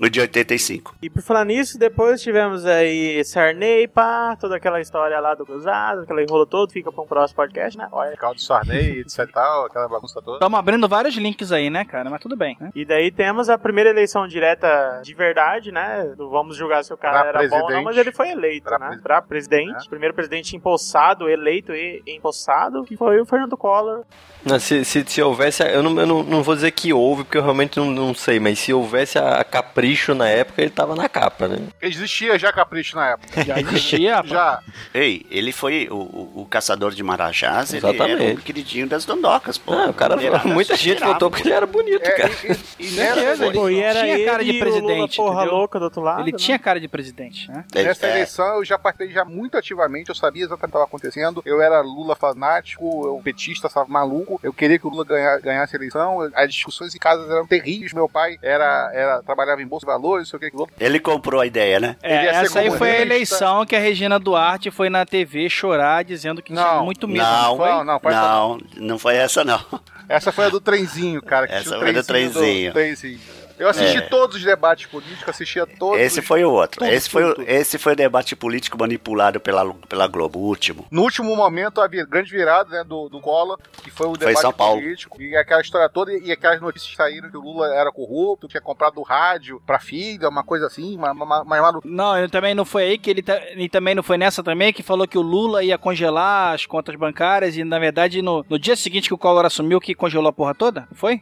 [0.00, 0.94] o de 85.
[1.02, 6.02] E por falar nisso, depois tivemos aí Sarney, pá, toda aquela história lá do cruzado,
[6.02, 7.88] aquela enrolo todo, fica pra um próximo podcast, né?
[7.92, 8.16] Olha.
[8.16, 10.36] Caldo Sarney, etc e tal, aquela bagunça toda.
[10.38, 12.08] Estamos abrindo vários links aí, né, cara?
[12.08, 12.70] Mas tudo bem, né?
[12.74, 16.14] E daí temos a primeira eleição direta de verdade, né?
[16.18, 17.84] Não vamos julgar se o cara Pra era bom ou não, presidente.
[17.84, 18.98] mas ele foi eleito, Pra né?
[19.02, 19.88] Pra presidente.
[19.88, 24.04] Primeiro presidente empossado, eleito e empossado, que foi o Fernando Collor.
[24.44, 27.36] Não, se, se, se houvesse, eu, não, eu não, não vou dizer que houve, porque
[27.36, 30.94] eu realmente não, não sei, mas se houvesse a, a capricho na época, ele tava
[30.94, 31.58] na capa, né?
[31.82, 33.44] Existia já Capricho na época.
[33.44, 34.60] Já existia, Já.
[34.94, 38.22] Ei, ele foi o, o, o caçador de Marajás, ele Exatamente.
[38.24, 39.72] era o queridinho das dondocas, pô.
[39.72, 41.36] Ah, o cara, Mulherada muita gente votou pô.
[41.36, 42.30] porque ele era bonito, É, cara.
[42.78, 45.16] E, e nessa, ele Pô, e era tinha cara de ele e o Lula, presidente.
[45.16, 45.54] porra entendeu?
[45.58, 46.20] louca do outro lado.
[46.22, 46.38] Ele né?
[46.38, 47.64] tinha cara de presidente, né?
[47.74, 50.66] Ele- nessa é, eleição eu já participei já muito ativamente, eu sabia exatamente o que
[50.70, 51.42] estava acontecendo.
[51.46, 54.40] Eu era Lula fanático, eu petista, estava maluco.
[54.42, 56.18] Eu queria que o Lula ganha- ganhasse a eleição.
[56.34, 57.92] As discussões em casa eram terríveis.
[57.92, 60.74] Meu pai era, era, trabalhava em Bolsa de Valores, não sei o que que outro.
[60.78, 61.96] Ele comprou a ideia, né?
[62.02, 66.40] É, essa aí foi a eleição que a Regina Duarte foi na TV chorar dizendo
[66.42, 67.24] que tinha Não, muito medo.
[67.24, 67.68] Não, foi?
[67.68, 69.60] Não, não, foi essa não, não foi essa não.
[70.08, 71.46] Essa foi a do trenzinho, cara.
[71.46, 72.72] Que Essa tinha foi do trenzinho.
[72.72, 73.20] trenzinho.
[73.60, 74.00] Eu assisti É.
[74.00, 76.00] todos os debates políticos, assistia todos.
[76.00, 76.80] Esse os- foi o outro.
[76.80, 77.48] tudo, esse, foi, o- tudo.
[77.48, 80.86] esse foi o debate político manipulado pela, pela Globo, o último.
[80.90, 84.18] No último momento, a grande virada né, do, do Collor, que foi o Foi em
[84.18, 84.80] debate São Paulo.
[84.80, 88.60] político, e aquela história toda, e aquelas notícias saíram que o Lula era corrupto, tinha
[88.62, 92.64] comprado rádio pra filha, uma coisa assim, mas ma, ma, malu- Não, ele também não
[92.64, 95.22] foi aí que ele, ta- e também não foi nessa também que falou que o
[95.22, 99.18] Lula ia congelar as contas bancárias e na verdade no, no dia seguinte que o
[99.18, 101.20] Collor assumiu que congelou a porra toda, não foi?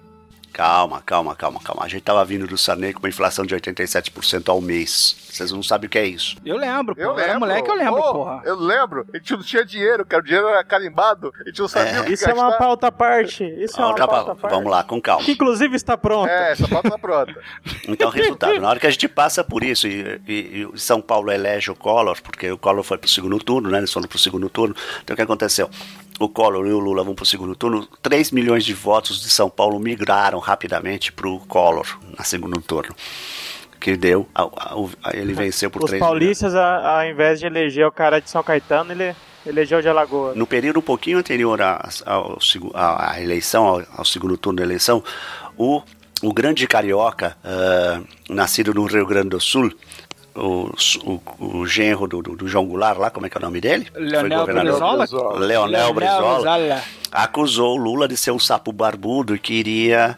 [0.53, 1.85] Calma, calma, calma, calma.
[1.85, 5.17] A gente tava vindo do Sarney com uma inflação de 87% ao mês.
[5.39, 6.37] Vocês não sabem o que é isso.
[6.45, 7.01] Eu lembro, pô.
[7.01, 7.41] Eu Era lembro.
[7.41, 8.43] moleque, eu lembro, Pô, porra.
[8.45, 9.07] Eu lembro.
[9.13, 10.23] A gente não tinha dinheiro, cara.
[10.23, 11.33] O dinheiro era carimbado.
[11.41, 12.59] A gente não sabia o que Isso é uma gastar.
[12.59, 13.45] pauta à parte.
[13.45, 14.35] Isso é uma pauta à pauta.
[14.35, 14.55] parte.
[14.55, 15.25] Vamos lá, com calma.
[15.25, 16.31] Que inclusive está pronta.
[16.31, 17.35] É, essa pauta tá pronta.
[17.89, 21.31] Então, resultado, na hora que a gente passa por isso, e, e- e São Paulo
[21.31, 23.79] elege o Collor, porque o Collor foi pro segundo turno, né?
[23.79, 24.75] Eles foram pro segundo turno.
[25.03, 25.71] Então, o que aconteceu?
[26.21, 27.87] O Collor e o Lula vão pro segundo turno.
[28.03, 31.87] 3 milhões de votos de São Paulo migraram rapidamente pro Collor
[32.19, 32.95] na segundo turno.
[33.81, 36.11] Que deu, a- a- o- a- ele venceu por Os 3 milhões.
[36.19, 39.15] paulistas, a- ao invés de eleger o cara de São Caetano, ele
[39.47, 40.37] elegeu o de Alagoas.
[40.37, 45.03] No período um pouquinho anterior à, eleição, ao, ao segundo turno da eleição,
[45.57, 45.81] o,
[46.23, 49.73] o grande carioca, ah, nascido no Rio Grande do Sul,
[50.35, 50.71] o,
[51.05, 51.21] o,
[51.59, 53.89] o genro do, do- do João Goulart lá, como é que é o nome dele?
[53.93, 54.73] Foi Leonel governador.
[54.99, 55.39] Brizola?
[55.39, 56.83] Leonel Brizola Brizola.
[57.13, 60.17] Acusou o Lula de ser um sapo barbudo e que iria,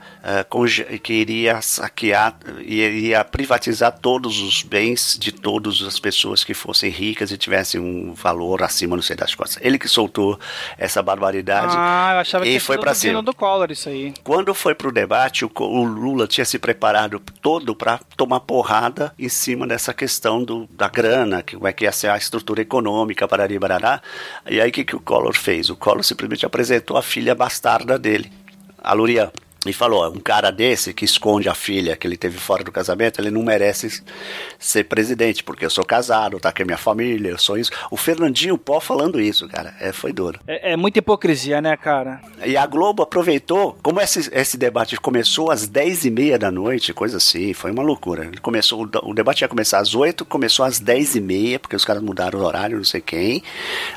[0.49, 6.55] conge- que iria saquear e iria privatizar todos os bens de todas as pessoas que
[6.55, 9.59] fossem ricas e tivessem um valor acima, não sei das coisas.
[9.61, 10.39] Ele que soltou
[10.79, 13.23] essa barbaridade Ah, eu achava que e foi Dino cima.
[13.23, 14.13] do Collor isso aí.
[14.25, 19.29] Quando foi pro debate, o, o Lula tinha se preparado todo para tomar porrada em
[19.29, 23.27] cima dessa questão do, da grana, que como é que ia ser a estrutura econômica,
[23.29, 24.01] parari, barará.
[24.49, 25.71] E aí o que, que o Collor fez?
[25.71, 28.31] O Collor simplesmente apresentou a filha bastarda dele,
[28.83, 29.31] a Lurian.
[29.67, 33.21] E falou, um cara desse que esconde a filha que ele teve fora do casamento,
[33.21, 34.03] ele não merece
[34.59, 37.71] ser presidente, porque eu sou casado, tá com a minha família, eu sou isso.
[37.91, 40.41] O Fernandinho Pó falando isso, cara, é, foi duro.
[40.47, 42.23] É, é muita hipocrisia, né, cara?
[42.43, 46.95] E a Globo aproveitou, como esse, esse debate começou às 10 e meia da noite,
[46.95, 48.25] coisa assim, foi uma loucura.
[48.25, 51.85] Ele começou, o, debate ia começar às 8, começou às 10 e meia, porque os
[51.85, 53.43] caras mudaram o horário, não sei quem,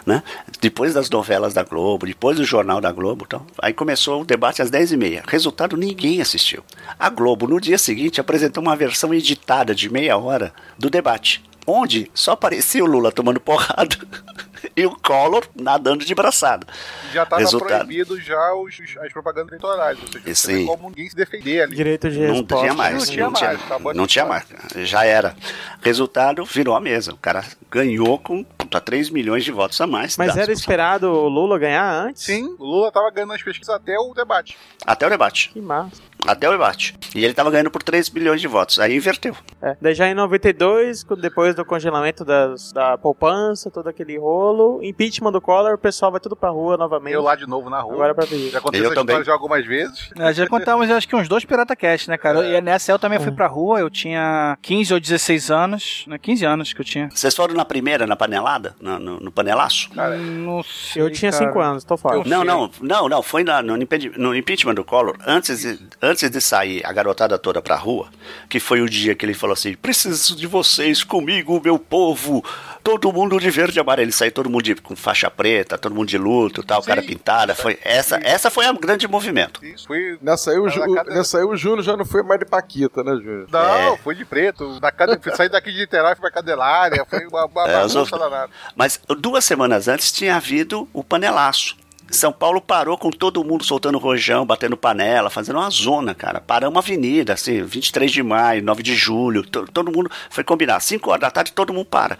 [0.05, 0.21] né?
[0.59, 4.61] Depois das novelas da Globo, depois do jornal da Globo, então, aí começou o debate
[4.61, 5.23] às 10 e meia.
[5.53, 6.63] Resultado, ninguém assistiu.
[6.97, 12.09] A Globo, no dia seguinte, apresentou uma versão editada de meia hora do debate, onde
[12.11, 13.95] só aparecia o Lula tomando porrada
[14.75, 16.65] e o Collor nadando de braçada.
[17.11, 17.85] Já tava Resultado.
[17.85, 19.99] proibido já os, as propagandas eleitorais.
[20.01, 20.65] Ou seja, você vê sim.
[20.65, 21.75] como ninguém se defender ali.
[21.75, 22.63] Direito de Não resposta.
[22.63, 24.45] tinha mais, Não tinha não tinha, mais, acabou não de tinha mais,
[24.77, 25.35] já era.
[25.81, 27.13] Resultado, virou a mesa.
[27.13, 30.17] O cara ganhou com puta, 3 milhões de votos a mais.
[30.17, 32.23] Mas era esperado o Lula ganhar antes?
[32.23, 34.57] Sim, o Lula tava ganhando as pesquisas até o debate.
[34.85, 35.49] Até o debate.
[35.49, 36.01] Que massa.
[36.25, 36.95] Até o debate.
[37.15, 38.79] E ele tava ganhando por 3 milhões de votos.
[38.79, 39.35] Aí inverteu.
[39.61, 39.75] É.
[39.81, 45.31] Daí já em 92, co- depois do congelamento das, da poupança, todo aquele rolo, impeachment
[45.31, 47.13] do Collor, o pessoal vai tudo pra rua novamente.
[47.13, 47.93] Eu lá de novo na rua.
[47.93, 48.49] Agora é pra ver.
[48.49, 50.09] Já contei essa história já algumas vezes.
[50.17, 52.45] É, já contamos acho que uns dois Pirata Cast, né, cara?
[52.47, 56.17] E nessa eu também fui pra rua, eu tinha 15 ou 16 anos, né?
[56.17, 57.09] 15 anos que eu tinha.
[57.09, 58.75] Vocês foram na primeira, na panelada?
[58.79, 59.89] No, no, no panelaço?
[60.17, 61.45] Não sei, Eu tinha cara.
[61.47, 62.21] 5 anos, tô fora.
[62.25, 65.79] Não, não, não, não, foi na- no, no impeachment do Collor, antes de,
[66.13, 68.07] antes de sair a garotada toda pra rua,
[68.49, 72.43] que foi o dia que ele falou assim: preciso de vocês comigo, meu povo,
[72.83, 74.05] todo mundo de verde e amarelo.
[74.05, 77.53] Ele saiu todo mundo de, com faixa preta, todo mundo de luto, tal, cara pintada.
[77.55, 79.63] Foi, essa, essa foi a grande movimento.
[79.65, 80.17] Isso, foi.
[80.21, 82.45] Nessa aí, o, Ju- Na cara- nessa aí o Júnior já não foi mais de
[82.45, 83.47] Paquita, né, Júnior?
[83.51, 83.97] Não, É.
[83.97, 84.79] foi de preto.
[84.79, 85.19] Da cade...
[85.35, 88.47] Saí daqui de Niterói, fui pra Cadelária, foi uma, uma É, bagunça.
[88.75, 91.75] Mas duas semanas antes tinha havido o panelaço.
[92.09, 96.39] São Paulo parou com todo mundo soltando rojão, batendo panela, fazendo uma zona, cara.
[96.39, 100.79] Paramos a avenida, assim, 23 de maio, 9 de julho, to- todo mundo foi combinar.
[100.79, 102.17] 5 horas da tarde todo mundo para.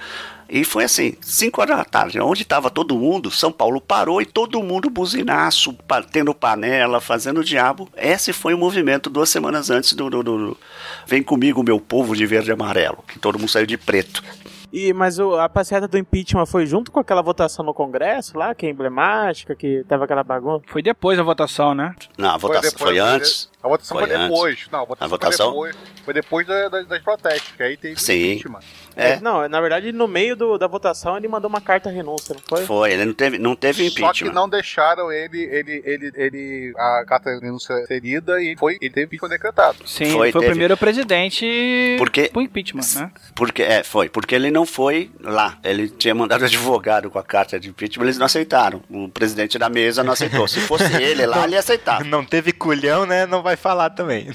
[0.49, 4.25] E foi assim, 5 horas da tarde, onde estava todo mundo, São Paulo parou e
[4.25, 7.87] todo mundo buzinaço, batendo panela, fazendo diabo.
[7.95, 10.57] Esse foi o movimento duas semanas antes do, do- do- do
[11.05, 14.23] Vem comigo, meu povo de verde e amarelo, que todo mundo saiu de preto.
[14.73, 18.55] E, mas o- a passeata do impeachment foi junto com aquela votação no Congresso lá,
[18.55, 20.63] que é emblemática, que tava aquela bagunça?
[20.67, 21.93] Foi depois da votação, né?
[22.17, 23.49] Não, a votação foi, depois, antes.
[23.63, 24.67] A votação foi, Foi depois.
[24.71, 25.53] Não, a votação, A votação?
[25.53, 25.93] foi depois.
[26.03, 28.31] Foi depois da- da- das protestos, que aí teve Sim.
[28.33, 28.59] impeachment.
[28.95, 29.19] É.
[29.21, 32.65] Não, na verdade, no meio do- da votação, ele mandou uma carta renúncia, não foi?
[32.65, 34.33] Foi, ele não teve, não teve Só que impeachment.
[34.33, 39.05] não deixaram ele, ele, ele, ele a carta de renúncia serida e foi, ele teve
[39.05, 39.77] impeachment decretado.
[39.87, 43.11] Sim, Foi, foi, o primeiro presidente Porque- pro impeachment, né?
[43.33, 45.57] Porque, é, foi, porque ele não foi lá.
[45.63, 48.83] Ele tinha mandado advogado com a carta de impeachment, eles não aceitaram.
[48.89, 50.47] O presidente da mesa não aceitou.
[50.47, 52.03] Se fosse ele lá, ele ia aceitar.
[52.03, 53.25] Não teve culhão, né?
[53.25, 54.27] Não vai falar também.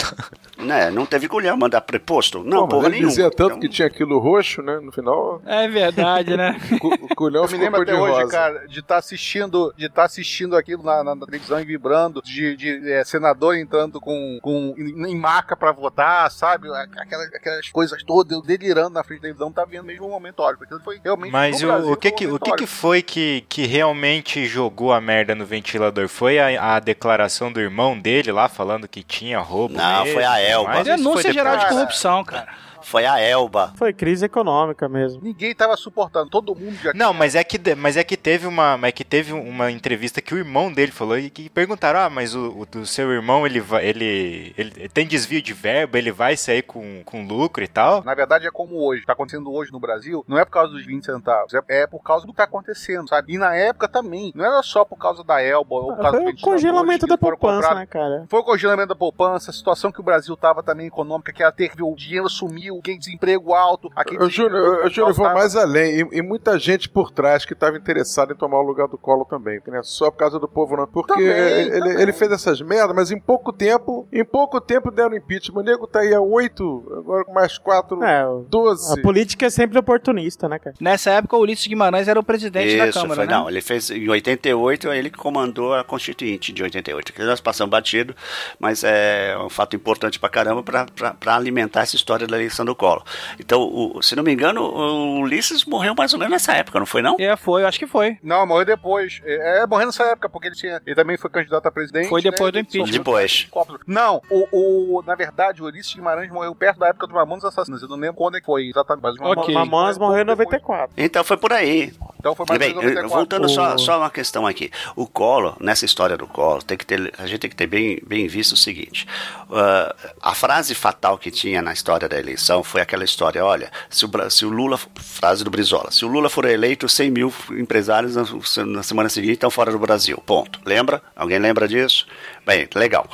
[0.57, 2.43] Né, não teve culhão mandar preposto.
[2.43, 3.11] Não, Pô, porra ele nenhuma.
[3.11, 4.81] dizia tanto que tinha aquilo roxo, né?
[4.81, 6.59] No final, É verdade, né?
[7.01, 8.31] o culhão Eu me ficou lembro até de hoje, rosa.
[8.33, 12.93] cara, de estar assistindo, de estar assistindo aquilo na, na- televisão e vibrando, de, de,
[12.93, 16.69] é, senador entrando com, com em, em maca pra votar, sabe?
[16.75, 20.35] Aquelas, aquelas coisas todas, eu delirando na frente da televisão, tá vendo mesmo um momento
[20.35, 20.65] histórico.
[20.65, 23.03] Aquilo foi realmente Mas o, Brasil, o, que, foi um que, o que, que foi
[23.03, 26.09] que, que realmente jogou a merda no ventilador?
[26.09, 29.75] Foi a, a declaração do irmão dele lá falando que tinha roubo?
[29.75, 30.69] Não, mesmo, foi a Elba.
[30.69, 31.75] mas isso Denúncia foi geral de depois.
[31.81, 32.47] corrupção, cara.
[32.89, 33.75] Foi a Elba.
[33.77, 35.21] Foi crise econômica mesmo.
[35.23, 38.79] Ninguém tava suportando, todo mundo já Não, mas é que mas é que teve uma,
[38.79, 42.09] mas é que teve uma entrevista que o irmão dele falou e que perguntaram: "Ah,
[42.09, 46.11] mas o, o do seu irmão, ele vai, ele, ele tem desvio de verba, ele
[46.11, 49.05] vai sair com, com lucro e tal?" Na verdade, é como hoje.
[49.05, 50.25] Tá acontecendo hoje no Brasil.
[50.27, 51.53] Não é por causa dos 20 centavos.
[51.53, 53.35] É, é por causa do que tá acontecendo, sabe?
[53.35, 54.33] E na época também.
[54.35, 57.19] Não era só por causa da Elba ou por causa Foi o dos congelamento da
[57.19, 58.25] poupança, né, cara?
[58.31, 61.53] Foi o congelamento da poupança, a situação que o Brasil tava também econômica, que era
[61.53, 61.91] terrível.
[61.91, 63.91] O dinheiro sumiu, quem desemprego alto.
[64.29, 66.01] Júnior, ô, Júnior, eu vou mais além.
[66.01, 69.25] E, e muita gente por trás que estava interessada em tomar o lugar do colo
[69.25, 69.61] também.
[69.67, 70.87] Não é só por causa do povo, não.
[70.87, 72.01] Porque Também, ele, também.
[72.03, 75.61] ele fez essas merdas, mas em pouco tempo, em pouco tempo deram impeachment.
[75.61, 78.99] O nego tá aí a oito, agora com mais quatro, É, doze.
[78.99, 80.75] a política é sempre oportunista, né, cara?
[80.81, 83.33] Nessa época, o Ulisses Guimarães era o presidente da Isso, Câmara, foi, né?
[83.33, 87.71] não, ele fez em 88, ele que comandou a Constituinte de 88, que nós passamos
[87.71, 88.15] batido,
[88.59, 92.58] mas é um fato importante pra caramba pra- pra pra alimentar essa história da eleição
[92.65, 93.03] do Collor.
[93.39, 96.87] Então, o- se não me engano, o Ulisses morreu mais ou menos nessa época, não
[96.87, 97.17] foi não?
[97.19, 98.19] É, foi, acho que foi.
[98.23, 99.21] Não, morreu depois.
[99.25, 100.81] É, é, morreu nessa época, porque ele tinha.
[100.87, 102.09] Ele também foi candidato a presidente.
[102.09, 102.63] Foi depois né?
[102.63, 102.93] do impeachment.
[102.93, 103.49] Depois.
[103.87, 107.83] Não, o, o, na verdade, o Ulisses Guimarães morreu perto da época do Mamonas Assassinos.
[107.83, 109.03] Eu não lembro quando é que foi exatamente.
[109.03, 109.55] Mas o Ok.
[109.55, 110.91] Mamonas morreu em 94.
[110.97, 111.93] Então foi por aí.
[112.19, 113.17] Então foi mais Bem, ou menos 94.
[113.17, 114.71] voltando só, O- só uma questão aqui.
[114.97, 118.01] O Collor, nessa história do Collor, tem que ter, a gente tem que ter bem,
[118.07, 119.07] bem visto o seguinte:
[119.53, 124.05] ah, a frase fatal que tinha na história da eleição foi aquela história: olha, se
[124.05, 128.17] o, se o Lula, frase do Brizola, se o Lula for eleito, 100 mil empresários
[128.17, 128.25] na,
[128.65, 130.23] na semana seguinte estão fora do Brasil.
[130.25, 130.61] Ponto.
[130.65, 131.03] Lembra?
[131.15, 132.07] Alguém lembra disso?
[132.45, 133.09] Bem, legal.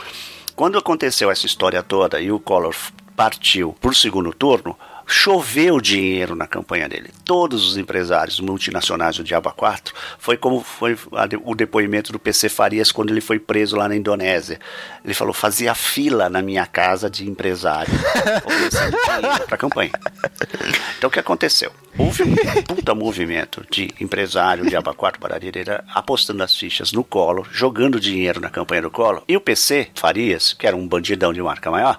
[0.56, 2.74] Quando aconteceu essa história toda e o Collor
[3.16, 7.10] partiu por segundo turno, choveu dinheiro na campanha dele.
[7.24, 10.96] Todos os empresários multinacionais do Diaba 4 foi como foi
[11.44, 14.60] o depoimento do PC Farias quando ele foi preso lá na Indonésia.
[15.04, 17.92] Ele falou: fazia fila na minha casa de empresário
[19.46, 19.92] para a campanha.
[20.98, 21.72] Então o que aconteceu?
[21.96, 28.00] Houve um puta movimento de empresário de Abaquato Baradeira apostando as fichas no colo, jogando
[28.00, 29.22] dinheiro na campanha do colo.
[29.28, 31.98] E o PC Farias, que era um bandidão de marca maior,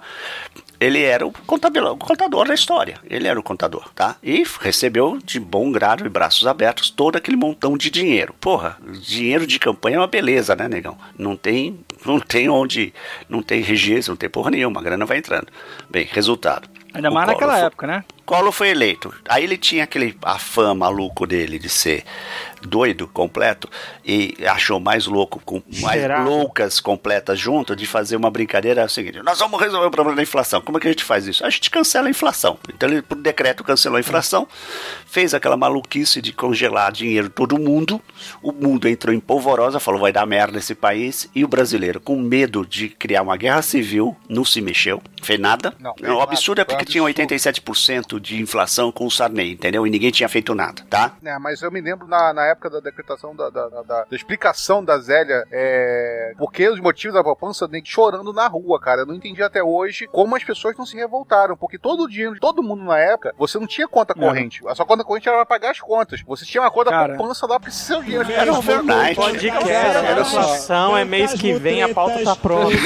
[0.78, 2.98] ele era o contador, o contador da história.
[3.08, 4.16] Ele era o contador, tá?
[4.22, 8.34] E recebeu de bom grado e braços abertos todo aquele montão de dinheiro.
[8.40, 10.96] Porra, dinheiro de campanha é uma beleza, né, negão?
[11.18, 12.92] Não tem, não tem onde,
[13.28, 15.48] não tem registro, não tem porra nenhuma, a grana vai entrando.
[15.88, 16.68] Bem, resultado.
[16.92, 18.04] Ainda mais naquela foi- época, né?
[18.24, 19.14] Collor foi eleito.
[19.28, 22.02] Aí ele tinha aquele afã maluco dele de ser
[22.66, 23.68] doido completo
[24.04, 26.22] e achou mais louco, com mais Será?
[26.22, 30.16] loucas completas junto, de fazer uma brincadeira é o seguinte: nós vamos resolver o problema
[30.16, 30.60] da inflação.
[30.60, 31.44] Como é que a gente faz isso?
[31.44, 32.58] A gente cancela a inflação.
[32.68, 34.46] Então ele, por decreto, cancelou a inflação,
[35.06, 38.00] fez aquela maluquice de congelar dinheiro todo mundo.
[38.42, 41.28] O mundo entrou em polvorosa, falou vai dar merda esse país.
[41.34, 45.74] E o brasileiro, com medo de criar uma guerra civil, não se mexeu, fez nada.
[45.78, 49.52] Não, o nada, absurdo é foi um porque tinha 87% de inflação com o Sarney,
[49.52, 49.86] entendeu?
[49.86, 51.16] E ninguém tinha feito nada, tá?
[51.24, 54.16] É, mas eu me lembro na, na época da decretação da, da, da- da- da
[54.16, 59.02] explicação da Zélia, é, porque os motivos da poupança nem chorando na rua, cara.
[59.02, 62.34] Eu não entendi até hoje como as pessoas não se revoltaram, porque todo o dinheiro
[62.34, 64.62] de todo mundo na época, você não tinha conta corrente.
[64.66, 66.22] A sua conta corrente era pra pagar as contas.
[66.26, 67.16] Você tinha uma conta Cara.
[67.16, 68.30] poupança lá pra seu dinheiro.
[68.32, 69.14] Era um overnight.
[69.16, 72.76] Podcast, era inflação, é mês que vem, a pauta tá pronta.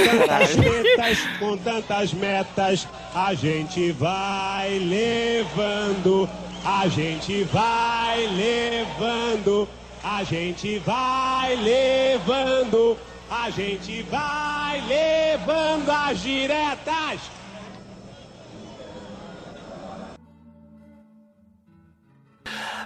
[1.38, 6.28] Com tantas metas, a gente vai levando,
[6.64, 9.68] a gente vai levando,
[10.04, 12.98] a gente vai levando,
[13.30, 17.20] a gente vai levando as diretas.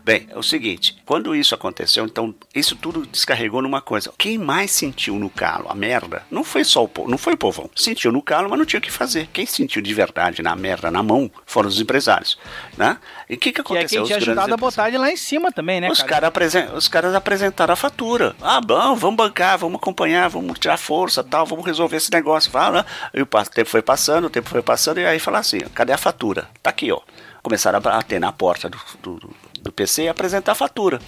[0.04, 4.12] Bem, é o seguinte, quando isso aconteceu, então isso tudo descarregou numa coisa.
[4.18, 7.36] Quem mais sentiu no calo a merda não foi só o povo, não foi o
[7.38, 7.70] povão.
[7.74, 9.28] Sentiu no calo, mas não tinha o que fazer.
[9.32, 12.38] Quem sentiu de verdade na merda na mão foram os empresários,
[12.76, 12.98] né?
[13.30, 14.00] E o que que Que é aconteceu?
[14.02, 16.10] quem tinha ajudado a botar ele lá em cima também, né, os, cara?
[16.10, 18.36] cara apresen- os caras apresentaram a fatura.
[18.42, 22.50] Ah, bom, vamos bancar, vamos acompanhar, vamos tirar força, tal, vamos resolver esse negócio.
[22.50, 25.94] Fala, e o tempo foi passando, o tempo foi passando, e aí fala assim: cadê
[25.94, 26.46] a fatura?
[26.62, 27.00] Tá aqui, ó.
[27.42, 29.36] Começaram a bater na porta do, do, do
[29.72, 30.98] PC e apresentar a fatura.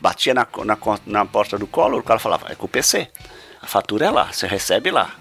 [0.00, 3.08] Batia na, na, na porta do Collor, o cara falava: é com o PC.
[3.62, 5.14] A fatura é lá, você recebe lá.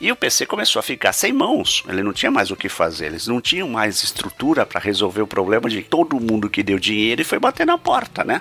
[0.00, 3.06] E o PC começou a ficar sem mãos, ele não tinha mais o que fazer,
[3.06, 7.22] eles não tinham mais estrutura para resolver o problema de todo mundo que deu dinheiro
[7.22, 8.40] e foi bater na porta, né?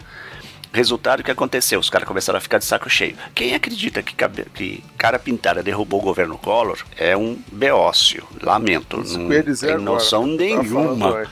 [0.74, 1.80] Resultado o que aconteceu?
[1.80, 3.16] Os caras começaram a ficar de saco cheio.
[3.36, 4.16] Quem acredita que,
[4.56, 8.28] que cara pintada derrubou o governo Collor é um beócio.
[8.42, 9.02] Lamento.
[9.02, 9.80] Isso não tem agora.
[9.80, 11.10] noção tava falando nenhuma.
[11.20, 11.32] antes.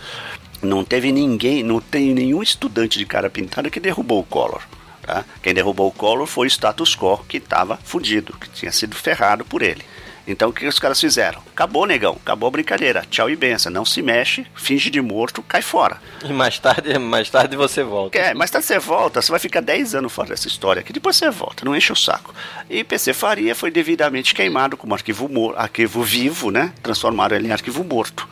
[0.62, 4.62] Não teve ninguém, não tem nenhum estudante de cara pintada que derrubou o Collor.
[5.02, 5.26] Tá?
[5.42, 9.44] Quem derrubou o Collor foi o status quo que estava fudido, que tinha sido ferrado
[9.44, 9.84] por ele.
[10.28, 11.42] Então o que os caras fizeram?
[11.52, 13.04] Acabou, negão, acabou a brincadeira.
[13.10, 13.72] Tchau e benção.
[13.72, 16.00] Não se mexe, finge de morto, cai fora.
[16.24, 18.18] E mais tarde, mais tarde você volta.
[18.18, 21.16] É, mas tá, você volta, você vai ficar 10 anos fora dessa história aqui, depois
[21.16, 22.34] você volta, não enche o saco.
[22.70, 26.72] E PC Faria foi devidamente queimado como arquivo, arquivo vivo, né?
[26.84, 28.28] Transformaram ele em arquivo morto.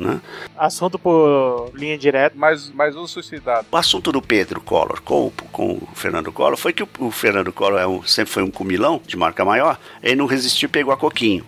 [0.00, 0.18] Né?
[0.56, 2.34] Assunto por linha direta.
[2.38, 3.66] Mas, mas o suicidado.
[3.70, 7.10] O assunto do Pedro Collor com, o- com o Fernando Collor foi que o, o
[7.10, 10.72] Fernando Collor é um- sempre foi um comilão de marca maior, ele não resistiu e
[10.72, 11.44] pegou a coquinho.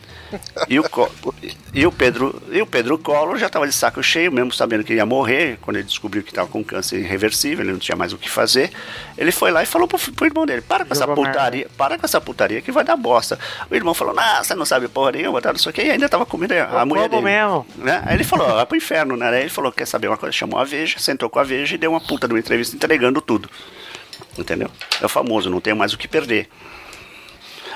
[0.69, 0.85] E o,
[1.73, 4.93] e o Pedro e o Pedro Collor já estava de saco cheio, mesmo sabendo que
[4.95, 8.19] ia morrer, quando ele descobriu que estava com câncer irreversível, ele não tinha mais o
[8.19, 8.71] que fazer.
[9.17, 12.05] Ele foi lá e falou pro, pro irmão dele: para com essa putaria, para com
[12.07, 13.39] essa putaria que vai dar bosta.
[13.71, 15.91] O irmão falou: Não, você não sabe porra nenhuma, tá, não sei o que, e
[15.91, 17.23] ainda tava comendo a, a mulher dele.
[17.23, 17.67] mesmo.
[17.77, 18.03] Né?
[18.07, 19.29] Aí ele falou: Vai pro inferno, né?
[19.29, 20.33] Aí ele falou: Quer saber uma coisa?
[20.33, 23.21] Chamou a Veja, sentou com a Veja e deu uma puta de uma entrevista entregando
[23.21, 23.49] tudo.
[24.39, 24.71] Entendeu?
[25.01, 26.49] É o famoso, não tenho mais o que perder.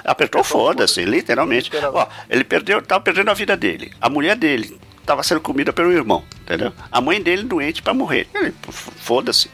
[0.05, 1.71] Apertou foda-se, literalmente.
[1.93, 3.93] Ó, ele perdeu, tava perdendo a vida dele.
[4.01, 6.73] A mulher dele tava sendo comida pelo irmão, entendeu?
[6.91, 8.29] A mãe dele doente pra morrer.
[8.35, 9.51] Ele, foda-se.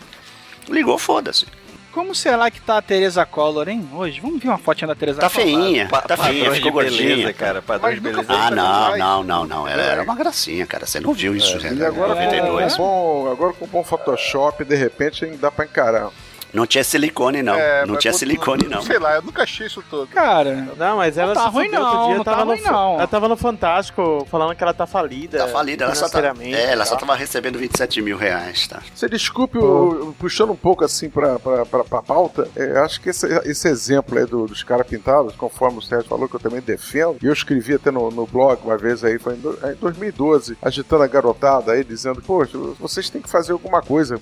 [0.69, 1.47] Ligou, foda-se.
[1.93, 3.87] Como será que tá a Tereza Collor, hein?
[3.93, 5.45] Hoje, vamos ver uma fotinha da Tereza Tá Collor.
[5.47, 7.33] feinha, Pa- tá feinha, ficou de beleza, gordinha.
[7.35, 8.25] cara, padrões de beleza.
[8.29, 9.69] Ah, não, não, não, não.
[9.69, 10.87] Ela era uma gracinha, cara.
[10.87, 11.87] Você não viu isso, E né?
[11.87, 12.77] agora, com, 92.
[12.77, 16.09] com bom, agora com bom Photoshop, de repente dá pra encarar.
[16.53, 17.55] Não tinha silicone, não.
[17.55, 18.83] É, não tinha silicone, não.
[18.83, 20.07] Sei lá, eu nunca achei isso tudo.
[20.09, 22.95] Cara, Não, mas ela Não tá ruim não, outro dia, não tá no, ruim não.
[22.95, 25.39] Ela tava no Fantástico falando que ela tá falida.
[25.39, 28.83] Tá falida, ela só tá, é, ela só tava recebendo 27 mil reais, tá?
[28.95, 33.09] Você desculpe, o- puxando um pouco assim pra, pra, pra, pra pauta, é, acho que
[33.11, 36.61] esse, esse exemplo aí do- dos caras pintados, conforme o Sérgio falou, que eu também
[36.61, 39.75] defendo, e eu escrevi até no, no blog uma vez aí, foi em, do- em
[39.77, 44.19] 2012, agitando a garotada aí, dizendo, poxa, vocês têm que fazer alguma coisa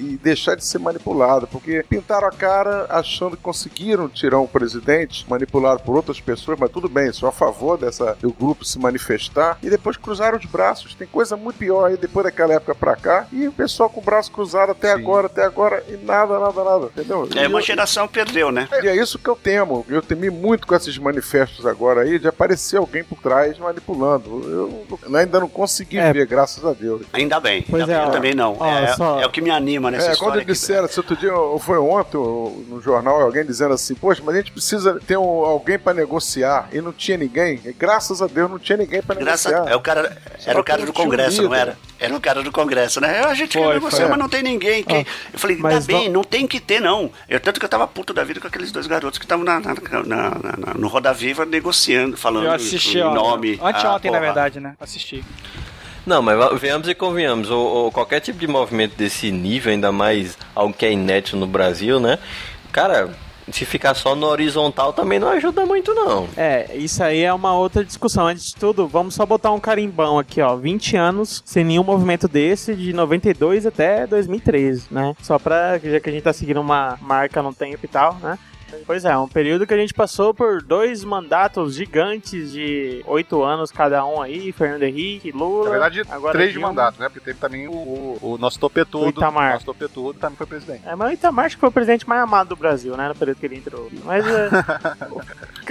[0.00, 5.26] e deixar de ser manipulado, porque pintaram a cara achando que conseguiram tirar um presidente,
[5.28, 9.58] manipulado por outras pessoas, mas tudo bem, sou a favor dessa, do grupo se manifestar,
[9.62, 10.94] e depois cruzaram os braços.
[10.94, 14.04] Tem coisa muito pior aí depois daquela época pra cá, e o pessoal com o
[14.04, 17.28] braço cruzado até agora, até agora, e nada, nada, nada, entendeu?
[17.36, 18.68] É, E uma eu- geração perdeu, né?
[18.82, 19.84] e é isso que eu temo.
[19.88, 24.42] Eu temi muito com esses manifestos agora aí de aparecer alguém por trás manipulando.
[24.48, 26.12] Eu ainda não consegui É.
[26.12, 27.02] ver, graças a Deus.
[27.12, 27.64] Ainda bem.
[27.68, 28.56] Pois Ainda é, bem, eu ó, também não.
[28.58, 30.32] ó, é, só- é o que me anima nessa É, história.
[30.34, 30.52] quando aqui.
[30.52, 32.18] disseram, se outro dia, ou foi ontem,
[32.68, 36.68] no jornal, alguém dizendo assim, poxa, mas a gente precisa ter um- alguém pra negociar,
[36.70, 39.72] e não tinha ninguém, e graças a Deus não tinha ninguém Graças negociar.
[39.72, 41.78] é o cara, era o cara do Congresso, não era?
[41.98, 43.20] Era o cara do Congresso, né?
[43.24, 44.10] A gente quer Foi, negociar, foi.
[44.10, 44.84] mas não tem ninguém.
[44.84, 44.98] Quem...
[45.08, 47.10] Ah, eu falei, tá bem, va- não tem que ter, não.
[47.26, 49.58] Eu, tanto que eu tava puto da vida com aqueles dois garotos que estavam na,
[49.58, 53.14] na- na- na- na- no Roda Viva negociando, falando Eu assisti, ó.
[53.14, 53.58] nome.
[53.62, 54.74] Anteontem, Ah, na verdade, né?
[54.78, 55.24] Assisti.
[56.06, 60.38] Não, mas venhamos e convenhamos, o, o- qualquer tipo de movimento desse nível, ainda mais
[60.54, 62.18] algo que é inédito no Brasil, né?
[62.70, 63.10] Cara,
[63.50, 66.28] se ficar só no horizontal também não ajuda muito, não.
[66.36, 68.26] É, isso aí é uma outra discussão.
[68.26, 70.54] Antes de tudo, vamos só botar um carimbão aqui, ó.
[70.56, 75.14] 20 anos sem nenhum movimento desse, de 92 até 2013, né?
[75.22, 78.38] Só pra, já que a gente tá seguindo uma marca no tempo e tal, né?
[78.86, 83.70] Pois é, um período que a gente passou por dois mandatos gigantes de oito anos
[83.70, 85.64] cada um aí, Fernando Henrique, Lula.
[85.64, 87.08] Na verdade, agora três de mandato, né?
[87.08, 89.06] Porque teve também o, o, o nosso topetudo.
[89.06, 89.54] O Itamar.
[89.54, 90.82] Nosso topetudo também foi presidente.
[90.86, 93.08] É, mas o Itamar acho que foi o presidente mais amado do Brasil, né?
[93.08, 93.90] No período que ele entrou.
[94.04, 94.48] Mas é,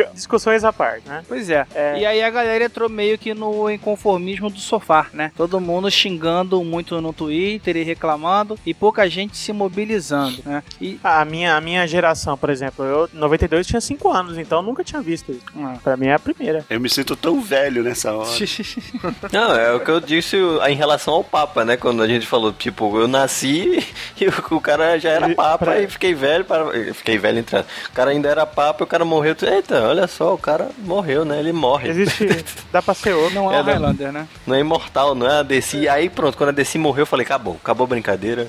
[0.13, 1.23] discussões à parte, né?
[1.27, 1.65] Pois é.
[1.97, 5.31] E aí a galera entrou meio que no inconformismo do sofá, né?
[5.35, 10.63] Todo mundo xingando muito no Twitter e reclamando e pouca gente se mobilizando, né?
[10.79, 14.61] E A minha, a minha geração, por exemplo, eu em 92 tinha 5 anos, então
[14.61, 15.43] nunca tinha visto isso.
[15.83, 16.65] Pra mim é a primeira.
[16.69, 18.29] Eu me sinto tão velho nessa hora.
[19.31, 20.37] Não, é o que eu disse
[20.67, 21.77] em relação ao Papa, né?
[21.77, 23.83] Quando a gente falou, tipo, eu nasci
[24.19, 26.65] e o, cara já era Papa e fiquei velho para.
[26.93, 27.87] Fiquei velho entre aspas.
[27.87, 29.35] O cara ainda era Papa e o cara morreu.
[29.41, 31.39] Eita, olha só, o cara morreu, né?
[31.39, 31.89] Ele morre.
[31.89, 32.27] Existe.
[32.71, 33.35] dá pra ser outro.
[33.35, 34.27] Não é o não- Highlander, né?
[34.45, 35.87] Não é imortal, não é a DC.
[35.87, 38.47] Aí pronto, quando a DC morreu, eu falei, acabou, acabou a brincadeira.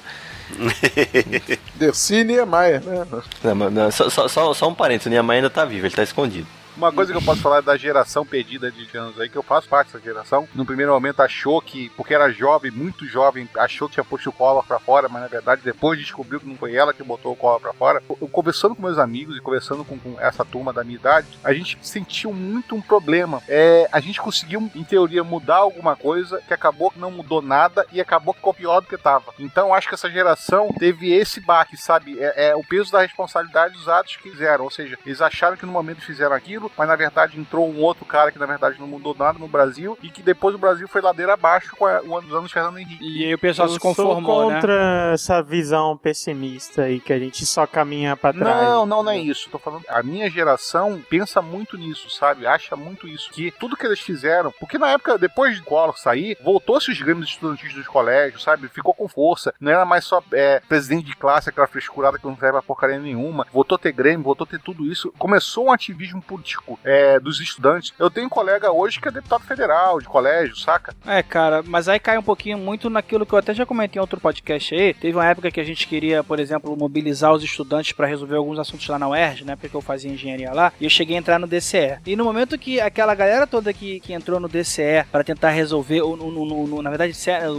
[1.74, 3.06] Dercy e Niemeyer, né?
[3.42, 5.94] Não, mas não, só, só, só, só um parênteses, o Niemeyer ainda tá vivo, ele
[5.94, 6.46] tá escondido.
[6.76, 9.66] Uma coisa que eu posso falar da geração perdida de anos aí, que eu faço
[9.66, 10.46] parte dessa geração.
[10.54, 14.32] No primeiro momento achou que, porque era jovem, muito jovem, achou que tinha posto o
[14.32, 17.36] Collor pra fora, mas na verdade depois descobriu que não foi ela que botou o
[17.36, 18.02] Collor pra fora.
[18.08, 21.52] Eu, conversando com meus amigos e conversando com, com essa turma da minha idade, a
[21.54, 23.42] gente sentiu muito um problema.
[23.48, 27.86] É, a gente conseguiu, em teoria, mudar alguma coisa que acabou que não mudou nada
[27.90, 29.32] e acabou que ficou pior do que tava.
[29.38, 32.18] Então acho que essa geração teve esse baque, sabe?
[32.20, 34.64] É, é o peso da responsabilidade dos atos que fizeram.
[34.64, 38.04] Ou seja, eles acharam que no momento fizeram aquilo, mas na verdade entrou um outro
[38.04, 41.00] cara que na verdade não mudou nada no Brasil e que depois o Brasil foi
[41.00, 43.04] ladeira abaixo com a, o ano dos anos Fernando Henrique.
[43.04, 44.54] E aí o pessoal eu se conformou, sou né?
[44.56, 48.62] contra essa visão pessimista aí que a gente só caminha pra trás.
[48.62, 49.48] Não, não, não é isso.
[49.50, 49.84] Tô falando.
[49.88, 52.46] A minha geração pensa muito nisso, sabe?
[52.46, 53.30] Acha muito isso.
[53.30, 54.52] Que tudo que eles fizeram.
[54.58, 58.68] Porque na época, depois de Collor sair, voltou-se os grêmios estudantis dos colégios, sabe?
[58.68, 59.54] Ficou com força.
[59.60, 62.98] Não era mais só é, presidente de classe, aquela frescurada que não serve pra porcaria
[62.98, 63.46] nenhuma.
[63.52, 65.12] Voltou a ter grêmio, voltou a ter tudo isso.
[65.18, 67.92] Começou um ativismo político é, dos estudantes.
[67.98, 70.94] Eu tenho um colega hoje que é deputado federal de colégio, saca?
[71.06, 74.00] É, cara, mas aí cai um pouquinho muito naquilo que eu até já comentei em
[74.00, 74.94] outro podcast aí.
[74.94, 78.58] Teve uma época que a gente queria, por exemplo, mobilizar os estudantes para resolver alguns
[78.58, 79.56] assuntos lá na UERJ, né?
[79.56, 81.98] Porque eu fazia engenharia lá, e eu cheguei a entrar no DCE.
[82.06, 86.00] E no momento que aquela galera toda que, que entrou no DCE para tentar resolver,
[86.02, 87.12] ou no, no- no- na verdade,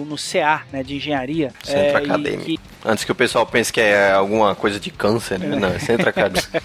[0.05, 2.43] no CA, né, de engenharia, Centro é, acadêmico.
[2.45, 5.55] que- Antes que o pessoal pense que é alguma coisa de câncer, né?
[5.57, 6.61] Não, é centro acadêmico.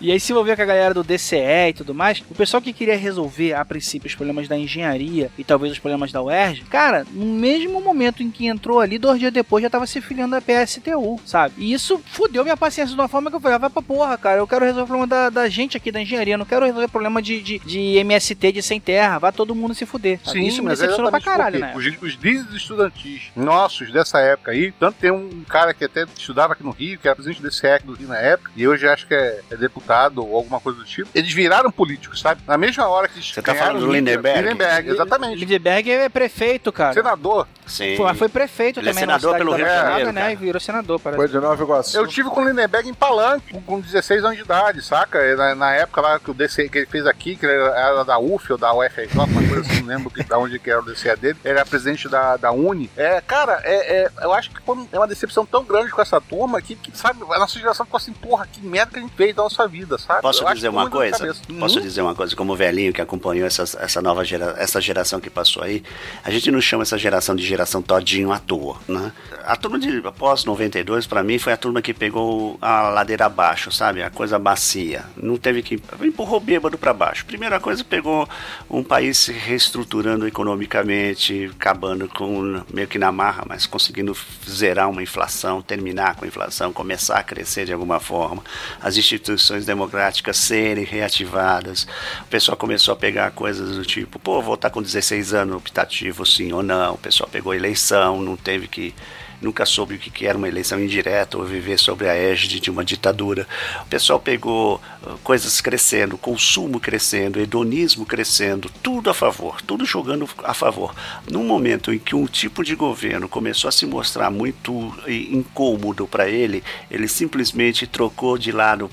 [0.00, 2.72] E aí se envolver com a galera do DCE e tudo mais, o pessoal que
[2.72, 7.06] queria resolver a princípio os problemas da engenharia e talvez os problemas da UERJ, cara,
[7.12, 10.40] no mesmo momento em que entrou ali, dois dias depois já tava se filiando a
[10.40, 11.54] PSTU, sabe?
[11.58, 14.18] E isso fudeu minha paciência de uma forma que eu falei, ah, vai pra porra,
[14.18, 16.88] cara, eu quero resolver o problema da, da gente aqui da engenharia, não quero resolver
[16.88, 20.18] problema de, de, de MST, de sem terra, vai todo mundo se fuder.
[20.24, 20.38] sabe?
[20.38, 21.72] Sim, isso me é decepcionou pra caralho, né?
[21.74, 26.52] Os, os líderes estudantis nossos dessa época aí, tanto tem um cara que até estudava
[26.52, 29.06] aqui no Rio, que era presidente do DCEC do Rio na época, e hoje acho
[29.06, 31.08] que é, é deputado ou alguma coisa do tipo.
[31.14, 32.40] Eles viraram políticos, sabe?
[32.46, 34.40] Na mesma hora que Você tá falando do Lindenberg?
[34.42, 35.38] Lindenberg, exatamente.
[35.38, 36.94] Lindenberg é prefeito, cara.
[36.94, 37.46] Senador.
[37.66, 37.96] Sim.
[37.96, 40.32] Foi, foi prefeito Ele é também na senador pelo Rio de Janeiro, né?
[40.32, 41.16] E virou senador, parece.
[41.16, 41.96] Foi de Nova Iguaçu.
[41.96, 45.36] Eu tive com o Lindenberg em Palanque, com- com 16 anos de idade, saca?
[45.36, 48.18] Na, na época lá que o DC que ele fez aqui, que ele era, da
[48.18, 50.84] UF ou da UFRJ, uma coisa assim, não lembro que, da onde que era o
[50.84, 51.38] DCE dele.
[51.44, 52.90] Ele era presidente da, da Uni.
[52.96, 56.20] É, cara, é, é, eu acho que foi é uma decepção tão grande com essa
[56.20, 59.14] turma que, que, sabe, a nossa geração ficou assim, porra, que merda que a gente
[59.14, 60.22] fez da nossa vida, sabe?
[60.22, 60.92] Posso Eu dizer uma muito
[61.32, 61.40] coisa?
[61.46, 61.60] cabeça.
[61.60, 61.82] Posso Uhum.
[61.84, 62.36] dizer uma coisa?
[62.36, 65.82] Como velhinho que acompanhou essa, essa nova gera, essa geração que passou aí,
[66.24, 69.12] a gente não chama essa geração de geração todinho à toa, né?
[69.44, 73.70] A turma de após 92, pra mim, foi a turma que pegou a ladeira abaixo,
[73.72, 74.02] sabe?
[74.02, 75.04] A coisa bacia.
[75.16, 75.80] Não teve que...
[76.00, 77.24] Empurrou bêbado pra baixo.
[77.24, 78.28] Primeira coisa, pegou
[78.70, 84.16] um país se reestruturando economicamente, acabando com meio que na marra, mas conseguindo
[84.48, 88.42] zerar uma inflação, terminar com a inflação, começar a crescer de alguma forma,
[88.80, 91.21] as instituições democráticas serem reativadas.
[91.24, 96.52] O pessoal começou a pegar coisas do tipo, pô, voltar com 16 anos optativo sim
[96.52, 96.94] ou não.
[96.94, 98.94] O pessoal pegou eleição, não teve que
[99.42, 102.84] nunca soube o que era uma eleição indireta ou viver sobre a égide de uma
[102.84, 103.46] ditadura.
[103.82, 110.28] O pessoal pegou uh, coisas crescendo, consumo crescendo, hedonismo crescendo, tudo a favor, tudo jogando
[110.44, 110.94] a favor.
[111.30, 116.06] Num momento em que um tipo de governo começou a se mostrar muito eh, incômodo
[116.06, 118.90] para ele, ele simplesmente trocou de lado,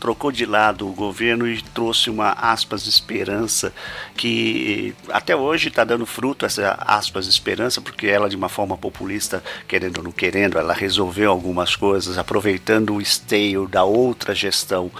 [0.00, 3.72] trocou de lado o governo e trouxe uma aspas esperança
[4.16, 9.42] que até hoje está dando fruto essa aspas esperança porque ela de uma forma populista
[9.68, 14.90] querendo ou não querendo ela resolveu algumas coisas aproveitando o esteio da outra gestão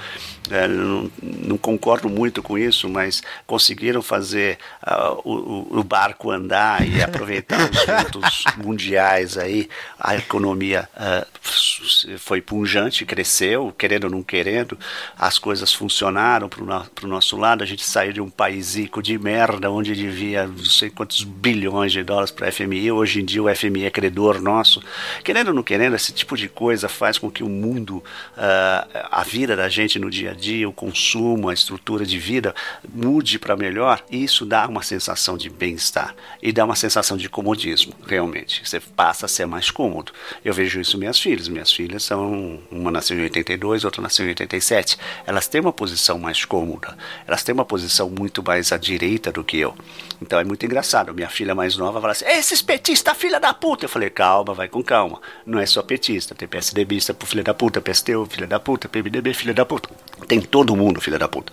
[0.51, 6.87] é, não, não, concordo muito com isso, mas conseguiram fazer uh, o, o, barco andar
[6.87, 9.71] e aproveitar os ventos mundiais aí.
[9.99, 14.79] A economia uh, foi punjante, cresceu, querendo ou não querendo,
[15.19, 17.63] as coisas funcionaram para o no, nosso lado.
[17.63, 21.91] A gente saiu de um país rico de merda, onde devia não sei quantos bilhões
[21.91, 22.93] de dólares para a FMI.
[22.93, 24.83] Hoje em dia o FMI é credor nosso.
[25.23, 28.05] Querendo ou não querendo, esse tipo de coisa faz com que o mundo,
[28.37, 32.55] uh, a vida da gente no dia dia, o consumo, a estrutura de vida
[32.93, 37.95] mude para melhor, isso dá uma sensação de bem-estar e dá uma sensação de comodismo,
[38.07, 38.63] realmente.
[38.65, 40.13] Você passa a ser mais cômodo.
[40.45, 41.49] Eu vejo isso minhas filhas.
[41.49, 42.61] Minhas filhas são.
[42.71, 44.99] Uma nasceu em 82, outra nasceu em 87.
[45.27, 46.97] Elas têm uma posição mais cômoda.
[47.27, 49.75] Elas têm uma posição muito mais à direita do que eu.
[50.21, 51.15] Então é muito engraçado.
[51.15, 53.85] Minha filha mais nova fala assim: esses petistas, filha da puta.
[53.85, 55.21] Eu falei: calma, vai com calma.
[55.45, 56.35] Não é só petista.
[56.35, 59.89] Tem PSDBista pro filho da puta, PSTU, filha da puta, PMDB, filha da puta.
[60.27, 61.53] Tem todo mundo, filha da puta.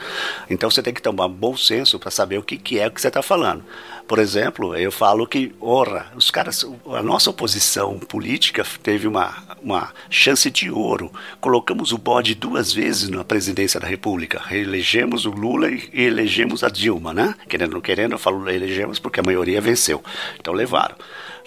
[0.50, 3.02] Então você tem que tomar bom senso para saber o que, que é o que
[3.02, 3.64] você está falando.
[4.08, 9.94] Por exemplo, eu falo que, ora, os caras, a nossa oposição política teve uma, uma
[10.10, 11.12] chance de ouro.
[11.40, 14.42] Colocamos o bode duas vezes na presidência da República.
[14.52, 17.36] Elegemos o Lula e elegemos a Dilma, né?
[17.48, 20.04] Querendo ou não querendo, eu falo elegemos porque a maioria venceu.
[20.38, 20.96] Então levaram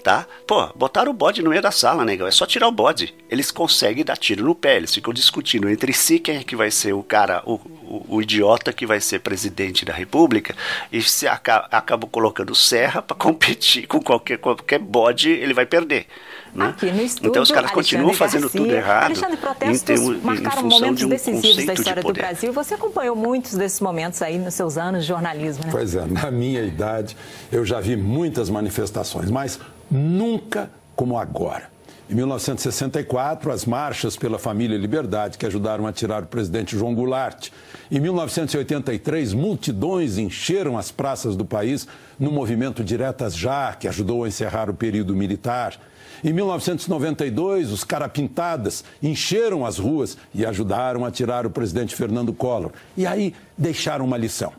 [0.05, 0.27] tá?
[0.47, 2.27] Pô, botaram o bode no meio da sala, negão.
[2.27, 3.15] É só tirar o bode.
[3.29, 4.77] Eles conseguem dar tiro no pé.
[4.77, 8.23] Eles ficam discutindo entre si quem é que vai ser o cara, o, o, o
[8.23, 10.55] idiota que vai ser presidente da república.
[10.93, 16.07] E se aca acabam colocando Serra para competir com qualquer, qualquer bode, ele vai perder.
[16.55, 16.67] Né?
[16.67, 18.61] Aqui no estúdio, então os caras continuam Alexandre fazendo Garcia.
[18.61, 19.05] tudo errado.
[19.07, 22.15] Alexandre, protestos em, termo, marcaram em momentos de um decisivos da história de do.
[22.15, 22.53] Brasil.
[22.53, 25.71] Você acompanhou muitos desses momentos aí nos seus anos de jornalismo, né?
[25.73, 27.17] Pois é, na minha idade
[27.51, 29.59] eu já vi muitas manifestações, mas
[29.91, 31.75] nunca como agora.
[32.09, 37.49] Em 1964, as marchas pela família Liberdade, que ajudaram a tirar o presidente João Goulart.
[37.91, 41.89] Em 1983, multidões encheram as praças do país
[42.21, 45.81] no movimento Diretas Já, que ajudou a encerrar o período militar.
[46.23, 52.73] Em 1992, os carapintadas encheram as ruas e ajudaram a tirar o presidente Fernando Collor.
[52.99, 54.53] E aí deixaram uma lição.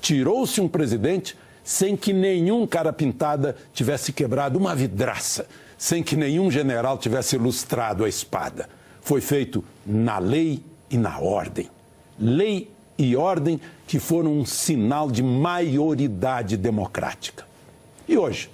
[0.00, 5.46] Tirou-se um presidente sem que nenhum cara pintada tivesse quebrado uma vidraça,
[5.78, 8.68] sem que nenhum general tivesse ilustrado a espada.
[9.00, 11.68] Foi feito na lei e na ordem.
[12.18, 17.46] Lei e ordem que foram um sinal de maioridade democrática.
[18.08, 18.50] E hoje,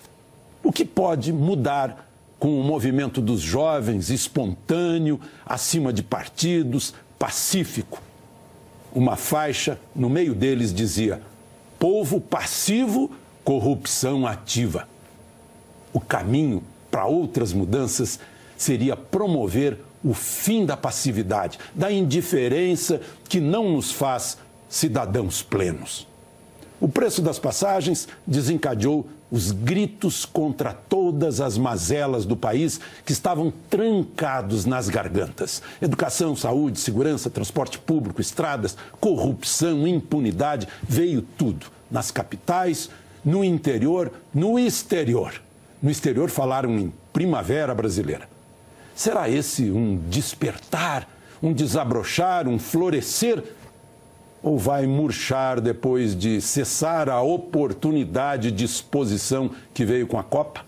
[0.62, 2.08] o que pode mudar
[2.38, 8.00] com o movimento dos jovens espontâneo, acima de partidos, pacífico?
[8.94, 11.20] Uma faixa no meio deles dizia:
[11.78, 13.10] povo passivo,
[13.44, 14.88] corrupção ativa.
[15.92, 18.18] O caminho para outras mudanças
[18.56, 24.38] seria promover o fim da passividade, da indiferença que não nos faz
[24.68, 26.06] cidadãos plenos.
[26.80, 33.52] O preço das passagens desencadeou os gritos contra todas as mazelas do país que estavam
[33.68, 35.62] trancados nas gargantas.
[35.80, 41.66] Educação, saúde, segurança, transporte público, estradas, corrupção, impunidade, veio tudo.
[41.90, 42.90] Nas capitais,
[43.24, 45.40] no interior, no exterior.
[45.82, 48.28] No exterior falaram em primavera brasileira.
[48.94, 51.08] Será esse um despertar,
[51.42, 53.42] um desabrochar, um florescer?
[54.42, 60.64] Ou vai murchar depois de cessar a oportunidade de exposição que veio com a Copa?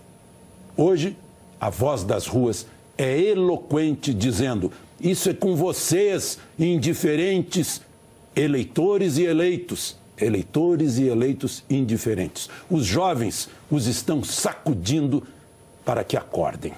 [0.75, 1.15] Hoje,
[1.59, 2.65] a voz das ruas
[2.97, 7.81] é eloquente, dizendo: Isso é com vocês, indiferentes
[8.35, 9.97] eleitores e eleitos.
[10.17, 12.49] Eleitores e eleitos indiferentes.
[12.69, 15.23] Os jovens os estão sacudindo
[15.83, 16.73] para que acordem.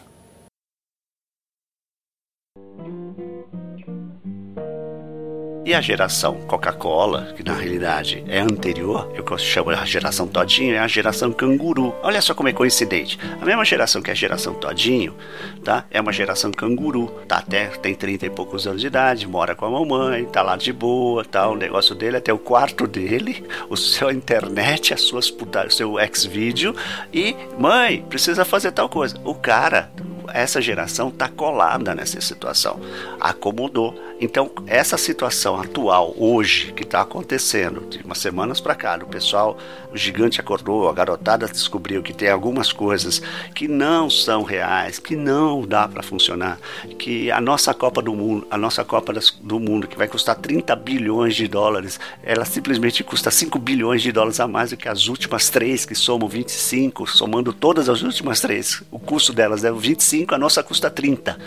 [5.65, 10.79] E a geração Coca-Cola, que na realidade é anterior, eu chamo a geração Todinho, é
[10.79, 11.95] a geração Canguru.
[12.03, 13.17] Olha só como é coincidente.
[13.41, 15.15] A mesma geração que a geração Todinho,
[15.63, 15.85] tá?
[15.89, 19.65] É uma geração Canguru, tá até tem 30 e poucos anos de idade, mora com
[19.65, 21.47] a mamãe, tá lá de boa, tá?
[21.47, 26.75] O negócio dele até o quarto dele, o seu internet, as suas o seu ex-vídeo
[27.13, 29.17] e mãe, precisa fazer tal coisa.
[29.23, 29.89] O cara
[30.31, 32.79] essa geração está colada nessa situação,
[33.19, 33.93] acomodou.
[34.19, 39.57] Então, essa situação atual, hoje, que está acontecendo, de umas semanas para cá, o pessoal,
[39.91, 43.21] o gigante acordou, a garotada descobriu que tem algumas coisas
[43.53, 46.59] que não são reais, que não dá para funcionar,
[46.97, 50.75] que a nossa Copa do Mundo, a nossa Copa do Mundo, que vai custar 30
[50.75, 55.07] bilhões de dólares, ela simplesmente custa 5 bilhões de dólares a mais do que as
[55.07, 58.83] últimas três, que somam 25, somando todas as últimas três.
[58.91, 61.37] O custo delas é 25, a nossa custa 30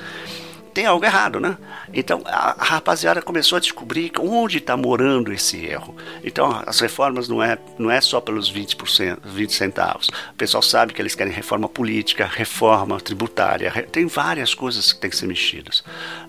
[0.76, 1.56] tem algo errado, né?
[1.94, 5.96] Então a, rapaziada começou a descobrir onde está morando esse erro.
[6.22, 10.08] Então as reformas não é, não é só pelos 20%, 20 centavos.
[10.08, 15.08] O pessoal sabe que eles querem reforma política, reforma tributária, tem várias coisas que têm
[15.08, 15.82] que ser mexidas.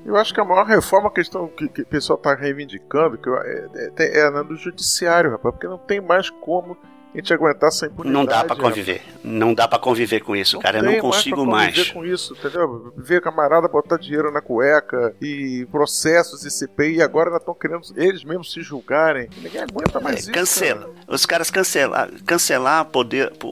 [0.05, 3.29] Eu acho que a maior reforma que, estão, que, que o pessoal está reivindicando que
[3.29, 6.77] é, é, é na do judiciário, rapaz, porque não tem mais como
[7.13, 8.13] a gente aguentar essa impunidade.
[8.13, 9.01] Não dá para conviver.
[9.23, 10.77] Não dá para conviver com isso, cara.
[10.79, 11.73] Eu não consigo mais.
[11.73, 11.91] pra mais.
[11.91, 12.93] com isso, entendeu?
[12.95, 17.81] Ver camarada botar dinheiro na cueca e processos e CPI, e agora ainda estão querendo
[17.95, 19.29] eles mesmos se julgarem.
[19.37, 20.29] Ninguém aguenta mais isso.
[20.29, 20.89] É, Cancela.
[21.07, 23.47] Os caras cancelar, cancelar poder, o,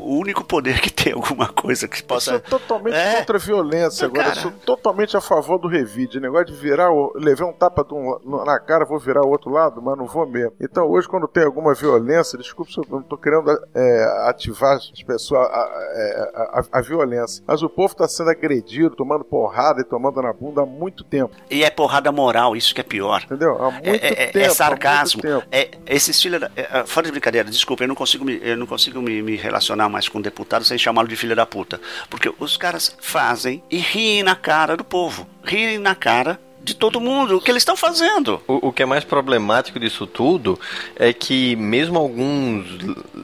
[0.00, 2.30] o- único poder que tem alguma coisa que Eu possa.
[2.32, 3.16] sou totalmente É.
[3.20, 4.08] contra a violência.
[4.08, 4.40] Não, Agora, eu cara.
[4.42, 6.18] sou totalmente a favor do revide.
[6.20, 9.96] Negócio de virar, levar um tapa um- na cara, vou virar o outro lado, mas
[9.98, 10.52] não vou mesmo.
[10.60, 14.90] Então, hoje, quando tem alguma violência, desculpa se eu não tô querendo é, ativar as
[15.02, 17.42] pessoas, a, é, a- a- a violência.
[17.46, 21.34] Mas o povo tá sendo agredido, tomando porrada e tomando na bunda há muito tempo.
[21.50, 23.22] E é porrada moral, isso que é pior.
[23.24, 23.56] Entendeu?
[23.62, 24.38] Há muito É, é- tempo.
[24.38, 25.22] é sarcasmo.
[25.22, 25.44] tempo.
[25.50, 26.50] É, esses filhos da.
[26.56, 29.88] é, fora de brincadeira, desculpa, eu não consigo, me, eu não consigo me, me relacionar
[29.88, 31.80] mais com deputado sem chamá-lo de filha da puta.
[32.08, 35.26] Porque os caras fazem e riem na cara do povo.
[35.42, 38.40] Riem na cara de todo mundo o que eles estão fazendo.
[38.46, 40.58] O, o que é mais problemático disso tudo
[40.96, 42.66] é que mesmo alguns,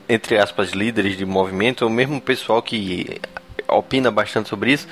[0.09, 3.21] entre aspas, líderes de movimento, ou mesmo o pessoal que
[3.69, 4.87] opina bastante sobre isso,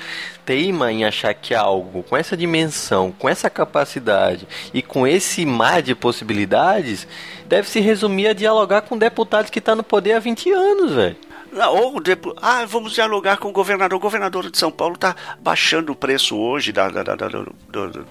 [0.45, 5.81] teima em achar que algo com essa dimensão, com essa capacidade e com esse mar
[5.81, 7.07] de possibilidades
[7.47, 11.15] deve se resumir a dialogar com deputados que estão no poder há 20 anos, velho.
[11.69, 13.95] Ou depois, ah, vamos dialogar com o governador.
[13.97, 17.55] O governador de São Paulo está baixando o preço hoje da, da, da, da- do,
[17.69, 18.05] do-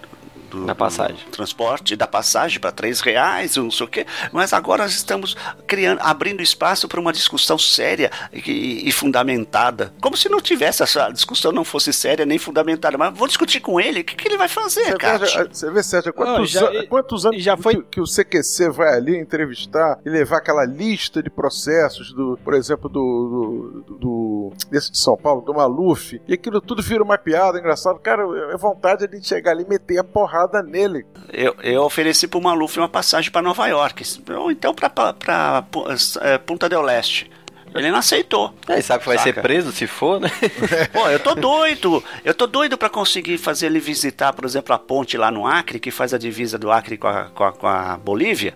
[0.55, 1.17] do- Da passagem.
[1.25, 4.07] do transporte, da passagem para três reais, não sei o quê.
[4.33, 5.37] Mas agora nós estamos
[5.67, 9.93] criando, abrindo espaço para uma discussão séria e, e fundamentada.
[10.01, 12.99] Como se não tivesse essa discussão não fosse séria nem fundamentada.
[12.99, 14.01] Mas vou discutir com ele.
[14.01, 15.27] O que, que ele vai fazer, cara?
[15.51, 18.71] você vê, Sérgio, quantos, Não, já- an- quantos anos já foi- que, que o CQC
[18.71, 24.53] vai ali entrevistar e levar aquela lista de processos, do, por exemplo, do, do, do-
[24.71, 27.99] desse de São Paulo, do Maluf, e aquilo tudo vira uma piada, engraçado.
[28.01, 28.23] Cara,
[28.53, 31.05] é vontade de chegar ali e meter a porrada nele.
[31.33, 34.05] Eu, eu ofereci pro Maluf uma passagem para Nova York,
[34.37, 35.65] ou então para
[36.47, 37.31] Punta del Leste.
[37.75, 38.55] Ele não aceitou.
[38.69, 39.33] Aí sabe que vai Saca?
[39.33, 40.31] ser preso se for, né?
[40.93, 42.05] Pô, eu tô doido.
[42.25, 45.81] Eu tô doido para conseguir fazer ele visitar, por exemplo, a ponte lá no Acre,
[45.81, 48.55] que faz a divisa do Acre com a, com a, com a Bolívia.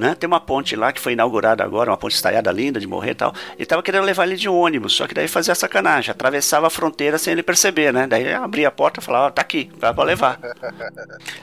[0.00, 0.14] Né?
[0.18, 3.14] Tem uma ponte lá que foi inaugurada agora, uma ponte estaiada linda de morrer e
[3.14, 3.34] tal.
[3.58, 7.18] E tava querendo levar ele de ônibus, só que daí fazia sacanagem, atravessava a fronteira
[7.18, 8.06] sem ele perceber, né?
[8.06, 10.40] Daí abria a porta e falava, ó, tá aqui, vai pra levar.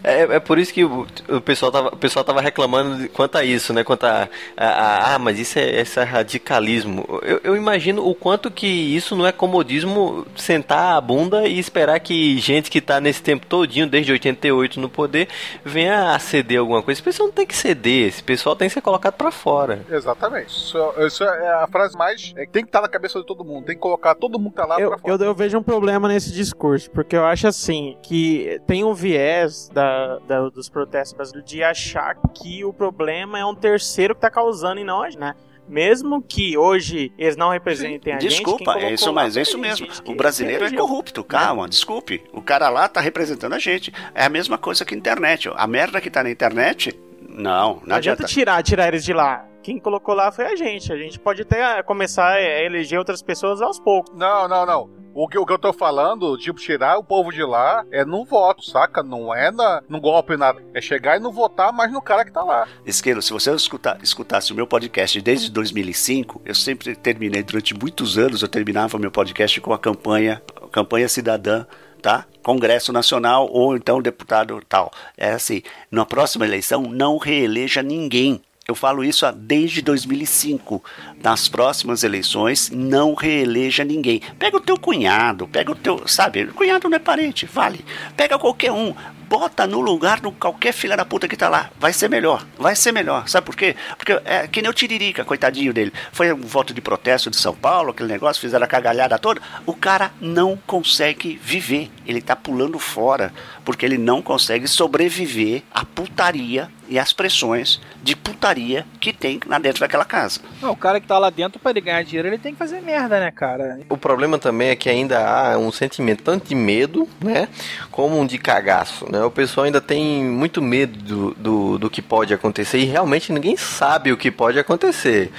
[0.04, 3.38] É, é por isso que o, o pessoal tava, o pessoal tava reclamando de- quanto
[3.38, 3.84] a isso, né?
[3.84, 4.28] Quanto a,
[4.58, 7.06] a- a- ah, mas isso é, é radicalismo.
[7.22, 12.00] Eu, eu imagino o quanto que isso não é comodismo sentar a bunda e esperar
[12.00, 15.28] que gente que tá nesse tempo todinho, desde 88 no poder,
[15.64, 16.98] venha a ceder alguma coisa.
[16.98, 19.86] Esse pessoal não tem que ceder, esse pessoal tem que ser colocado pra fora.
[19.90, 20.49] Exatamente.
[20.49, 22.34] Isso, isso é a frase mais.
[22.36, 23.65] É, que tem que estar na cabeça de todo mundo.
[23.65, 25.14] Tem que colocar todo mundo que tá lá Eu, pra fora.
[25.14, 29.69] eu, eu vejo um problema nesse discurso, porque eu acho assim, que tem um viés
[29.69, 34.30] da, da- dos protestos brasileiros de achar que o problema é um terceiro que tá
[34.30, 35.36] causando e não a gente, né?
[35.69, 38.30] Mesmo que hoje eles não representem a gente.
[38.30, 39.86] Desculpa, quem é isso, mas é isso mesmo.
[40.06, 42.24] O brasileiro é corrupto, calma, desculpe.
[42.32, 43.94] O cara lá tá representando a gente.
[44.15, 45.49] É a mesma coisa que a internet.
[45.53, 46.98] A merda que tá na internet,
[47.38, 48.26] não, não Não adianta adianta.
[48.26, 49.45] tirar, tirar eles de lá.
[49.64, 50.91] Quem colocou lá foi a gente.
[50.93, 54.14] A gente pode até começar a eleger outras pessoas aos poucos.
[54.15, 54.89] Não, não, não.
[55.14, 58.23] O que, o que eu tô falando, tipo, tirar o povo de lá é no
[58.23, 59.01] voto, saca?
[59.01, 60.61] Não é na, no golpe nada.
[60.76, 62.68] É chegar e não votar mais no cara que tá lá.
[62.85, 68.15] Esquilo, se você escutar, escutasse o meu podcast desde 2005, eu sempre terminei, durante muitos
[68.18, 71.65] anos, eu terminava o meu podcast com a campanha, a campanha cidadã,
[72.08, 72.26] tá?
[72.42, 74.90] Congresso Nacional ou então deputado tal.
[75.18, 75.62] É assim,
[75.92, 78.42] na próxima eleição não reeleja ninguém.
[78.66, 80.82] Eu falo isso desde 2005.
[81.22, 84.22] Nas próximas eleições, não reeleja ninguém.
[84.40, 86.08] Pega o teu cunhado, pega o teu.
[86.08, 87.84] Sabe, cunhado não é parente, vale.
[88.16, 88.96] Pega qualquer um.
[89.30, 91.70] Bota no lugar de qualquer filha da puta que tá lá.
[91.80, 92.45] Vai ser melhor.
[92.58, 93.28] Vai ser melhor.
[93.28, 93.76] Sabe por quê?
[93.98, 95.94] Porque é que nem o Tiririca, coitadinho dele.
[96.12, 99.41] Foi um voto de protesto de São Paulo, aquele negócio, fizeram a cagalhada toda.
[99.66, 101.90] O cara não consegue viver.
[102.06, 103.34] Ele tá pulando fora.
[103.66, 109.60] Porque ele não consegue sobreviver à putaria e às pressões de putaria que tem lá
[109.60, 110.40] dentro daquela casa.
[110.62, 112.82] Não, o cara que tá lá dentro, pra ele ganhar dinheiro, ele tem que fazer
[112.82, 113.80] merda, né, cara?
[113.90, 117.48] O problema também é que ainda há um sentimento tanto de medo, né,
[117.91, 119.16] como um de cagaço, né?
[119.26, 123.56] O pessoal ainda tem muito medo do, do, do que pode acontecer e realmente ninguém
[123.56, 125.31] sabe o que pode acontecer.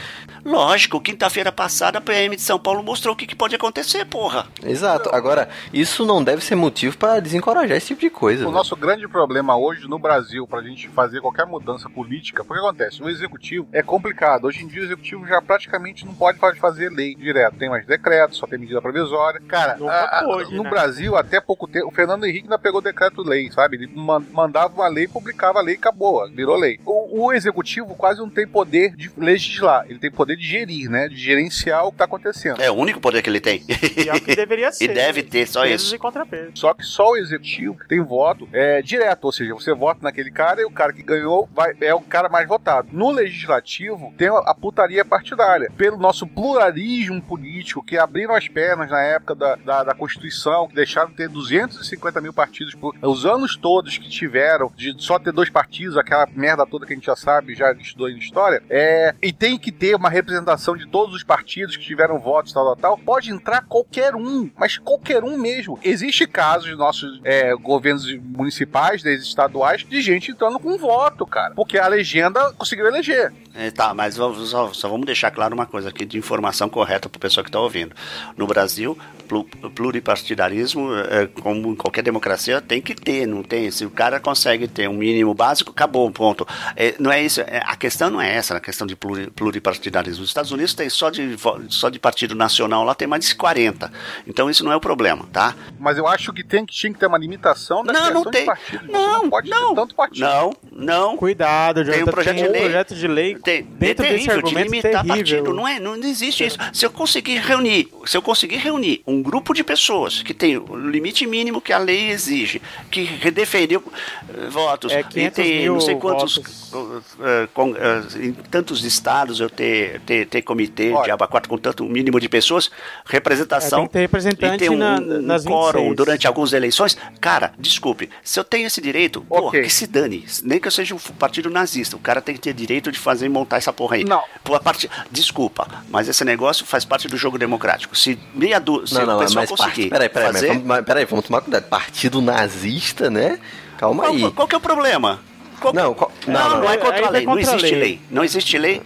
[0.45, 4.47] Lógico, quinta-feira passada a PM de São Paulo mostrou o que, que pode acontecer, porra.
[4.65, 5.11] Exato.
[5.15, 8.43] Agora, isso não deve ser motivo para desencorajar esse tipo de coisa.
[8.43, 8.57] O velho.
[8.57, 13.09] nosso grande problema hoje no Brasil, pra gente fazer qualquer mudança política, porque acontece, o
[13.09, 14.45] executivo é complicado.
[14.47, 17.57] Hoje em dia o executivo já praticamente não pode fa- fazer lei direto.
[17.57, 19.41] Tem mais decretos, só tem medida provisória.
[19.49, 20.71] Cara, a- a- pôde, no né?
[20.71, 23.77] Brasil, até pouco tempo, o Fernando Henrique ainda pegou decreto-lei, sabe?
[23.77, 26.79] Ele man- mandava uma lei, publicava a lei e acabou, virou lei.
[26.85, 31.09] O, o executivo quase não tem poder de legislar, ele tem poder de gerir, né?
[31.09, 32.61] De gerenciar o que tá acontecendo.
[32.61, 33.63] É o único poder que ele tem.
[33.97, 34.89] E é o que deveria E ser.
[34.95, 35.97] deve ter, só Pesos isso.
[35.97, 36.51] e contrapesos.
[36.55, 40.61] Só que só o executivo tem voto é, direto, ou seja, você vota naquele cara
[40.61, 42.89] e o cara que ganhou vai, é o cara mais votado.
[42.93, 45.71] No legislativo tem a putaria partidária.
[45.77, 50.75] Pelo nosso pluralismo político, que abriram as pernas na época da, da, da Constituição, que
[50.75, 55.33] deixaram de ter 250 mil partidos por os anos todos que tiveram, de só ter
[55.33, 59.15] dois partidos, aquela merda toda que a gente já sabe, já estudou em história, é,
[59.23, 62.77] e tem que ter uma representação de todos os partidos que tiveram votos, tal, tal,
[62.77, 65.79] tal, pode entrar qualquer um, mas qualquer um mesmo.
[65.83, 71.55] Existe casos de nossos é, governos municipais, desde estaduais, de gente entrando com voto, cara,
[71.55, 73.33] porque a legenda conseguiu eleger.
[73.55, 77.17] É, tá, mas só, só vamos deixar claro uma coisa aqui de informação correta para
[77.17, 77.93] o pessoal que está ouvindo.
[78.37, 78.97] No Brasil,
[79.27, 83.71] plu- pluripartidarismo, é, como em qualquer democracia, tem que ter, não tem?
[83.71, 86.47] Se o cara consegue ter um mínimo básico, acabou, ponto.
[86.77, 90.08] É, não é isso, é, a questão não é essa, a questão de pluri- pluripartidarismo.
[90.19, 91.37] Os Estados Unidos tem só de,
[91.69, 93.93] só de partido nacional, lá tem mais de 40.
[94.27, 95.55] Então isso não é o problema, tá?
[95.79, 98.41] Mas eu acho que tem que, tinha que ter uma limitação da Não, não tem.
[98.43, 98.87] de partidos.
[98.87, 100.21] Você não pode ter tanto partido.
[100.25, 101.17] Não, não.
[101.17, 102.63] Cuidado, Tem um Jonathan, projeto tem de um lei.
[102.63, 105.17] projeto de lei Tem, dentro é desse terrível de argumento limitar terrível.
[105.17, 105.53] partido.
[105.55, 106.59] Não, é, não existe isso.
[106.73, 110.77] Se eu conseguir reunir, se eu conseguir reunir um grupo de pessoas que tem o
[110.77, 113.83] limite mínimo que a lei exige, que defendeu
[114.29, 116.37] eh, votos, É e 500 tem mil não sei quantos,
[116.71, 117.05] votos.
[117.21, 121.15] eh, com- eh, em tantos estados eu ter, ter, ter comitê de Olha.
[121.15, 122.71] abacuato com tanto mínimo de pessoas,
[123.07, 125.97] representação É, tem que ter representante e ter um, na- um nas quórum 26.
[125.97, 126.97] durante algumas eleições.
[127.21, 129.63] Cara, desculpe, se eu tenho esse direito, pô, Ok.
[129.63, 130.25] que se dane.
[130.43, 133.27] Nem que eu seja um partido nazista, o cara tem que ter direito de fazer
[133.27, 134.05] e montar essa porra aí.
[134.05, 134.23] Não.
[134.63, 137.97] Parte, desculpa, mas esse negócio faz parte do jogo democrático.
[137.97, 138.87] Se meia du...
[138.87, 141.05] se Não, não, o mas pessoal parte, conseguir peraí, peraí, mas fazer, vamos, mas peraí,
[141.05, 141.65] vamos tomar cuidado.
[141.69, 143.39] Partido nazista, né?
[143.77, 144.31] Calma qual, aí.
[144.33, 145.21] qual que é o problema?
[145.61, 146.71] Qual Não, qual- não, não, não, não.
[146.71, 147.25] é contra a lei.
[147.27, 147.81] Não contra a existe lei.
[147.81, 148.01] lei.
[148.11, 148.83] Não existe lei.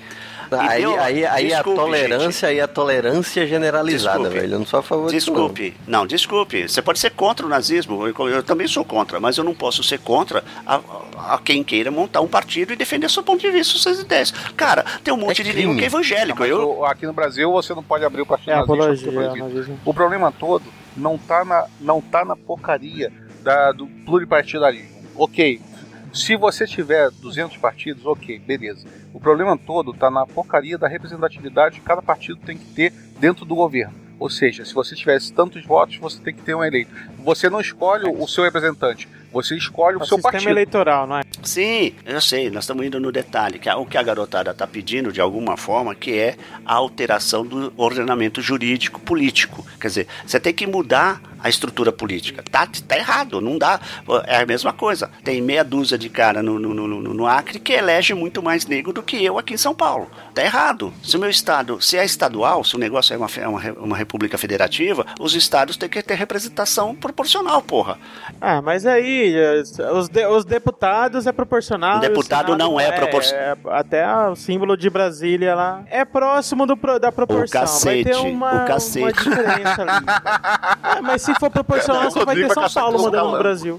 [0.56, 4.40] E Aí, deu- aí, aí a Desculpe, tolerância aí a tolerância generalizada, Desculpe.
[4.40, 4.54] velho.
[4.54, 5.30] Eu não sou a favor disso.
[5.32, 5.38] não.
[5.48, 6.68] Desculpe, não, desculpe.
[6.68, 9.82] Você pode ser contra o nazismo, eu, eu também sou contra, mas eu não posso
[9.82, 10.80] ser contra a,
[11.34, 14.30] a quem queira montar um partido e defender seu ponto de vista, suas ideias.
[14.56, 16.40] Cara, tem um monte É de nego que é evangélico.
[16.40, 18.72] Mas eu, aqui no Brasil você não pode abrir o partido É nazista.
[19.08, 19.76] apologia, é.
[19.84, 20.64] O problema todo
[20.96, 23.12] não tá na, não tá na porcaria
[23.42, 24.88] da, do pluripartidarismo.
[25.16, 25.60] Ok,
[26.12, 28.86] se você tiver 200 partidos, ok, beleza.
[29.14, 33.44] O problema todo tá na porcaria da representatividade que cada partido tem que ter dentro
[33.44, 33.94] do governo.
[34.18, 36.92] Ou seja, se você tivesse tantos votos, você tem que ter um eleito.
[37.24, 40.50] Você não escolhe o seu representante, você escolhe o É o seu sistema partido.
[40.50, 41.22] eleitoral, não é?
[41.42, 44.66] Sim, eu sei, nós estamos indo no detalhe, que a- o que a garotada está
[44.66, 46.36] pedindo de alguma forma, que é
[46.66, 49.66] a alteração do ordenamento jurídico político.
[49.80, 52.40] Quer dizer, você tem que mudar a estrutura política.
[52.48, 53.80] Tá, tá errado, não dá.
[54.26, 55.10] É a mesma coisa.
[55.24, 58.64] Tem meia dúzia de cara no, no, no, no- no Acre que elege muito mais
[58.64, 60.08] negro do que eu aqui em São Paulo.
[60.34, 60.94] Tá errado.
[61.02, 63.96] Se o meu estado, se é estadual, se o negócio é uma, é uma, uma
[63.96, 67.98] república federativa, os estados têm que ter representação proporcional, porra.
[68.40, 69.62] Ah, mas aí, eh,
[69.92, 71.98] os, de- os deputados é proporcional.
[71.98, 73.44] O deputado Senado não é proporcional.
[73.44, 77.60] é- até o símbolo de Brasília lá é próximo do, da proporção.
[77.60, 79.02] vai ter cacete, uma, o cacete.
[79.04, 80.06] uma diferença ali.
[80.82, 83.38] Ah, mas se for proporcional, só vai ter São Paulo mandando no.
[83.38, 83.78] Brasil.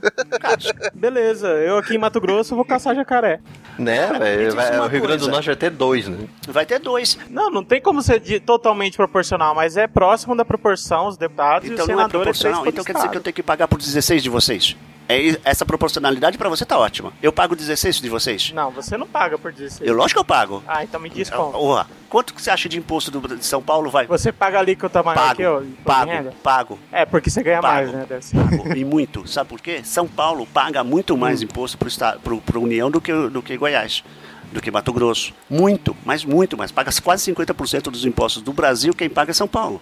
[0.93, 3.39] Beleza, eu aqui em Mato Grosso vou caçar jacaré.
[3.77, 4.53] Né, velho?
[4.83, 5.31] O Rio Grande do.
[5.31, 6.27] Norte vai ter dois, né?
[6.47, 7.17] Vai ter dois.
[7.29, 11.67] Não, não tem como ser de- totalmente proporcional, mas é próximo da proporção, os deputados
[11.69, 13.22] Então e o não é senador é Então quer dizer que.
[13.23, 14.75] Tenho que pagar por 16 de vocês.
[15.09, 17.11] É, essa proporcionalidade pra você tá ótima.
[17.21, 18.51] Eu pago 16 de vocês?
[18.55, 19.81] Não, você não paga por 16.
[19.87, 20.63] Eu, lógico que eu pago.
[20.65, 21.51] Ah, então me diz como.
[21.51, 24.07] Porra, quanto que você acha de imposto do, de São Paulo, vai?
[24.07, 25.61] Você paga ali que eu tamanho Pago, aqui, ó.
[25.83, 26.79] pago, pago.
[26.89, 27.73] É, porque você ganha Pago.
[27.75, 28.05] mais, né?
[28.07, 28.37] Deve ser.
[28.37, 29.27] Pago, e muito.
[29.27, 29.81] Sabe por quê?
[29.83, 31.45] São Paulo paga muito mais Hum.
[31.45, 34.05] imposto pro, estado, pro, pro União do que, do que Goiás.
[34.53, 35.33] Do que Mato Grosso.
[35.49, 36.71] Muito, mas muito mais.
[36.71, 39.81] Paga quase 50% dos impostos do Brasil, quem paga é São Paulo.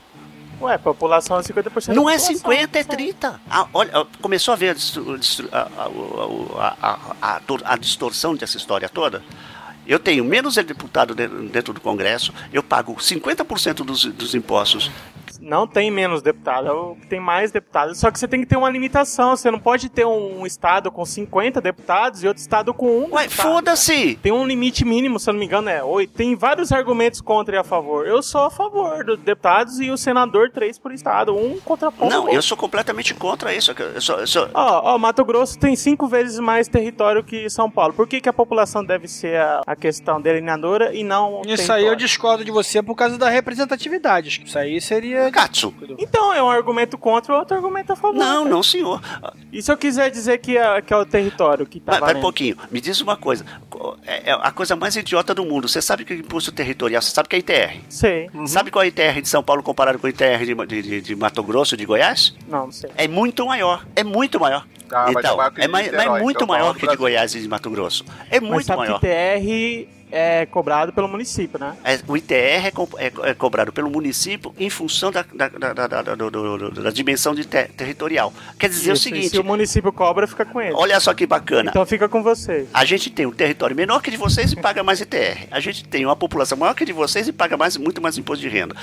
[0.62, 2.36] Ué, população é 50% Não é população.
[2.36, 3.42] 50, é 30.
[3.50, 4.76] Ah, olha, começou a ver
[5.52, 5.68] a, a-
[6.60, 9.24] a- a- a- a tor- a distorção dessa história toda?
[9.88, 14.92] Eu tenho menos deputado de- dentro do Congresso, eu pago 50% dos, dos impostos.
[15.42, 17.98] Não tem menos deputado, é o que tem mais deputados.
[18.00, 19.36] Só que você tem que ter uma limitação.
[19.36, 23.14] Você não pode ter um estado com 50 deputados e outro estado com um.
[23.14, 24.16] Ué, foda-se!
[24.22, 26.14] Tem um limite mínimo, se eu não me engano, é 8.
[26.14, 28.08] Tem vários argumentos contra e a favor.
[28.08, 31.36] Eu sou a favor dos deputados e o senador, três por estado.
[31.36, 32.10] Um contraponto.
[32.14, 33.72] Não, eu sou completamente contra isso.
[33.72, 37.70] Eu sou, eu sou- Ó, ó, Mato Grosso tem cinco vezes mais território que São
[37.70, 37.94] Paulo.
[37.94, 41.72] Por que, que a população deve ser a, a questão delineadora e não o Isso
[41.72, 41.98] aí eu território?
[41.98, 44.42] discordo de você por causa da representatividade.
[44.46, 45.31] Isso aí seria.
[45.98, 48.16] Então, é um argumento contra e outro argumento a favor.
[48.18, 48.50] Não, cara.
[48.50, 49.02] não, senhor.
[49.52, 52.16] E se eu quiser dizer que é, que é o território que tá Vai, vai
[52.16, 52.58] um pouquinho.
[52.72, 53.46] Me diz uma coisa.
[54.06, 55.68] É é a coisa mais idiota do mundo.
[55.68, 57.80] Você sabe que o imposto territorial, você sabe que é ITR?
[57.90, 58.30] Sei.
[58.46, 61.02] Sabe qual é a ITR de São Paulo comparado com a ITR de, de, de-
[61.02, 62.36] de Mato Grosso, de Goiás?
[62.48, 62.90] Não, não sei.
[62.98, 63.86] É muito maior.
[63.96, 64.66] É muito maior.
[64.94, 66.86] Ah, mas é então, maior que é, mas é muito que é o maior que
[66.88, 66.96] de.
[66.98, 68.04] Goiás e de Mato Grosso.
[68.30, 69.00] É Mas muito sabe maior.
[69.00, 71.76] que TR é cobrado pelo município, né?
[71.84, 75.74] É, o ITR é, co- é- é cobrado pelo município em função da, da, da,
[75.74, 78.34] da- da- do- do- do- da dimensão de te- territorial.
[78.60, 80.74] Quer dizer Isso, o seguinte: se o município cobra, fica com ele.
[80.76, 81.70] olha só que bacana.
[81.70, 82.68] Então fica com você.
[82.74, 85.48] A gente tem um território menor que de vocês e paga mais ITR.
[85.52, 88.42] A gente tem uma população maior que de vocês e paga mais, muito mais imposto
[88.42, 88.76] de renda.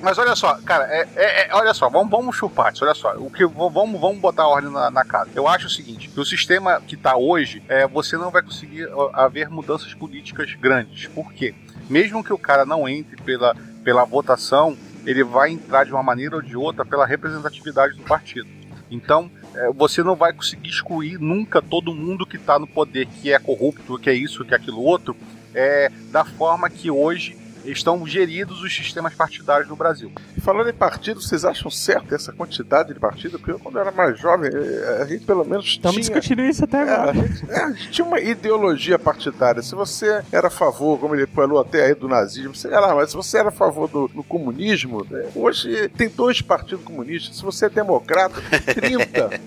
[0.00, 3.14] Mas olha só, cara, é, é- é- olha só, vamos, vamos chupar isso, olha só.
[3.16, 5.30] O que, vamos, vamos botar a ordem na, na casa.
[5.34, 8.88] Eu acho o seguinte: que o sistema que tá hoje, é, você não vai conseguir
[9.12, 10.73] haver mudanças políticas grandes.
[11.14, 11.54] Por quê?
[11.88, 14.76] Mesmo que o cara não entre pela, pela votação,
[15.06, 18.48] ele vai entrar de uma maneira ou de outra pela representatividade do partido.
[18.90, 23.32] Então, é, você não vai conseguir excluir nunca todo mundo que está no poder, que
[23.32, 25.16] é corrupto, que é isso, que é aquilo outro,
[25.54, 27.36] é, da forma que hoje
[27.66, 30.10] estão geridos os sistemas partidários no Brasil.
[30.36, 33.38] E falando em partido, vocês acham certo essa quantidade de partido?
[33.38, 36.02] Porque eu, quando eu era mais jovem, eh, a gente pelo menos Estamos tinha...
[36.02, 37.10] discutindo isso até É, agora.
[37.10, 39.62] a, gente, é, a gente tinha uma ideologia partidária.
[39.62, 43.10] Se você era a favor, como ele falou até aí, do nazismo, sei lá, mas
[43.10, 47.36] se você era a favor do, do comunismo, né, hoje tem dois partidos comunistas.
[47.36, 49.40] Se você é democrata, tem 30.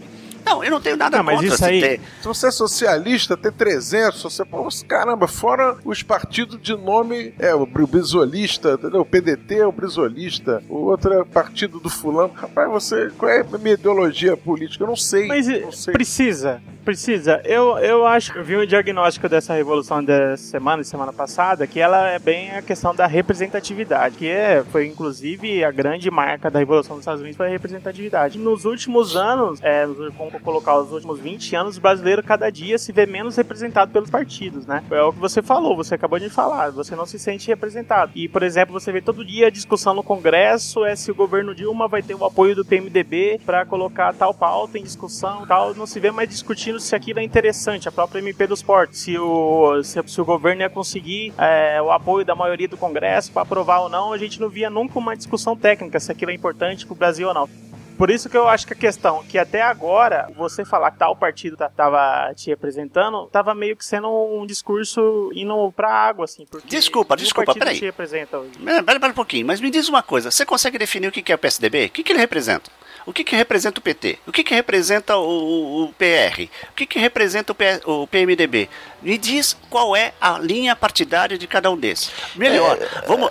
[0.47, 1.99] Não, eu não tenho nada Não, mas contra isso aí- ter.
[2.21, 4.17] Se você é socialista, tem 300.
[4.17, 9.01] Se você, pô, caramba, fora os partidos de nome, é o bri- brisolista, entendeu?
[9.01, 12.33] O PDT é o brisolista, o outro é partido do fulano.
[12.33, 14.83] Rapaz, você, qual é a minha ideologia política?
[14.83, 15.27] Eu não sei.
[15.27, 15.93] Mas não sei.
[15.93, 17.41] precisa, precisa.
[17.43, 21.67] Eu, eu acho que eu vi um diagnóstico dessa revolução dessa semana e semana passada,
[21.67, 26.49] que ela é bem a questão da representatividade, que é, foi inclusive a grande marca
[26.49, 28.37] da revolução dos Estados Unidos foi a representatividade.
[28.37, 32.77] Nos últimos anos, é, nos- vamos colocar os últimos 20 anos, o brasileiro cada dia
[32.77, 34.83] se vê menos representado pelos partidos, né?
[34.89, 38.11] É o que você falou, você acabou de falar, você não se sente representado.
[38.15, 41.53] E, por exemplo, você vê todo dia a discussão no Congresso é se o governo
[41.53, 45.85] Dilma vai ter o apoio do PMDB para colocar tal pauta em discussão tal, não
[45.85, 49.81] se vê mais discutindo se aquilo é interessante, a própria MP dos portos, se o,
[49.83, 53.81] se, se o governo ia conseguir é, o apoio da maioria do Congresso para aprovar
[53.81, 56.93] ou não, a gente não via nunca uma discussão técnica se aquilo é importante para
[56.93, 57.49] o Brasil ou não.
[57.97, 61.15] Por isso que eu acho que a questão, que até agora, você falar que tal
[61.15, 66.45] partido tá- tava te representando, tava meio que sendo um discurso indo pra água, assim.
[66.49, 67.77] Porque Desculpa, o desculpa, peraí.
[67.79, 68.51] te representa hoje.
[68.59, 71.35] Pera, pera um pouquinho, mas me diz uma coisa: você consegue definir o que é
[71.35, 71.85] o PSDB?
[71.85, 72.69] O que, que ele representa?
[73.05, 74.19] O que, que representa o PT?
[74.27, 76.49] O que, que representa o, o- o PR?
[76.69, 78.69] O que, que representa o, P- o PMDB?
[79.01, 82.09] Me diz qual é a linha partidária de cada um desses.
[82.35, 83.29] Melhor, vamos.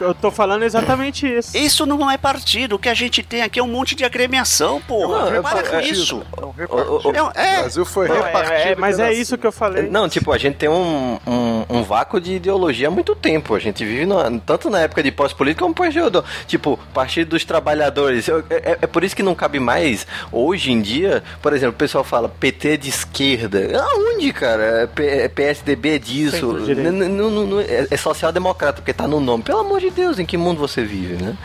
[0.00, 1.56] Eu tô falando exatamente isso.
[1.56, 2.76] Isso não é partido.
[2.76, 5.30] O que a gente tem aqui é um monte de agremiação, porra.
[5.32, 6.22] Não, Para é- com é- isso.
[6.36, 7.56] O- o- É, é.
[7.56, 8.54] O Brasil foi Não, é- repartido.
[8.54, 9.90] é, mas é isso que eu falei.
[9.90, 13.56] Não, tipo, a gente tem um, um, um vácuo de ideologia há muito tempo.
[13.56, 16.22] A gente vive no- tanto na época de pós-política como pós-geodô.
[16.46, 18.28] Tipo, Partido dos Trabalhadores.
[18.28, 21.74] Eu- É, é- é por isso que não cabe mais, hoje em dia, por exemplo,
[21.74, 23.82] o pessoal fala PT de esquerda.
[23.82, 24.88] Aonde, cara?
[24.96, 26.36] É é PSDB é disso.
[26.90, 29.42] N- n- n- É é social-democrata, porque tá no nome.
[29.42, 31.36] Pelo amor de Deus, em que mundo você vive, né?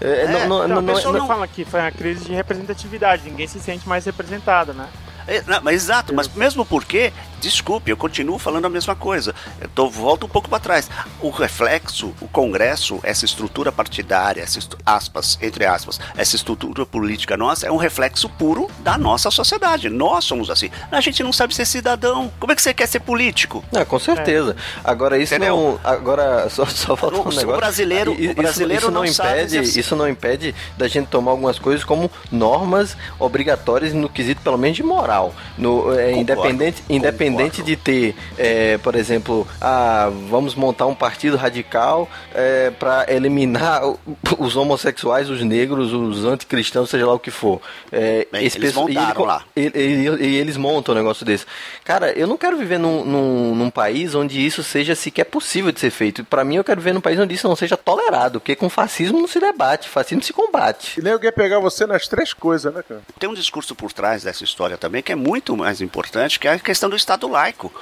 [0.00, 3.22] É, não- não- não- a pessoa não- não fala que foi uma crise de representatividade,
[3.28, 4.86] ninguém se sente mais representado, né?
[5.26, 9.34] É, mas exato, mas mesmo porque desculpe, eu continuo falando a mesma coisa.
[9.60, 10.88] Eu tô, volto um pouco para trás.
[11.20, 17.66] O reflexo, o Congresso, essa estrutura partidária, essa aspas, entre aspas, essa estrutura política nossa
[17.66, 19.88] é um reflexo puro da nossa sociedade.
[19.88, 20.70] Nós somos assim.
[20.90, 22.30] A gente não sabe ser cidadão.
[22.38, 23.64] Como é que você quer ser político?
[23.74, 24.54] Ah, com certeza.
[24.84, 25.56] Agora isso Entendeu?
[25.56, 25.80] não.
[25.90, 27.56] Agora, só, só falta um O- o negócio.
[27.56, 31.82] brasileiro- o brasileiro isso, não, não impede, isso não impede da gente tomar algumas coisas
[31.82, 35.11] como normas obrigatórias no quesito, pelo menos, de moral.
[35.58, 42.08] No, é, independente independente de ter, é, por exemplo, ah, vamos montar um partido radical
[42.34, 43.82] é, para eliminar
[44.38, 47.60] os homossexuais, os negros, os anticristãos, seja lá o que for.
[47.90, 51.24] É, Bem, esse eles pessoal- e ele montaram e, e- e eles montam um negócio
[51.26, 51.44] desse.
[51.84, 55.80] Cara, eu não quero viver num, num, num país onde isso seja sequer possível de
[55.80, 56.24] ser feito.
[56.24, 59.18] Pra mim, eu quero viver num país onde isso não seja tolerado, porque com fascismo
[59.20, 60.98] não se debate, fascismo se combate.
[60.98, 63.00] E nem alguém pegar você nas três coisas, né, cara?
[63.18, 66.52] Tem um discurso por trás dessa história também que é muito mais importante, que é
[66.52, 67.72] a questão do Estado laico.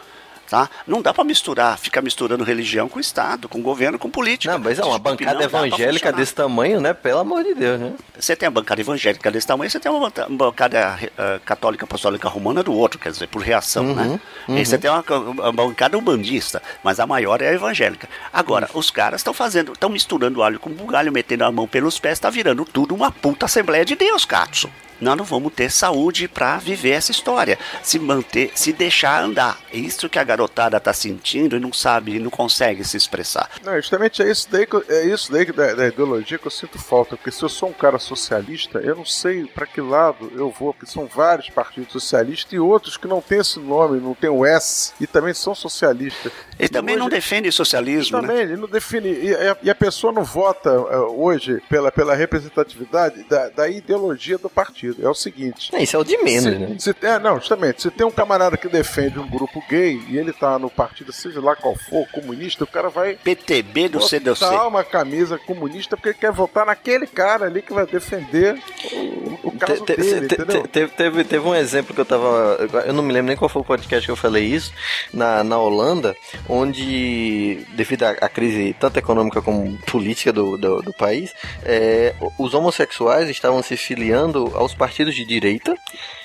[0.49, 0.69] Tá?
[0.85, 4.53] Não dá para misturar, ficar misturando religião com Estado, com governo, com política.
[4.53, 6.93] Não, mas é uma bancada evangélica desse tamanho, né?
[6.93, 7.93] Pelo amor de Deus, né?
[8.19, 12.65] Você tem a bancada evangélica desse tamanho, você tem uma bancada eh, católica apostólica romana
[12.65, 14.21] do outro, quer dizer, por reação, Uhum, né?
[14.49, 14.57] uhum.
[14.57, 18.09] E aí você tem uma, uma bancada umbandista, mas a maior é a evangélica.
[18.33, 22.19] Agora, os caras estão fazendo, estão misturando alho com bugalho, metendo a mão pelos pés,
[22.19, 24.69] tá virando tudo uma puta Assembleia de Deus, Katsu.
[25.01, 29.59] Nós não vamos ter saúde para viver essa história, se manter, se deixar andar.
[29.73, 33.51] É isso que a garotada tá sentindo e não sabe, não consegue se expressar.
[33.65, 36.79] Não, justamente é isso daí, que é isso daí da, da ideologia que eu sinto
[36.79, 37.17] falta.
[37.17, 40.73] Porque se eu sou um cara socialista, eu não sei pra que lado eu vou,
[40.73, 44.45] porque são vários partidos socialistas e outros que não têm esse nome, não tem o
[44.45, 46.33] S, e também são socialistas.
[46.59, 48.29] Ele também não defende o socialismo, né?
[48.29, 49.09] Também, ele não define.
[49.09, 54.37] E a, e a pessoa não vota eh, hoje pela, pela representatividade da, da ideologia
[54.39, 54.90] do partido.
[55.03, 55.71] É o seguinte.
[55.75, 56.77] É, isso é o de menos, se, né?
[56.79, 57.83] se- é, não, justamente.
[57.83, 61.41] Se tem um camarada que defende um grupo gay e ele tá no partido, seja
[61.41, 63.15] lá qual for, comunista, o cara vai.
[63.15, 64.45] PTB do CDC.
[64.45, 68.59] uma camisa comunista porque ele quer votar naquele cara ali que vai defender
[68.93, 70.63] o, o caso Te- dele, te- entendeu?
[70.63, 72.57] te- Teve, teve, teve um exemplo que eu tava.
[72.87, 74.73] Eu não me lembro nem qual foi o podcast que eu falei isso.
[75.13, 76.15] Na, na Holanda,
[76.49, 81.33] onde, devido à, à crise tanto econômica como política do, do, do país,
[81.65, 85.75] é, os homossexuais estavam se filiando aos partidos de direita,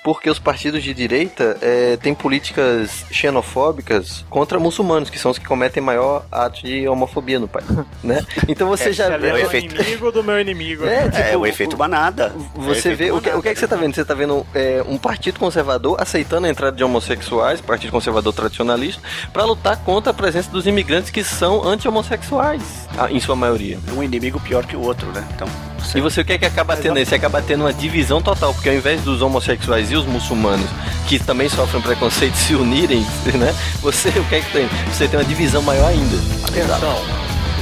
[0.05, 5.45] porque os partidos de direita é, têm políticas xenofóbicas contra muçulmanos, que são os que
[5.47, 7.65] cometem maior ato de homofobia no país.
[8.03, 8.23] Né?
[8.47, 9.29] Então você já Você vê.
[9.29, 10.85] é o inimigo do meu inimigo.
[10.85, 12.31] É, tipo, É o efeito manada.
[12.53, 13.95] Você vê, o que, o que é que você tá vendo?
[13.95, 19.01] Você tá vendo é, um partido conservador aceitando a entrada de homossexuais, partido conservador tradicionalista,
[19.33, 22.61] pra lutar contra a presença dos imigrantes que são anti-homossexuais,
[23.09, 23.79] em sua maioria.
[23.97, 25.27] Um inimigo pior que o outro, né?
[25.33, 25.47] Então,
[25.95, 27.05] E você o que é que acaba tendo aí?
[27.05, 30.69] Você acaba tendo uma divisão total, porque ao invés dos homossexuais e os muçulmanos,
[31.07, 33.01] que também sofrem preconceito, se unirem,
[33.37, 33.53] né?
[33.81, 34.67] Você o que é que tem?
[34.91, 36.17] Você tem uma divisão maior ainda.
[36.47, 36.95] Atenção,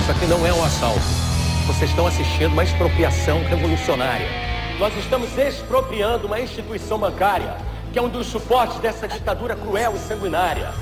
[0.01, 1.01] isso aqui não é um assalto.
[1.67, 4.27] Vocês estão assistindo uma expropriação revolucionária.
[4.79, 7.55] Nós estamos expropriando uma instituição bancária,
[7.91, 10.73] que é um dos suportes dessa ditadura cruel e sanguinária.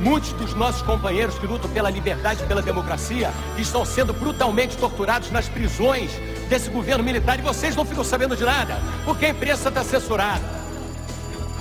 [0.00, 5.30] Muitos dos nossos companheiros que lutam pela liberdade e pela democracia estão sendo brutalmente torturados
[5.30, 6.10] nas prisões
[6.48, 10.63] desse governo militar e vocês não ficam sabendo de nada, porque a imprensa está censurada.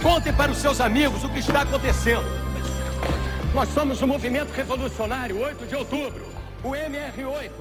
[0.03, 2.25] Contem para os seus amigos o que está acontecendo.
[3.53, 6.27] Nós somos o Movimento Revolucionário 8 de Outubro,
[6.61, 7.51] o MR8.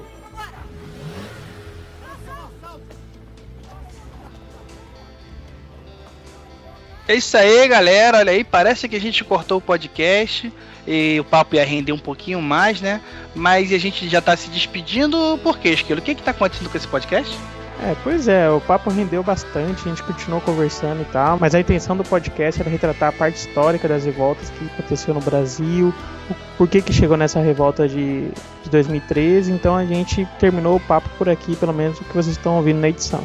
[7.07, 8.17] É isso aí, galera.
[8.17, 10.51] Olha aí, parece que a gente cortou o podcast
[10.85, 12.99] e o papo ia render um pouquinho mais, né?
[13.33, 15.39] Mas a gente já tá se despedindo.
[15.41, 16.01] Por quê, Esquilo?
[16.01, 17.33] O que que tá acontecendo com esse podcast?
[17.85, 21.59] É, pois é, o papo rendeu bastante, a gente continuou conversando e tal, mas a
[21.59, 25.93] intenção do podcast era retratar a parte histórica das revoltas que aconteceu no Brasil,
[26.29, 28.29] o porquê que chegou nessa revolta de,
[28.63, 32.37] de 2013, então a gente terminou o papo por aqui, pelo menos o que vocês
[32.37, 33.21] estão ouvindo na edição.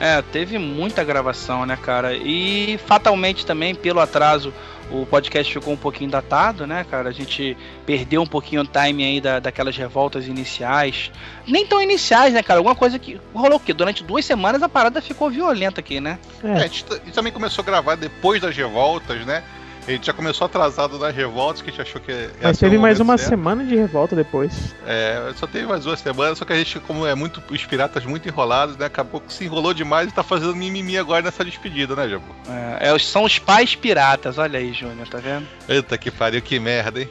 [0.00, 2.14] É, teve muita gravação, né, cara?
[2.14, 4.52] E fatalmente também, pelo atraso,
[4.90, 7.08] o podcast ficou um pouquinho datado, né, cara?
[7.08, 7.56] A gente
[7.86, 11.10] perdeu um pouquinho o time aí da, daquelas revoltas iniciais.
[11.46, 12.58] Nem tão iniciais, né, cara?
[12.58, 13.72] Alguma coisa que rolou o quê?
[13.72, 16.18] Durante duas semanas a parada ficou violenta aqui, né?
[16.42, 19.42] É, a gente também começou a gravar depois das revoltas, né?
[19.86, 22.78] A gente já começou atrasado nas revoltas, que a gente achou que ia Mas teve
[22.78, 23.28] mais uma certo.
[23.30, 24.74] semana de revolta depois.
[24.86, 28.04] É, só teve mais duas semanas, só que a gente, como é muito, os piratas
[28.06, 28.86] muito enrolados, né?
[28.86, 32.24] Acabou que se enrolou demais e tá fazendo mimimi agora nessa despedida, né, Jabu?
[32.48, 35.46] É, é, são os pais piratas, olha aí, Júnior, tá vendo?
[35.68, 37.08] Eita que pariu, que merda, hein?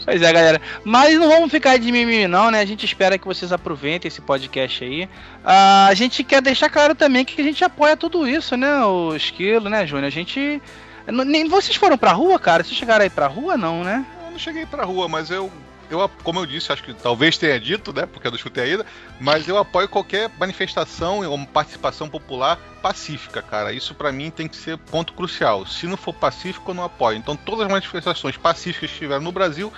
[0.05, 0.61] Pois é, galera.
[0.85, 2.61] Mas não vamos ficar de mimimi, não, né?
[2.61, 5.09] A gente espera que vocês aproveitem esse podcast aí.
[5.45, 8.85] Ah, a gente quer deixar claro também que a gente apoia tudo isso, né?
[8.85, 10.07] O esquilo, né, Júnior?
[10.07, 10.61] A gente.
[11.07, 12.63] Nem vocês foram pra rua, cara?
[12.63, 14.05] Vocês chegaram aí pra rua, não, né?
[14.27, 15.51] Eu não cheguei pra rua, mas eu,
[15.93, 18.07] eu, como eu disse, acho que talvez tenha dito, né?
[18.07, 18.87] Porque eu não escutei ainda,
[19.21, 23.73] mas eu apoio qualquer manifestação ou participação popular pacífica, cara.
[23.73, 25.67] Isso pra mim tem que ser ponto crucial.
[25.67, 27.19] Se não for pacífico, eu não apoio.
[27.19, 29.73] Então todas as manifestações pacíficas que estiveram no Brasil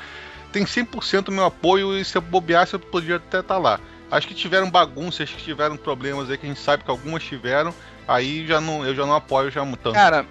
[0.53, 3.81] tem 100% meu apoio e se eu bobeasse eu podia até estar lá.
[4.11, 7.75] Acho que tiveram bagunças, que tiveram problemas aí que a gente sabe que algumas tiveram,
[8.07, 9.93] aí já não, eu já não apoio já tanto.
[9.93, 10.25] Cara,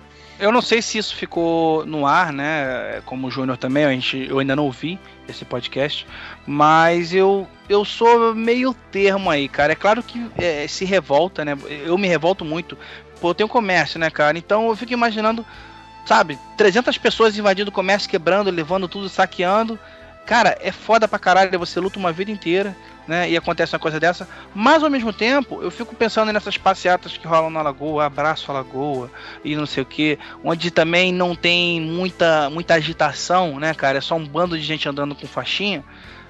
[0.43, 3.01] eu não sei se isso ficou no ar, né?
[3.05, 6.05] Como o Júnior também, a gente, eu ainda não ouvi esse podcast,
[6.45, 9.71] mas eu, eu sou meio termo aí, cara.
[9.71, 11.57] É claro que é, se revolta, né?
[11.85, 12.77] Eu me revolto muito.
[13.21, 14.37] Pô, eu tenho comércio, né, cara?
[14.37, 15.45] Então eu fico imaginando,
[16.05, 19.79] sabe, 300 pessoas invadindo o comércio, quebrando, levando tudo, saqueando.
[20.25, 22.75] Cara, é foda pra caralho, você luta uma vida inteira,
[23.05, 23.29] né?
[23.29, 24.27] E acontece uma coisa dessa.
[24.55, 28.53] Mas ao mesmo tempo, eu fico pensando nessas passeatas que rolam na lagoa, abraço a
[28.53, 29.11] lagoa
[29.43, 33.97] e não sei o que, onde também não tem muita, muita agitação, né, cara?
[33.97, 35.83] É só um bando de gente andando com faixinha.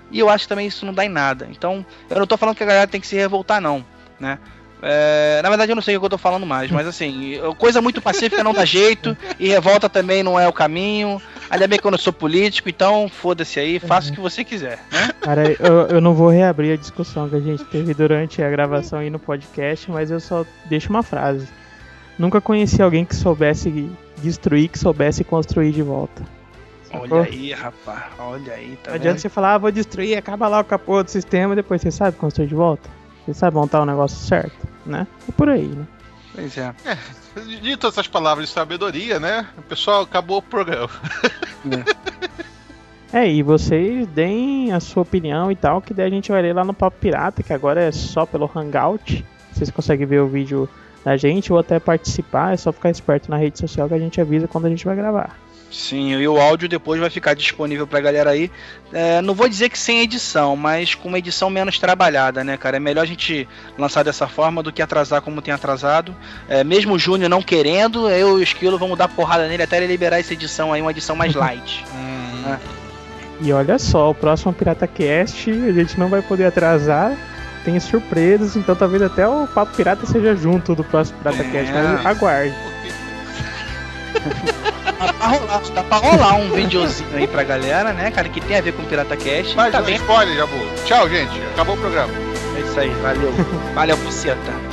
[0.09, 1.47] E eu acho que também isso não dá em nada.
[1.51, 3.85] Então, eu não tô falando que a galera tem que se revoltar, não,
[4.19, 4.39] né?
[4.85, 7.81] É, na verdade, eu não sei o que eu tô falando mais, mas assim, coisa
[7.81, 11.22] muito pacífica não dá jeito, e revolta também não é o caminho.
[11.49, 14.80] Ainda bem que eu não sou político, então foda-se aí, faça o que você quiser,
[14.91, 15.11] né?
[15.22, 18.99] Cara, eu, eu não vou reabrir a discussão que a gente teve durante a gravação
[18.99, 21.47] aí no podcast, mas eu só deixo uma frase.
[22.18, 26.23] Nunca conheci alguém que soubesse destruir, que soubesse construir de volta.
[26.84, 27.19] Sacou?
[27.19, 30.60] Olha aí, rapaz, olha aí, tá Não adianta você falar, ah, vou destruir, acaba lá
[30.60, 32.89] o capô do sistema, depois você sabe construir de volta?
[33.26, 35.07] Você sabe montar o negócio certo, né?
[35.27, 35.85] É por aí, né?
[36.34, 36.73] Pois é.
[36.85, 36.97] É,
[37.61, 39.47] dito essas palavras de sabedoria, né?
[39.57, 40.89] O pessoal acabou o programa.
[43.14, 46.55] É, e vocês deem a sua opinião e tal, que daí a gente vai ler
[46.55, 49.23] lá no Papo Pirata, que agora é só pelo Hangout.
[49.51, 50.68] Vocês conseguem ver o vídeo
[51.05, 54.19] da gente ou até participar, é só ficar esperto na rede social que a gente
[54.19, 55.38] avisa quando a gente vai gravar.
[55.73, 58.51] Sim, e o áudio depois vai ficar disponível pra galera aí.
[58.93, 62.77] É, não vou dizer que sem edição, mas com uma edição menos trabalhada, né, cara?
[62.77, 66.15] É melhor a gente lançar dessa forma do que atrasar como tem atrasado.
[66.47, 69.77] É, mesmo o Júnior não querendo, eu e o Esquilo vamos dar porrada nele até
[69.77, 71.83] ele liberar essa edição aí, uma edição mais light.
[72.45, 72.59] né?
[73.41, 77.17] E olha só, o próximo Pirata Cast a gente não vai poder atrasar,
[77.65, 82.05] tem surpresas, então talvez até o Papo Pirata seja junto do próximo Pirata Cast, mas
[82.05, 82.55] aguarde.
[84.14, 88.57] Dá pra rolar, dá pra rolar um videozinho aí pra galera, né, cara, que tem
[88.57, 89.56] a ver com Pirata Cast.
[89.56, 89.95] Mas tá bem.
[89.95, 90.60] spoiler, Jabu.
[90.85, 91.41] Tchau, gente.
[91.53, 92.14] Acabou o programa.
[92.56, 93.34] É isso aí, valeu.
[93.73, 94.72] valeu, buceta.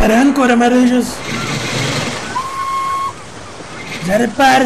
[0.00, 1.08] parando, marujos!
[4.06, 4.62] Zero par.